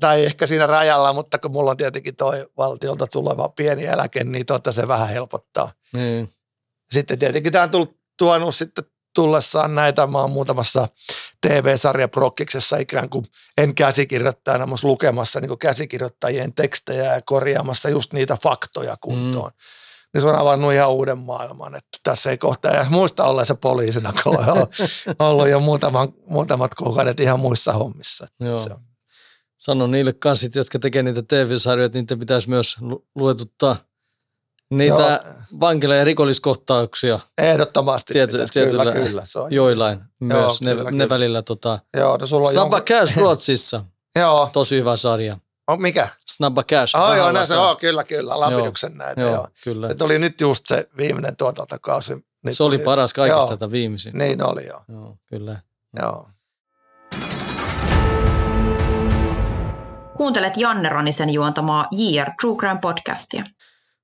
tai 0.00 0.24
ehkä 0.24 0.46
siinä 0.46 0.66
rajalla, 0.66 1.12
mutta 1.12 1.38
kun 1.38 1.50
mulla 1.50 1.70
on 1.70 1.76
tietenkin 1.76 2.16
toi 2.16 2.46
valtiolta 2.56 3.06
tuleva 3.06 3.48
pieni 3.48 3.84
eläke, 3.84 4.24
niin 4.24 4.46
totta 4.46 4.72
se 4.72 4.88
vähän 4.88 5.08
helpottaa. 5.08 5.72
Mm. 5.92 6.28
Sitten 6.92 7.18
tietenkin 7.18 7.52
tämä 7.52 7.62
on 7.62 7.70
tullut, 7.70 7.96
tuonut 8.18 8.54
sitten 8.54 8.84
tullessaan 9.14 9.74
näitä, 9.74 10.06
mä 10.06 10.20
oon 10.20 10.30
muutamassa 10.30 10.88
TV-sarjaprokkiksessa 11.46 12.76
ikään 12.76 13.08
kuin 13.08 13.26
en 13.58 13.74
käsikirjoittajana, 13.74 14.66
mutta 14.66 14.86
lukemassa 14.86 15.40
niin 15.40 15.58
käsikirjoittajien 15.58 16.54
tekstejä 16.54 17.14
ja 17.14 17.20
korjaamassa 17.24 17.88
just 17.88 18.12
niitä 18.12 18.38
faktoja 18.42 18.96
kuntoon. 19.00 19.50
Mm. 19.50 19.56
Niin 20.14 20.22
se 20.22 20.28
on 20.28 20.38
avannut 20.38 20.72
ihan 20.72 20.90
uuden 20.90 21.18
maailman, 21.18 21.74
että 21.74 21.98
tässä 22.02 22.30
ei 22.30 22.38
kohta 22.38 22.68
ja 22.68 22.86
muista 22.90 23.24
olla 23.24 23.44
se 23.44 23.54
poliisina, 23.54 24.12
kun 24.22 24.38
on 24.38 24.66
ollut 25.18 25.48
jo 25.48 25.60
muutaman, 25.60 26.08
muutamat 26.26 26.74
kuukaudet 26.74 27.20
ihan 27.20 27.40
muissa 27.40 27.72
hommissa. 27.72 28.28
Joo. 28.40 28.58
Se 28.58 28.70
on. 28.72 28.91
Sano 29.62 29.86
niille 29.86 30.12
kanssa, 30.12 30.46
jotka 30.54 30.78
tekee 30.78 31.02
niitä 31.02 31.22
TV-sarjoja, 31.22 31.86
että 31.86 31.98
niitä 31.98 32.16
pitäisi 32.16 32.48
myös 32.48 32.76
luetuttaa– 33.14 33.76
Niitä 34.70 35.20
Joo. 35.24 35.34
vankila- 35.60 35.94
ja 35.94 36.04
rikolliskohtauksia. 36.04 37.20
Ehdottomasti. 37.38 38.12
Tiety, 38.12 38.38
tietyllä, 38.52 38.92
kyllä, 38.92 39.06
kyllä. 39.06 39.22
Se 39.26 39.38
on 39.38 39.52
joillain 39.52 40.00
myös. 40.20 40.38
Joo, 40.40 40.56
ne, 40.60 40.70
kyllä, 40.70 40.90
ne 40.90 40.90
kyllä. 40.90 41.08
välillä 41.08 41.42
tota, 41.42 41.78
Joo, 41.96 42.16
no 42.16 42.26
sulla 42.26 42.48
on 42.48 42.52
Snabba 42.52 42.76
jonkun... 42.76 42.96
Cash 42.96 43.16
Ruotsissa. 43.22 43.84
joo. 44.16 44.50
Tosi 44.52 44.76
hyvä 44.76 44.96
sarja. 44.96 45.38
On 45.68 45.82
mikä? 45.82 46.08
Snabba 46.26 46.64
Cash. 46.64 46.96
Oh, 46.96 47.16
joo, 47.16 47.32
näin 47.32 47.46
se 47.46 47.56
on, 47.56 47.76
kyllä, 47.76 48.04
kyllä. 48.04 48.40
Lapiduksen 48.40 48.98
näitä, 48.98 49.20
joo. 49.20 49.30
joo. 49.30 49.48
Kyllä. 49.64 49.88
Se 49.88 49.94
tuli 49.94 50.18
nyt 50.18 50.40
just 50.40 50.66
se 50.66 50.88
viimeinen 50.98 51.36
tuotantokausi. 51.36 52.14
Niin 52.44 52.54
se 52.54 52.62
oli 52.62 52.78
paras 52.78 53.12
kaikista 53.12 53.46
tätä 53.46 53.70
viimeisin. 53.70 54.18
Niin 54.18 54.42
oli, 54.42 54.66
joo. 54.66 54.82
Joo, 54.88 55.16
kyllä. 55.26 55.60
Joo. 56.02 56.26
Kuuntelet 60.22 60.56
Janne 60.56 60.88
Ronisen 60.88 61.30
juontamaa 61.30 61.88
JR 61.90 62.30
True 62.40 62.56
Crime 62.56 62.78
podcastia. 62.82 63.44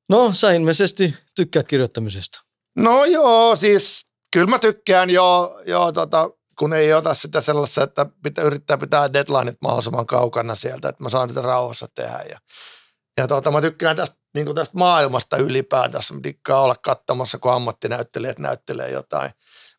No, 0.09 0.33
sä 0.33 0.53
ilmeisesti 0.53 1.14
tykkäät 1.37 1.69
kirjoittamisesta. 1.69 2.41
No 2.77 3.05
joo, 3.05 3.57
siis 3.57 4.07
kyllä 4.33 4.47
mä 4.47 4.59
tykkään 4.59 5.11
jo, 5.11 5.61
jo 5.66 5.93
tota, 5.93 6.31
kun 6.59 6.73
ei 6.73 6.93
ota 6.93 7.14
sitä 7.14 7.41
sellaista, 7.41 7.83
että 7.83 8.07
pitää, 8.23 8.45
yrittää 8.45 8.79
pitää 8.79 9.12
deadlineit 9.12 9.57
mahdollisimman 9.62 10.07
kaukana 10.07 10.55
sieltä, 10.55 10.89
että 10.89 11.03
mä 11.03 11.11
saan 11.11 11.29
sitä 11.29 11.43
rauhassa 11.43 11.87
tehdä. 11.95 12.25
Ja, 12.31 12.39
ja 13.16 13.27
tota, 13.27 13.51
mä 13.51 13.61
tykkään 13.61 13.97
tästä, 13.97 14.16
niin 14.35 14.55
tästä 14.55 14.79
maailmasta 14.79 15.37
ylipäätään. 15.37 16.03
Mä 16.12 16.21
tykkään 16.23 16.61
olla 16.61 16.77
katsomassa, 16.85 17.39
kun 17.39 17.53
ammattinäyttelijät 17.53 18.39
näyttelee 18.39 18.91
jotain. 18.91 19.31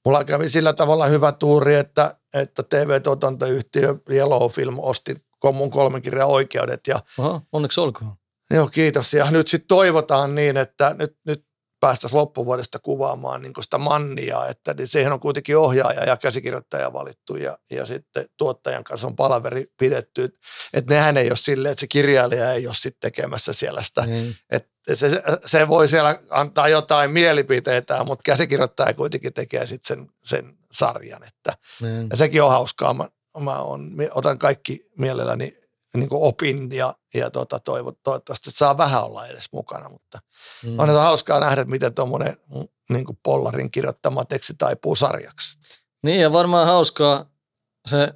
Mulla 0.05 0.23
kävi 0.23 0.49
sillä 0.49 0.73
tavalla 0.73 1.05
hyvä 1.05 1.31
tuuri, 1.31 1.75
että, 1.75 2.15
että 2.33 2.63
TV-tuotantoyhtiö 2.63 3.95
Yellow 4.09 4.51
Film 4.51 4.79
osti 4.79 5.28
mun 5.53 5.71
kolmen 5.71 6.01
kirjan 6.01 6.27
oikeudet. 6.27 6.79
Ja, 6.87 6.99
Aha, 7.17 7.41
onneksi 7.51 7.81
olkoon. 7.81 8.13
Joo, 8.51 8.67
kiitos. 8.67 9.13
Ja 9.13 9.31
nyt 9.31 9.47
sitten 9.47 9.67
toivotaan 9.67 10.35
niin, 10.35 10.57
että 10.57 10.95
nyt, 10.99 11.17
nyt 11.25 11.45
päästäisiin 11.79 12.17
loppuvuodesta 12.17 12.79
kuvaamaan 12.79 13.41
niin 13.41 13.53
sitä 13.61 13.77
mannia, 13.77 14.47
että 14.47 14.73
niin 14.73 14.87
siihen 14.87 15.13
on 15.13 15.19
kuitenkin 15.19 15.57
ohjaaja 15.57 16.03
ja 16.03 16.17
käsikirjoittaja 16.17 16.93
valittu 16.93 17.35
ja, 17.35 17.57
ja 17.71 17.85
sitten 17.85 18.25
tuottajan 18.37 18.83
kanssa 18.83 19.07
on 19.07 19.15
palaveri 19.15 19.65
pidetty. 19.77 20.33
Että 20.73 20.95
nehän 20.95 21.17
ei 21.17 21.29
ole 21.29 21.37
silleen, 21.37 21.71
että 21.71 21.79
se 21.79 21.87
kirjailija 21.87 22.53
ei 22.53 22.67
ole 22.67 22.75
sitten 22.75 23.11
tekemässä 23.11 23.53
siellä 23.53 23.83
sitä. 23.83 24.01
Mm. 24.01 24.33
Että 24.51 24.95
se, 24.95 25.09
se 25.45 25.67
voi 25.67 25.87
siellä 25.87 26.19
antaa 26.29 26.67
jotain 26.67 27.11
mielipiteitä, 27.11 28.03
mutta 28.03 28.23
käsikirjoittaja 28.23 28.93
kuitenkin 28.93 29.33
tekee 29.33 29.65
sitten 29.65 29.97
sen, 29.97 30.07
sen 30.23 30.57
sarjan. 30.71 31.23
Että, 31.23 31.57
mm. 31.81 32.07
Ja 32.09 32.17
sekin 32.17 32.43
on 32.43 32.51
hauskaa. 32.51 32.93
Mä, 32.93 33.09
mä 33.43 33.61
on, 33.61 33.91
otan 34.13 34.39
kaikki 34.39 34.89
mielelläni 34.97 35.53
niin 35.93 36.09
kuin 36.09 36.23
opin 36.23 36.69
ja, 36.71 36.95
ja 37.13 37.31
tota, 37.31 37.59
toivo, 37.59 37.91
toivottavasti 37.91 38.51
saa 38.51 38.77
vähän 38.77 39.03
olla 39.03 39.27
edes 39.27 39.45
mukana, 39.51 39.89
mutta 39.89 40.19
mm. 40.65 40.79
on 40.79 40.89
hauskaa 40.89 41.39
nähdä, 41.39 41.65
miten 41.65 41.93
tuommoinen 41.93 42.37
niin 42.89 43.05
kuin 43.05 43.19
Pollarin 43.23 43.71
kirjoittama 43.71 44.25
teksti 44.25 44.53
taipuu 44.57 44.95
sarjaksi. 44.95 45.59
Niin 46.03 46.21
ja 46.21 46.33
varmaan 46.33 46.67
hauskaa 46.67 47.25
se 47.87 48.13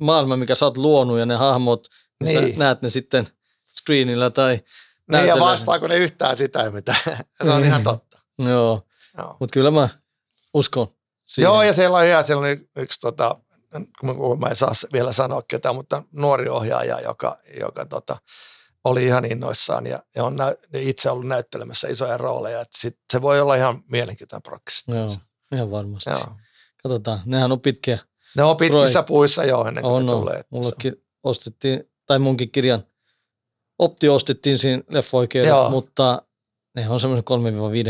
maailma, 0.00 0.36
mikä 0.36 0.54
sä 0.54 0.64
oot 0.64 0.76
luonut 0.76 1.18
ja 1.18 1.26
ne 1.26 1.36
hahmot, 1.36 1.86
niin, 2.24 2.40
niin. 2.40 2.52
sä 2.52 2.58
näet 2.58 2.82
ne 2.82 2.90
sitten 2.90 3.26
screenillä 3.78 4.30
tai 4.30 4.60
Niin 5.10 5.26
ja 5.26 5.40
vastaako 5.40 5.88
ne 5.88 5.96
yhtään 5.96 6.36
sitä, 6.36 6.70
mitä 6.70 6.94
se 7.44 7.50
on 7.50 7.64
ihan 7.64 7.82
totta. 7.82 8.20
Joo, 8.38 8.82
Joo. 9.18 9.36
mutta 9.40 9.52
kyllä 9.52 9.70
mä 9.70 9.88
uskon 10.54 10.94
siihen. 11.26 11.48
Joo 11.48 11.62
ja 11.62 11.72
siellä 11.72 11.98
on, 11.98 12.04
ihan, 12.04 12.24
siellä 12.24 12.46
on 12.46 12.56
yksi 12.76 13.00
tota, 13.00 13.40
mä 14.38 14.48
en 14.48 14.56
saa 14.56 14.72
vielä 14.92 15.12
sanoa 15.12 15.42
ketään, 15.42 15.74
mutta 15.74 16.02
nuori 16.12 16.48
ohjaaja, 16.48 17.00
joka, 17.00 17.38
joka 17.60 17.86
tota, 17.86 18.16
oli 18.84 19.04
ihan 19.04 19.24
innoissaan 19.24 19.86
ja, 19.86 20.02
ja 20.16 20.24
on 20.24 20.36
nä, 20.36 20.54
itse 20.74 21.10
ollut 21.10 21.26
näyttelemässä 21.26 21.88
isoja 21.88 22.16
rooleja. 22.16 22.60
Että 22.60 22.78
sit, 22.78 22.98
se 23.12 23.22
voi 23.22 23.40
olla 23.40 23.54
ihan 23.54 23.82
mielenkiintoinen 23.90 24.42
prokkista. 24.42 24.94
Joo, 24.94 25.08
ihan 25.52 25.70
varmasti. 25.70 26.10
Joo. 26.10 26.36
Katsotaan, 26.82 27.20
nehän 27.26 27.52
on 27.52 27.60
pitkiä. 27.60 27.98
Ne 28.36 28.42
on 28.42 28.56
pitkissä 28.56 29.00
projekt- 29.00 29.06
puissa 29.06 29.44
jo 29.44 29.64
ennen 29.64 29.82
kuin 29.82 29.92
on, 29.92 30.06
ne 30.06 30.12
on. 30.12 30.20
tulee. 30.20 30.44
Mullekin 30.50 31.04
ostettiin, 31.22 31.90
tai 32.06 32.18
munkin 32.18 32.50
kirjan 32.50 32.84
Opti 33.78 34.08
ostettiin 34.08 34.58
siinä 34.58 34.82
leffoikeudet, 34.90 35.70
mutta 35.70 36.22
ne 36.74 36.88
on 36.88 37.00
semmoisen 37.00 37.24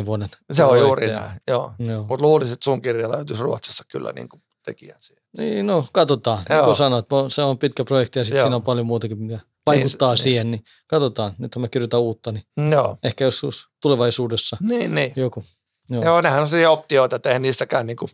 3-5 0.03 0.07
vuoden. 0.07 0.28
Se 0.53 0.64
on 0.64 0.80
juuri 0.80 1.07
näin, 1.07 1.41
joo. 1.49 1.72
joo. 1.78 2.05
Mutta 2.09 2.22
luulisin, 2.24 2.53
että 2.53 2.64
sun 2.64 2.82
kirja 2.82 3.11
löytyisi 3.11 3.43
Ruotsissa 3.43 3.85
kyllä 3.89 4.12
niin 4.12 4.28
kuin 4.28 4.43
tekijän 4.64 4.97
siihen. 5.01 5.23
Niin, 5.39 5.66
no 5.66 5.87
katsotaan. 5.93 6.43
Joo. 6.51 6.59
Niin 6.59 6.64
kuin 6.64 6.76
sanoit, 6.76 7.07
se 7.28 7.43
on 7.43 7.59
pitkä 7.59 7.85
projekti 7.85 8.18
ja 8.18 8.24
sitten 8.24 8.43
siinä 8.43 8.57
on 8.57 8.62
paljon 8.62 8.87
muutakin, 8.87 9.18
mitä 9.18 9.41
vaikuttaa 9.66 10.11
niin, 10.11 10.22
siihen, 10.22 10.51
niin 10.51 10.64
katsotaan. 10.87 11.35
Nyt 11.39 11.57
mä 11.57 11.68
kirjoitan 11.68 12.01
uutta, 12.01 12.32
niin 12.32 12.45
Joo. 12.70 12.99
ehkä 13.03 13.24
joskus 13.24 13.68
tulevaisuudessa 13.82 14.57
niin, 14.61 14.95
niin. 14.95 15.12
joku. 15.16 15.45
Joo. 15.91 16.05
Joo, 16.05 16.20
nehän 16.20 16.43
on 16.43 16.49
sellaisia 16.49 16.70
optioita, 16.70 17.16
että 17.16 17.28
eihän 17.28 17.43
niissäkään 17.43 17.87
niin 17.87 17.97
kuin 17.97 18.11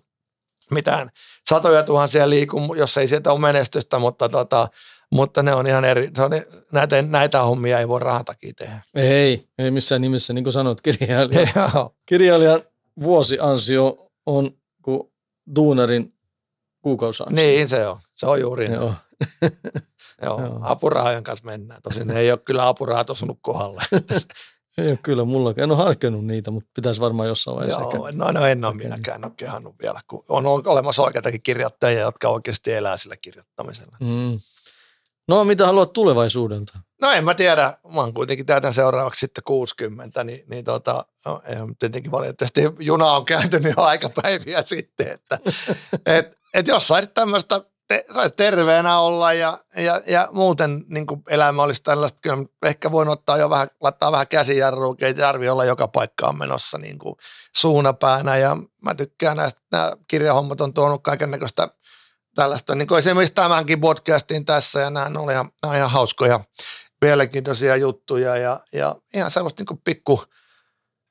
mitään 0.70 1.10
satoja 1.48 1.82
tuhansia 1.82 2.30
liiku, 2.30 2.74
jos 2.74 2.98
ei 2.98 3.08
sieltä 3.08 3.32
ole 3.32 3.40
menestystä, 3.40 3.98
mutta, 3.98 4.28
tota, 4.28 4.68
mutta 5.12 5.42
ne 5.42 5.54
on 5.54 5.66
ihan 5.66 5.84
eri, 5.84 6.08
se 6.16 6.22
on, 6.22 6.30
näitä, 6.72 7.02
näitä 7.02 7.42
hommia 7.42 7.80
ei 7.80 7.88
voi 7.88 8.00
rahan 8.00 8.24
takia 8.24 8.52
tehdä. 8.58 8.82
Ei, 8.94 9.48
ei 9.58 9.70
missään 9.70 10.00
nimessä, 10.00 10.32
niin 10.32 10.44
kuin 10.44 10.52
sanot, 10.52 10.80
kirjailija. 10.80 11.46
kirjailijan 12.08 12.62
vuosiansio 13.02 14.06
on 14.26 14.50
kuin 14.82 15.12
duunarin 15.56 16.14
kuukausansio. 16.82 17.36
Niin 17.36 17.68
se 17.68 17.86
on, 17.86 18.00
se 18.16 18.26
on 18.26 18.40
juuri 18.40 18.66
Joo. 18.74 18.94
Joo, 20.22 20.40
Joo. 20.40 20.60
apurahojen 20.62 21.24
kanssa 21.24 21.46
mennään. 21.46 21.82
Tosin 21.82 22.10
ei 22.10 22.30
ole 22.30 22.38
kyllä 22.38 22.68
apurahat 22.68 23.10
osunut 23.10 23.38
kohdalle. 23.42 23.82
ei 24.78 24.90
ole 24.90 24.98
kyllä 25.02 25.24
mulla. 25.24 25.54
En 25.56 25.70
ole 25.70 25.78
harkennut 25.78 26.26
niitä, 26.26 26.50
mutta 26.50 26.70
pitäisi 26.74 27.00
varmaan 27.00 27.28
jossain 27.28 27.56
vaiheessa. 27.56 27.80
Joo, 27.80 28.10
no, 28.12 28.32
no 28.32 28.46
en 28.46 28.64
ole 28.64 28.74
minäkään 28.74 29.24
ole 29.24 29.32
kehannut 29.36 29.74
vielä, 29.82 30.00
kun 30.08 30.24
on 30.28 30.46
olemassa 30.46 31.02
oikeitakin 31.02 31.42
kirjoittajia, 31.42 32.00
jotka 32.00 32.28
oikeasti 32.28 32.72
elää 32.72 32.96
sillä 32.96 33.16
kirjoittamisella. 33.16 33.96
Mm. 34.00 34.40
No 35.28 35.44
mitä 35.44 35.66
haluat 35.66 35.92
tulevaisuudelta? 35.92 36.78
No 37.00 37.10
en 37.10 37.24
mä 37.24 37.34
tiedä, 37.34 37.78
mä 37.94 38.00
oon 38.00 38.14
kuitenkin 38.14 38.46
täytän 38.46 38.74
seuraavaksi 38.74 39.20
sitten 39.20 39.44
60, 39.44 40.24
niin, 40.24 40.44
niin 40.48 40.64
tota, 40.64 41.04
no, 41.26 41.42
tietenkin 41.78 42.12
valitettavasti 42.12 42.60
juna 42.78 43.12
on 43.12 43.24
kääntynyt 43.24 43.74
jo 43.76 43.82
aikapäiviä 43.82 44.62
sitten, 44.62 45.08
että 45.08 45.38
et, 46.16 46.39
et 46.54 46.66
jos 46.66 46.88
saisit 46.88 47.14
tämmöistä 47.14 47.60
te, 47.90 48.04
saisi 48.14 48.34
terveenä 48.36 48.98
olla 48.98 49.32
ja, 49.32 49.58
ja, 49.76 50.00
ja 50.06 50.28
muuten 50.32 50.84
niin 50.88 51.06
elämä 51.28 51.62
olisi 51.62 51.82
tällaista, 51.82 52.18
kyllä 52.22 52.44
ehkä 52.64 52.92
voin 52.92 53.08
ottaa 53.08 53.36
jo 53.36 53.50
vähän, 53.50 53.68
laittaa 53.80 54.12
vähän 54.12 54.28
käsijarruun, 54.28 54.96
ei 55.00 55.14
tarvi 55.14 55.48
olla 55.48 55.64
joka 55.64 55.88
paikkaan 55.88 56.38
menossa 56.38 56.78
niin 56.78 56.98
suunapäänä. 57.56 58.36
Ja 58.36 58.56
mä 58.82 58.94
tykkään 58.94 59.36
näistä, 59.36 59.60
nämä 59.72 59.92
kirjahommat 60.08 60.60
on 60.60 60.74
tuonut 60.74 61.02
kaiken 61.02 61.30
näköistä 61.30 61.68
tällaista, 62.34 62.74
niin 62.74 62.88
kuin 62.88 62.98
esimerkiksi 62.98 63.34
tämänkin 63.34 63.80
podcastin 63.80 64.44
tässä 64.44 64.80
ja 64.80 64.90
nämä 64.90 65.10
on 65.16 65.30
ihan, 65.30 65.50
ihan 65.76 65.90
hauskoja, 65.90 66.40
mielenkiintoisia 67.02 67.76
juttuja 67.76 68.36
ja, 68.36 68.60
ja 68.72 68.96
ihan 69.14 69.30
sellaista 69.30 69.64
niin 69.70 69.80
pikku, 69.84 70.24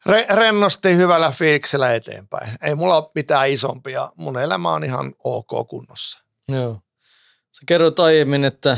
Re- 0.10 0.36
rennosti 0.36 0.96
hyvällä 0.96 1.32
fiiliksellä 1.32 1.94
eteenpäin. 1.96 2.52
Ei 2.62 2.76
mulla 2.76 2.98
ole 2.98 3.12
mitään 3.16 3.50
isompia. 3.50 4.12
Mun 4.16 4.40
elämä 4.40 4.72
on 4.74 4.84
ihan 4.84 5.14
ok 5.24 5.68
kunnossa. 5.70 6.20
Joo. 6.48 6.82
Sä 7.52 7.62
kerroit 7.66 8.00
aiemmin, 8.00 8.46
että 8.46 8.78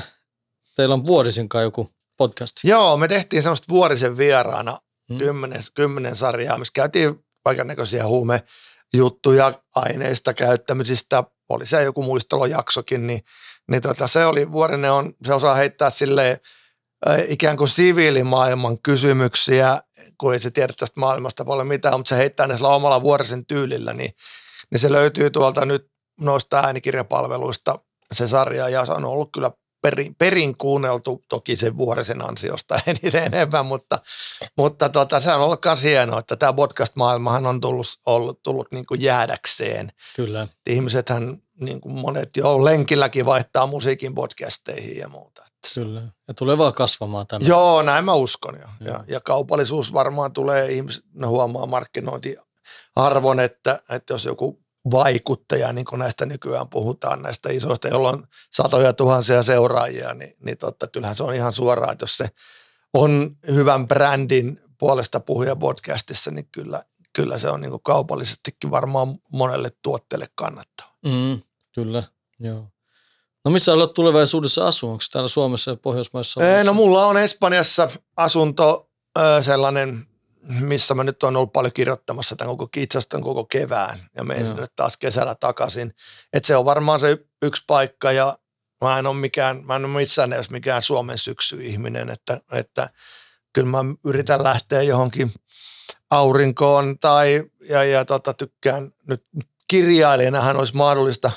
teillä 0.76 0.93
on 0.93 1.05
vuorisin 1.05 1.49
kai 1.49 1.63
joku 1.63 1.89
podcast. 2.17 2.57
Joo, 2.63 2.97
me 2.97 3.07
tehtiin 3.07 3.43
semmoista 3.43 3.65
vuorisen 3.69 4.17
vieraana 4.17 4.80
Hmm. 5.09 5.17
kymmenen, 5.17 5.61
kymmenen 5.76 6.15
sarjaa, 6.15 6.57
missä 6.57 6.72
käytiin 6.76 7.26
kaikennäköisiä 7.43 8.05
huumejuttuja, 8.07 9.53
aineista, 9.76 10.34
käyttämisistä, 10.34 11.24
oli 11.49 11.65
se 11.65 11.84
joku 11.84 12.03
muistelojaksokin, 12.03 13.07
niin, 13.07 13.24
niin 13.72 13.82
tota, 13.82 14.07
se 14.07 14.26
oli, 14.26 14.51
Vuorinen 14.51 14.91
on, 14.91 15.13
se 15.26 15.34
osaa 15.34 15.55
heittää 15.55 15.89
silleen 15.89 16.38
ikään 17.28 17.58
kuin 17.58 17.70
siviilimaailman 17.70 18.80
kysymyksiä, 18.80 19.82
kun 20.18 20.34
ei 20.34 20.39
se 20.39 20.52
tiedä 20.52 20.74
tästä 20.80 20.99
maailmasta 20.99 21.45
paljon 21.45 21.68
mitään, 21.68 21.99
mutta 21.99 22.10
se 22.10 22.18
heittää 22.18 22.47
ne 22.47 22.56
sillä 22.56 22.70
omalla 22.70 23.02
Vuorisen 23.02 23.45
tyylillä, 23.45 23.93
niin, 23.93 24.12
niin 24.72 24.80
se 24.80 24.91
löytyy 24.91 25.30
tuolta 25.30 25.66
nyt 25.66 25.88
noista 26.22 26.60
äänikirjapalveluista 26.60 27.80
se 28.12 28.28
sarja, 28.28 28.70
ja 28.70 28.86
se 28.86 28.91
on 28.91 29.06
ollut 29.06 29.30
kyllä 29.34 29.52
perin, 29.82 30.16
perin 30.16 30.58
kuunneltu, 30.58 31.24
toki 31.30 31.56
sen 31.56 31.78
vuorisen 31.78 32.30
ansiosta 32.30 32.80
eniten 32.88 33.24
enemmän, 33.24 33.66
mutta, 33.66 33.99
mutta 34.58 34.89
tota, 34.89 35.20
se 35.20 35.34
on 35.34 35.41
ollut 35.41 35.66
myös 35.66 35.84
hienoa, 35.84 36.20
että 36.20 36.36
tämä 36.36 36.54
podcast-maailmahan 36.54 37.45
on 37.45 37.62
tullut, 37.62 37.88
ollut, 38.06 38.43
tullut 38.43 38.68
niin 38.72 38.86
kuin 38.86 39.02
jäädäkseen. 39.02 39.91
Kyllä. 40.16 40.47
Ihmisethän, 40.70 41.38
niin 41.62 41.82
kuin 41.82 41.95
monet 41.95 42.38
jo 42.38 42.66
lenkilläkin 42.66 43.26
vaihtaa 43.26 43.68
musiikin 43.68 44.16
podcasteihin 44.16 44.97
ja 44.97 45.08
muuta. 45.08 45.51
Kyllä. 45.76 46.01
Ja 46.28 46.34
tulee 46.34 46.57
vaan 46.57 46.74
kasvamaan 46.74 47.28
tämä. 47.28 47.45
Joo, 47.45 47.82
näin 47.82 48.05
mä 48.05 48.14
uskon 48.14 48.55
jo. 48.55 48.68
Joo. 48.80 48.95
Ja, 48.95 49.03
ja 49.07 49.20
kaupallisuus 49.20 49.93
varmaan 49.93 50.34
tulee, 50.34 50.72
ihmiset 50.72 51.03
ne 51.14 51.28
huomaa 51.28 51.66
markkinointiarvon, 51.66 53.39
että, 53.39 53.80
että 53.89 54.14
jos 54.14 54.26
joku 54.26 54.62
vaikuttaja, 54.91 55.74
niin 55.74 55.86
kuin 55.86 55.99
näistä 55.99 56.26
nykyään 56.26 56.70
puhutaan, 56.70 57.22
näistä 57.22 57.49
isoista, 57.51 57.88
joilla 57.88 58.09
on 58.09 58.28
satoja 58.51 58.93
tuhansia 58.93 59.43
seuraajia, 59.43 60.14
niin, 60.14 60.34
niin 60.45 60.57
totta, 60.57 60.88
kyllähän 60.88 61.16
se 61.16 61.24
on 61.24 61.34
ihan 61.34 61.53
suoraan, 61.53 61.91
että 61.91 62.03
jos 62.03 62.18
se 62.18 62.30
on 62.93 63.36
hyvän 63.47 63.88
brändin 63.88 64.62
puolesta 64.78 65.20
puhuja 65.20 65.55
podcastissa, 65.55 66.32
niin 66.32 66.47
kyllä, 66.51 66.84
kyllä 67.14 67.39
se 67.39 67.49
on 67.49 67.62
niin 67.62 67.72
kuin 67.72 67.84
kaupallisestikin 67.84 68.72
varmaan 68.72 69.16
monelle 69.32 69.70
tuotteelle 69.82 70.28
kannattava. 70.36 70.89
Mm, 71.05 71.41
kyllä, 71.76 72.03
joo. 72.39 72.68
No 73.46 73.52
missä 73.52 73.72
haluat 73.72 73.94
tulevaisuudessa 73.94 74.68
asua? 74.68 74.92
Onko 74.92 75.04
täällä 75.12 75.28
Suomessa 75.28 75.72
ja 75.72 75.78
Pohjoismaissa? 75.78 76.58
Ei, 76.58 76.64
no 76.64 76.74
mulla 76.74 77.06
on 77.06 77.18
Espanjassa 77.18 77.89
asunto 78.18 78.89
ö, 79.20 79.44
sellainen, 79.44 80.06
missä 80.60 80.96
mä 80.96 81.04
nyt 81.04 81.24
on 81.24 81.36
ollut 81.36 81.54
paljon 81.54 81.74
kirjoittamassa 81.74 82.36
tämän 82.36 82.58
koko, 82.58 82.70
itse 82.78 83.00
tämän 83.10 83.24
koko 83.24 83.46
kevään 83.46 84.00
ja 84.16 84.24
menen 84.24 84.48
sinne 84.48 84.66
taas 84.76 84.98
kesällä 84.98 85.36
takaisin. 85.36 85.94
Et 86.34 86.46
se 86.46 86.56
on 86.56 86.66
varmaan 86.66 87.00
se 87.00 87.18
yksi 87.42 87.64
paikka 87.68 88.12
ja 88.12 88.38
mä 88.82 89.00
en 89.00 89.08
ole 89.08 89.16
mikään, 89.16 89.66
mä 89.66 89.76
en 89.76 89.86
ole 89.86 89.94
missään 89.94 90.30
nimessä 90.30 90.52
mikään 90.52 90.82
Suomen 90.82 91.18
syksy-ihminen, 91.18 92.10
että, 92.10 92.42
että 92.52 92.89
kyllä 93.54 93.68
mä 93.68 93.78
yritän 94.06 94.44
lähteä 94.44 94.82
johonkin 94.82 95.34
aurinkoon 96.10 97.00
tai 97.00 97.44
ja, 97.70 97.84
ja 97.84 98.06
tota, 98.06 98.34
tykkään 98.34 98.92
nyt 99.08 99.26
kirjailijanahan 99.68 100.58
olisi 100.58 100.76
mahdollista 100.76 101.32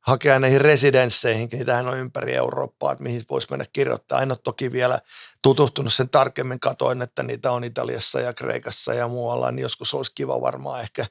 hakea 0.00 0.38
näihin 0.38 0.60
residensseihin, 0.60 1.48
niitähän 1.52 1.88
on 1.88 1.98
ympäri 1.98 2.34
Eurooppaa, 2.34 2.92
että 2.92 3.02
mihin 3.02 3.24
voisi 3.30 3.46
mennä 3.50 3.66
kirjoittaa. 3.72 4.22
En 4.22 4.30
ole 4.30 4.38
toki 4.44 4.72
vielä 4.72 5.00
tutustunut 5.42 5.92
sen 5.92 6.08
tarkemmin, 6.10 6.60
katoin, 6.60 7.02
että 7.02 7.22
niitä 7.22 7.52
on 7.52 7.64
Italiassa 7.64 8.20
ja 8.20 8.32
Kreikassa 8.32 8.94
ja 8.94 9.08
muualla, 9.08 9.50
niin 9.52 9.62
joskus 9.62 9.94
olisi 9.94 10.12
kiva 10.14 10.40
varmaan 10.40 10.80
ehkä 10.80 11.06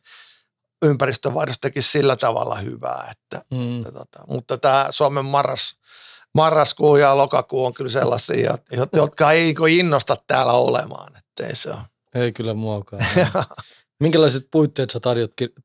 ympäristövaihdostakin 0.86 1.84
sillä 1.84 2.16
tavalla 2.16 2.56
hyvää, 2.56 3.08
että, 3.12 3.46
Mm, 3.52 3.80
että 3.80 3.92
tota, 3.92 4.20
mutta 4.28 4.58
tämä 4.58 4.88
Suomen 4.92 5.26
marras, 5.26 5.76
marraskuu 6.36 6.96
ja 6.96 7.18
lokakuu 7.18 7.66
on 7.66 7.74
kyllä 7.74 7.92
sellaisia, 7.92 8.52
jot- 8.74 8.90
jotka 8.98 9.32
ei 9.32 9.44
niinku 9.44 9.66
innosta 9.66 10.18
täällä 10.28 10.54
olemaan, 10.54 11.14
ettei 11.18 11.56
se 11.56 11.70
ole. 11.70 11.80
ei 12.16 12.32
kyllä 12.32 12.54
muakaan. 12.54 13.06
Minkälaiset 14.00 14.48
puitteet 14.52 14.90
sä 14.90 15.00
tarjot, 15.00 15.32
kir- 15.42 15.62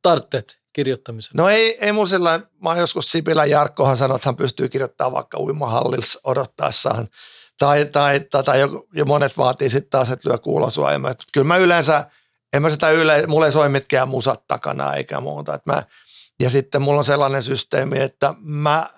tartteet 0.75 0.85
kirjoittamiseen? 0.85 1.37
No 1.37 1.49
ei, 1.49 1.79
ei 1.81 1.93
mun 1.93 2.09
sillä 2.09 2.41
mä 2.62 2.68
oon 2.68 2.79
joskus 2.79 3.12
Sipilän 3.12 3.51
Jarkkohan 3.51 3.97
sanoi, 3.97 4.16
että 4.16 4.29
hän 4.29 4.37
pystyy 4.37 4.68
kirjoittamaan 4.68 5.12
vaikka 5.12 5.41
uimahallissa 5.41 6.20
odottaessaan. 6.25 7.09
Tai, 7.59 7.85
tai, 7.85 8.20
tai, 8.20 8.45
tai 8.45 8.61
ja 8.95 9.05
monet 9.05 9.39
vaatii 9.39 9.70
sitten 9.70 9.91
taas, 9.91 10.11
että 10.11 10.29
lyö 10.29 10.39
kuulosuojelma. 10.39 11.14
Kyllä 11.33 11.47
mä 11.47 11.57
yleensä, 11.57 12.11
en 12.53 12.62
mä 12.62 12.70
sitä 12.70 12.91
yle, 12.91 13.27
mulla 13.27 13.47
ei 13.47 13.53
soi 13.53 13.68
mitkään 13.68 14.09
musat 14.09 14.47
takana 14.47 14.95
eikä 14.95 15.20
muuta. 15.20 15.55
Et 15.55 15.66
mä, 15.66 15.83
ja 16.43 16.51
sitten 16.51 16.83
mulla 16.83 16.99
on 16.99 17.05
sellainen 17.05 17.43
systeemi, 17.43 18.01
että 18.01 18.35
mä 18.41 18.91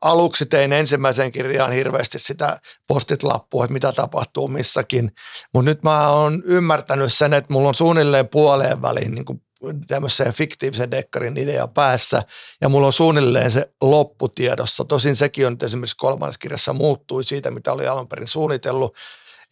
aluksi 0.00 0.46
tein 0.46 0.72
ensimmäisen 0.72 1.32
kirjaan 1.32 1.72
hirveästi 1.72 2.18
sitä 2.18 2.60
postit-lappua, 2.86 3.64
että 3.64 3.72
mitä 3.72 3.92
tapahtuu 3.92 4.48
missäkin. 4.48 5.12
Mutta 5.54 5.70
nyt 5.70 5.82
mä 5.82 6.08
oon 6.08 6.42
ymmärtänyt 6.44 7.12
sen, 7.12 7.32
että 7.32 7.52
mulla 7.52 7.68
on 7.68 7.74
suunnilleen 7.74 8.28
puoleen 8.28 8.82
väliin 8.82 9.14
niin 9.14 9.42
tämmöisen 9.86 10.32
fiktiivisen 10.32 10.90
dekkarin 10.90 11.36
idea 11.36 11.68
päässä 11.68 12.22
ja 12.60 12.68
mulla 12.68 12.86
on 12.86 12.92
suunnilleen 12.92 13.50
se 13.50 13.70
lopputiedossa. 13.82 14.84
Tosin 14.84 15.16
sekin 15.16 15.46
on 15.46 15.56
esimerkiksi 15.62 15.96
kolmannessa 15.96 16.38
kirjassa 16.38 16.72
muuttui 16.72 17.24
siitä, 17.24 17.50
mitä 17.50 17.72
oli 17.72 17.86
alun 17.86 18.08
perin 18.08 18.28
suunnitellut. 18.28 18.96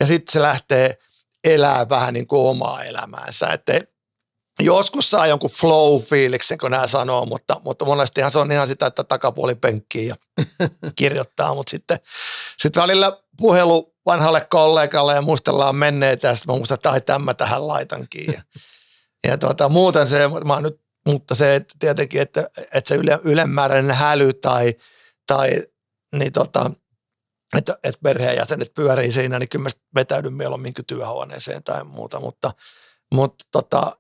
Ja 0.01 0.07
sitten 0.07 0.33
se 0.33 0.43
lähtee 0.43 0.99
elää 1.45 1.89
vähän 1.89 2.15
niin 2.15 2.27
kuin 2.27 2.49
omaa 2.49 2.85
elämäänsä. 2.85 3.53
Että 3.53 3.81
joskus 4.61 5.11
saa 5.11 5.27
jonkun 5.27 5.51
flow-fiiliksen, 5.51 6.59
kun 6.61 6.71
nämä 6.71 6.87
sanoo, 6.87 7.27
mutta, 7.27 7.61
mutta 7.65 7.85
monestihan 7.85 8.31
se 8.31 8.39
on 8.39 8.53
ihan 8.53 8.69
sitä, 8.69 8.87
että 8.87 9.05
takapuoli 9.05 9.55
penkkii 9.55 10.07
ja 10.07 10.15
kirjoittaa, 10.97 11.55
mutta 11.55 11.71
sitten 11.71 11.99
sitten 12.59 12.83
välillä 12.83 13.19
puhelu 13.37 13.95
vanhalle 14.07 14.47
kollegalle 14.51 15.15
ja 15.15 15.23
muistellaan 15.23 15.77
menneitä 15.77 16.29
ja 16.29 16.35
sitten 16.35 16.55
mä 16.55 16.59
muistan, 16.59 16.97
että 16.97 17.01
tämä 17.13 17.35
tähän 17.35 17.69
laitankin. 17.69 18.43
Ja 19.25 19.39
tuota, 19.39 19.69
muuten 19.69 20.09
se, 20.09 20.29
mä 20.45 20.61
nyt, 20.61 20.81
mutta 21.07 21.35
se 21.35 21.55
että 21.55 21.75
tietenkin, 21.79 22.21
että, 22.21 22.51
että 22.73 22.89
se 22.89 22.95
yle, 22.95 23.19
ylemmääräinen 23.25 23.97
häly 23.97 24.33
tai, 24.33 24.75
tai 25.27 25.63
niin 26.17 26.33
tota, 26.33 26.71
että, 27.59 27.79
että 27.85 28.01
perheenjäsenet 28.03 28.75
pyörii 28.75 29.13
siinä, 29.13 29.39
niin 29.39 29.49
kyllä 29.49 29.63
mä 29.63 29.71
vetäydyn 29.95 30.33
mieluummin 30.33 30.75
työhuoneeseen 30.87 31.65
tai 31.65 31.85
muuta, 31.85 32.21
mutta, 32.21 32.53
mutta 33.15 33.45
tota, 33.53 33.97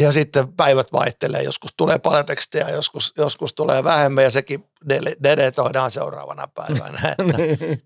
ja 0.00 0.12
sitten 0.12 0.52
päivät 0.52 0.92
vaihtelee, 0.92 1.42
joskus 1.42 1.70
tulee 1.76 1.98
paljon 1.98 2.26
tekstiä, 2.26 2.70
joskus, 2.70 3.12
joskus 3.18 3.54
tulee 3.54 3.84
vähemmän 3.84 4.24
ja 4.24 4.30
sekin 4.30 4.64
deletoidaan 5.22 5.90
seuraavana 5.90 6.48
päivänä. 6.54 7.00
Että 7.10 7.24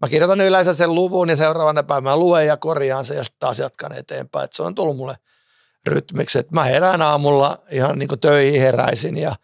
mä 0.03 0.09
kirjoitan 0.09 0.41
yleensä 0.41 0.75
sen 0.75 0.95
luvun 0.95 1.29
ja 1.29 1.37
seuraavana 1.37 1.83
päivänä 1.83 2.17
luen 2.17 2.47
ja 2.47 2.57
korjaan 2.57 3.05
sen 3.05 3.17
ja 3.17 3.25
sitten 3.25 3.41
taas 3.41 3.59
jatkan 3.59 3.93
eteenpäin. 3.93 4.45
Et 4.45 4.53
se 4.53 4.63
on 4.63 4.75
tullut 4.75 4.97
mulle 4.97 5.17
rytmiksi, 5.87 6.39
että 6.39 6.55
mä 6.55 6.65
herään 6.65 7.03
aamulla 7.03 7.63
ihan 7.71 7.99
niin 7.99 8.09
kuin 8.09 8.21
töihin 8.21 8.61
heräisin 8.61 9.17
ja, 9.17 9.37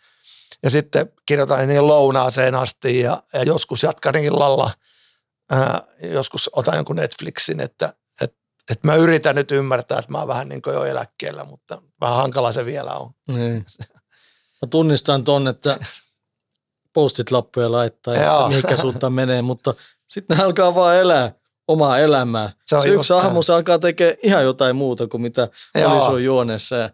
ja 0.63 0.71
sitten 0.71 1.13
kirjoitan 1.27 1.69
niin 1.69 1.87
lounaaseen 1.87 2.55
asti 2.55 3.01
ja, 3.01 3.23
ja 3.33 3.43
joskus 3.43 3.83
jatkan 3.83 4.15
illalla. 4.17 4.71
Ää, 5.51 5.83
joskus 6.03 6.51
otan 6.53 6.77
jonkun 6.77 6.97
Netflixin, 6.97 7.61
että 7.61 7.95
et, 8.21 8.35
et 8.71 8.85
mä 8.85 8.95
yritän 8.95 9.35
nyt 9.35 9.51
ymmärtää, 9.51 9.99
että 9.99 10.13
mä 10.13 10.19
oon 10.19 10.29
vähän 10.29 10.49
niin 10.49 10.63
kuin 10.63 10.75
jo 10.75 10.85
eläkkeellä, 10.85 11.45
mutta 11.45 11.83
vähän 12.01 12.17
hankala 12.17 12.53
se 12.53 12.65
vielä 12.65 12.95
on. 12.95 13.11
Niin. 13.29 13.65
Mä 14.63 14.69
tunnistan 14.71 15.25
ton, 15.25 15.49
että 15.49 15.79
postit 16.93 17.31
lappuja 17.31 17.73
laittaa 17.73 18.15
ja 18.15 18.45
mihinkä 18.49 18.77
suuntaan 18.77 19.13
menee, 19.23 19.43
mutta 19.43 19.75
sitten 20.07 20.37
ne 20.37 20.45
alkaa 20.45 20.75
vaan 20.75 20.97
elää 20.97 21.33
omaa 21.69 21.99
elämää. 21.99 22.53
Se 22.67 22.77
on 22.77 22.83
se 22.83 22.89
yksi 22.89 23.13
näin. 23.15 23.43
se 23.43 23.53
alkaa 23.53 23.79
tekemään 23.79 24.17
ihan 24.23 24.45
jotain 24.45 24.77
muuta 24.77 25.07
kuin 25.07 25.21
mitä 25.21 25.49
Joo. 25.75 25.93
oli 25.93 26.05
sun 26.05 26.25
juonessa. 26.25 26.77
Ja, 26.77 26.91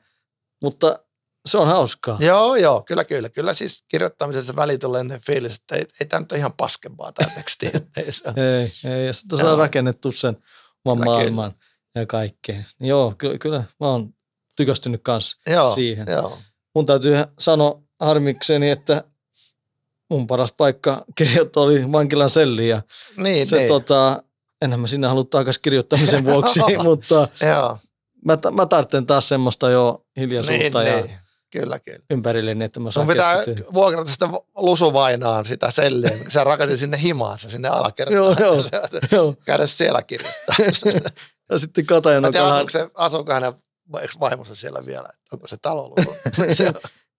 mutta 0.62 0.98
se 1.46 1.58
on 1.58 1.66
hauskaa. 1.66 2.16
Joo, 2.20 2.56
joo, 2.56 2.82
kyllä, 2.82 3.04
kyllä. 3.04 3.28
Kyllä 3.28 3.54
siis 3.54 3.84
kirjoittamisessa 3.88 4.56
välituleinen 4.56 5.20
fiilis, 5.26 5.56
että 5.56 5.76
ei, 5.76 5.84
ei 6.00 6.06
tämä 6.06 6.20
nyt 6.20 6.32
ole 6.32 6.38
ihan 6.38 6.52
paskempaa 6.52 7.12
tämä 7.12 7.30
teksti. 7.36 7.70
ei 7.96 8.12
se. 8.12 8.22
Ei, 8.36 8.90
ei. 8.94 9.06
Ja 9.06 9.12
sitten 9.12 9.38
saa 9.38 9.48
Joo. 9.48 9.58
rakennettu 9.58 10.12
sen 10.12 10.36
oman 10.84 10.98
Kyllä, 10.98 11.12
maailman 11.16 11.52
ja 11.94 12.06
kaikkea. 12.06 12.62
Joo, 12.80 13.14
kyllä, 13.18 13.38
kyllä 13.38 13.58
mä 13.80 13.86
oon 13.86 14.14
tykästynyt 14.56 15.00
kanssa 15.04 15.36
joo, 15.46 15.74
siihen. 15.74 16.06
joo. 16.10 16.38
Mun 16.74 16.86
täytyy 16.86 17.16
sanoa 17.38 17.82
harmikseni, 18.00 18.70
että 18.70 19.04
mun 20.10 20.26
paras 20.26 20.52
paikka 20.52 21.04
kirjoittaa 21.18 21.62
oli 21.62 21.92
vankilan 21.92 22.30
selli 22.30 22.68
ja 22.68 22.82
Niin, 23.16 23.46
se 23.46 23.56
niin. 23.56 23.68
tota, 23.68 24.22
enhän 24.62 24.80
mä 24.80 24.86
sinne 24.86 25.06
halua 25.08 25.24
takaisin 25.24 25.62
kirjoittamisen 25.62 26.24
vuoksi, 26.24 26.60
mutta 26.84 27.28
joo, 27.46 27.78
mä, 28.24 28.36
ta- 28.36 28.50
mä 28.50 28.66
tarvitsen 28.66 29.06
taas 29.06 29.28
semmoista 29.28 29.70
jo 29.70 30.04
niin, 30.16 30.22
hiljaisuutta 30.22 30.82
ja 30.82 30.96
niin. 30.96 31.18
Kyllä, 31.50 31.78
kyllä. 31.78 31.98
ympärilleni, 32.10 32.64
että 32.64 32.80
mä 32.80 32.84
Sun 32.90 32.92
saan 32.92 33.06
pitää 33.06 33.36
keskittyä. 33.36 33.66
vuokrata 33.74 34.10
sitä 34.10 34.28
lusuvainaan 34.56 35.46
sitä 35.46 35.70
selliä, 35.70 36.10
kun 36.18 36.30
sä 36.30 36.44
rakasit 36.44 36.80
sinne 36.80 37.02
himaansa, 37.02 37.50
sinne 37.50 37.68
alakertaan. 37.68 38.16
Joo, 38.16 38.34
joo. 38.40 38.54
Joo. 39.12 39.34
Käydä 39.44 39.66
siellä 39.66 40.02
kirjoittaa. 40.02 40.54
Ja 41.50 41.58
sitten 41.58 41.86
Katajan 41.86 42.22
Mä 42.22 42.30
tiedän, 42.30 42.48
asuuko, 42.50 42.70
se, 42.70 42.88
asuuko 42.94 43.32
hänen 43.32 43.52
eikö 44.00 44.14
vaimossa 44.20 44.54
siellä 44.54 44.86
vielä, 44.86 45.08
että 45.14 45.28
onko 45.32 45.46
se 45.48 45.56
talo 45.62 45.94
se, 46.52 46.72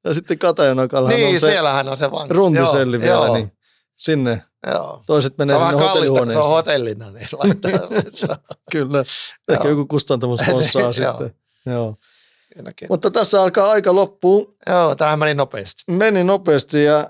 Ja 0.05 0.13
sitten 0.13 0.39
Katajanakallahan 0.39 1.15
niin, 1.19 1.33
on 1.33 1.39
se 1.39 1.47
siellähän 1.51 1.87
on 1.89 1.97
se 1.97 2.11
vanki. 2.11 2.33
runtiselli 2.33 2.95
Joo, 2.95 3.01
vielä, 3.01 3.25
joo, 3.25 3.33
niin 3.35 3.51
sinne 3.95 4.41
Joo. 4.71 5.03
toiset 5.05 5.33
Se 5.33 5.35
menee 5.37 5.55
on 5.55 5.69
sinne 5.69 5.83
kallista, 5.83 6.19
kun 6.19 6.31
se 6.31 6.37
on 6.37 6.45
hotellihuoneeseen. 6.45 7.05
hotellina, 7.05 7.11
niin 7.11 7.27
laittaa. 7.33 8.37
Kyllä, 8.71 8.99
ehkä 9.49 9.63
Joo. 9.63 9.69
joku 9.69 9.85
kustantamo 9.85 10.37
sponssaa 10.37 10.81
Joo. 10.81 10.93
sitten. 10.93 11.35
Joo. 11.65 11.95
Siinäkin. 12.53 12.87
Mutta 12.89 13.11
tässä 13.11 13.41
alkaa 13.41 13.71
aika 13.71 13.95
loppuun. 13.95 14.55
Joo, 14.69 14.95
tämähän 14.95 15.19
meni 15.19 15.33
nopeasti. 15.33 15.83
Meni 15.91 16.23
nopeasti 16.23 16.83
ja 16.83 17.09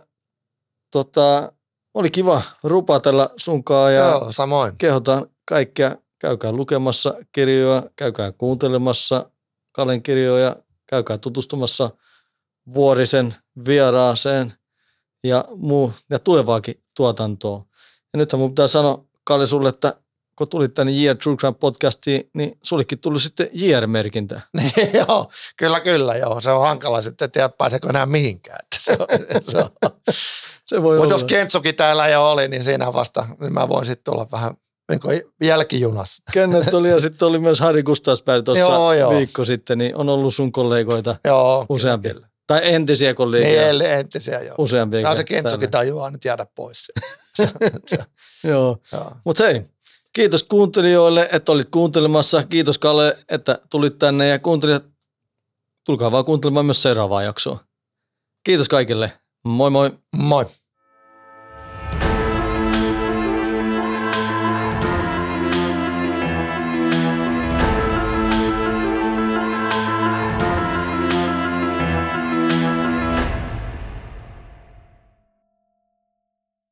tota, 0.92 1.52
oli 1.94 2.12
kiva 2.12 2.42
rupatella 2.64 3.30
sunkaan 3.38 3.94
ja 3.94 4.10
Joo, 4.10 4.32
samoin. 4.32 4.78
kehotan 4.78 5.28
kaikkia, 5.46 5.96
käykää 6.20 6.52
lukemassa 6.52 7.14
kirjoja, 7.32 7.84
käykää 7.96 8.32
kuuntelemassa 8.32 9.30
Kalen 9.72 10.04
kirjoja, 10.04 10.56
käykää 10.88 11.18
tutustumassa 11.18 11.90
Vuorisen 12.74 13.36
vieraaseen 13.66 14.54
ja 15.24 15.46
muu 15.56 15.94
ja 16.10 16.20
tulevaakin 16.20 16.83
tuotantoa. 16.96 17.66
Ja 18.14 18.18
nythän 18.18 18.40
mun 18.40 18.52
pitää 18.52 18.68
sanoa, 18.68 19.06
Kalle, 19.24 19.48
sulle, 19.48 19.70
että 19.70 19.96
kun 20.36 20.48
tulit 20.48 20.74
tänne 20.74 20.94
Year 20.94 21.18
True 21.18 21.38
Crime 21.38 21.56
podcastiin, 21.60 22.30
niin 22.34 22.58
sullekin 22.64 23.00
tuli 23.00 23.20
sitten 23.20 23.50
JR-merkintä. 23.54 24.42
Niin, 24.58 24.74
joo, 25.08 25.32
kyllä, 25.58 25.80
kyllä, 25.80 26.16
joo. 26.16 26.42
Se 26.42 26.52
on 26.52 26.62
hankala 26.62 27.02
sitten, 27.02 27.32
tiedä 27.32 27.50
pääseekö 27.50 27.90
enää 27.90 28.06
mihinkään. 28.06 28.60
Että 28.64 28.78
se 28.80 28.98
on, 29.00 29.08
se 29.52 29.58
on. 29.58 29.92
Se 30.66 30.84
voi 30.84 30.98
Mutta 30.98 31.14
jos 31.14 31.24
Kentsukin 31.24 31.76
täällä 31.76 32.08
jo 32.08 32.32
oli, 32.32 32.48
niin 32.48 32.64
siinä 32.64 32.94
vasta, 32.94 33.28
niin 33.40 33.54
mä 33.54 33.70
voin 33.70 33.86
sitten 33.86 34.14
olla 34.14 34.28
vähän 34.32 34.54
niin 34.92 35.00
kuin 35.00 35.22
jälkijunassa. 35.44 36.24
Kenneth 36.34 36.76
oli 36.76 36.90
ja 36.90 37.00
sitten 37.00 37.28
oli 37.28 37.40
myös 37.40 37.60
Harri 37.60 37.84
Gustafsberg 37.84 38.46
tuossa 38.46 38.66
viikko 39.10 39.46
sitten, 39.46 39.78
niin 39.78 39.96
on 39.96 40.10
ollut 40.10 40.36
sun 40.36 40.52
kollegoita 40.52 41.16
Joo. 41.26 41.66
useampi. 41.70 42.10
Kyllä, 42.10 42.20
kyllä. 42.20 42.33
Tai 42.48 42.60
entisiä 42.64 43.14
kollegoja 43.14 43.52
Niin, 43.52 43.70
eli 43.70 43.86
entisiä 43.86 44.42
joo. 44.42 44.56
useampia. 44.58 45.00
Kyllä 45.00 45.16
se 45.16 45.24
Kentsukin 45.24 45.72
tajuaa 45.72 46.10
nyt 46.10 46.26
jäädä 46.26 46.46
pois. 46.56 46.88
Se, 47.36 47.50
se, 47.86 47.98
Joo. 48.44 48.78
joo. 48.92 49.12
Mutta 49.26 49.44
hei, 49.44 49.62
kiitos 50.14 50.44
kuuntelijoille, 50.44 51.30
että 51.32 51.52
olit 51.52 51.70
kuuntelemassa. 51.72 52.44
Kiitos 52.44 52.80
Kalle, 52.80 53.18
että 53.30 53.60
tulit 53.70 53.98
tänne 53.98 54.28
ja 54.28 54.40
kuuntelijat, 54.40 54.84
tulkaa 55.86 56.12
vaan 56.12 56.26
kuuntelemaan 56.26 56.66
myös 56.66 56.82
seuraavaa 56.82 57.24
jaksoa. 57.24 57.60
Kiitos 58.44 58.68
kaikille. 58.70 59.12
Moi 59.44 59.70
moi. 59.70 59.92
Moi. 60.16 60.46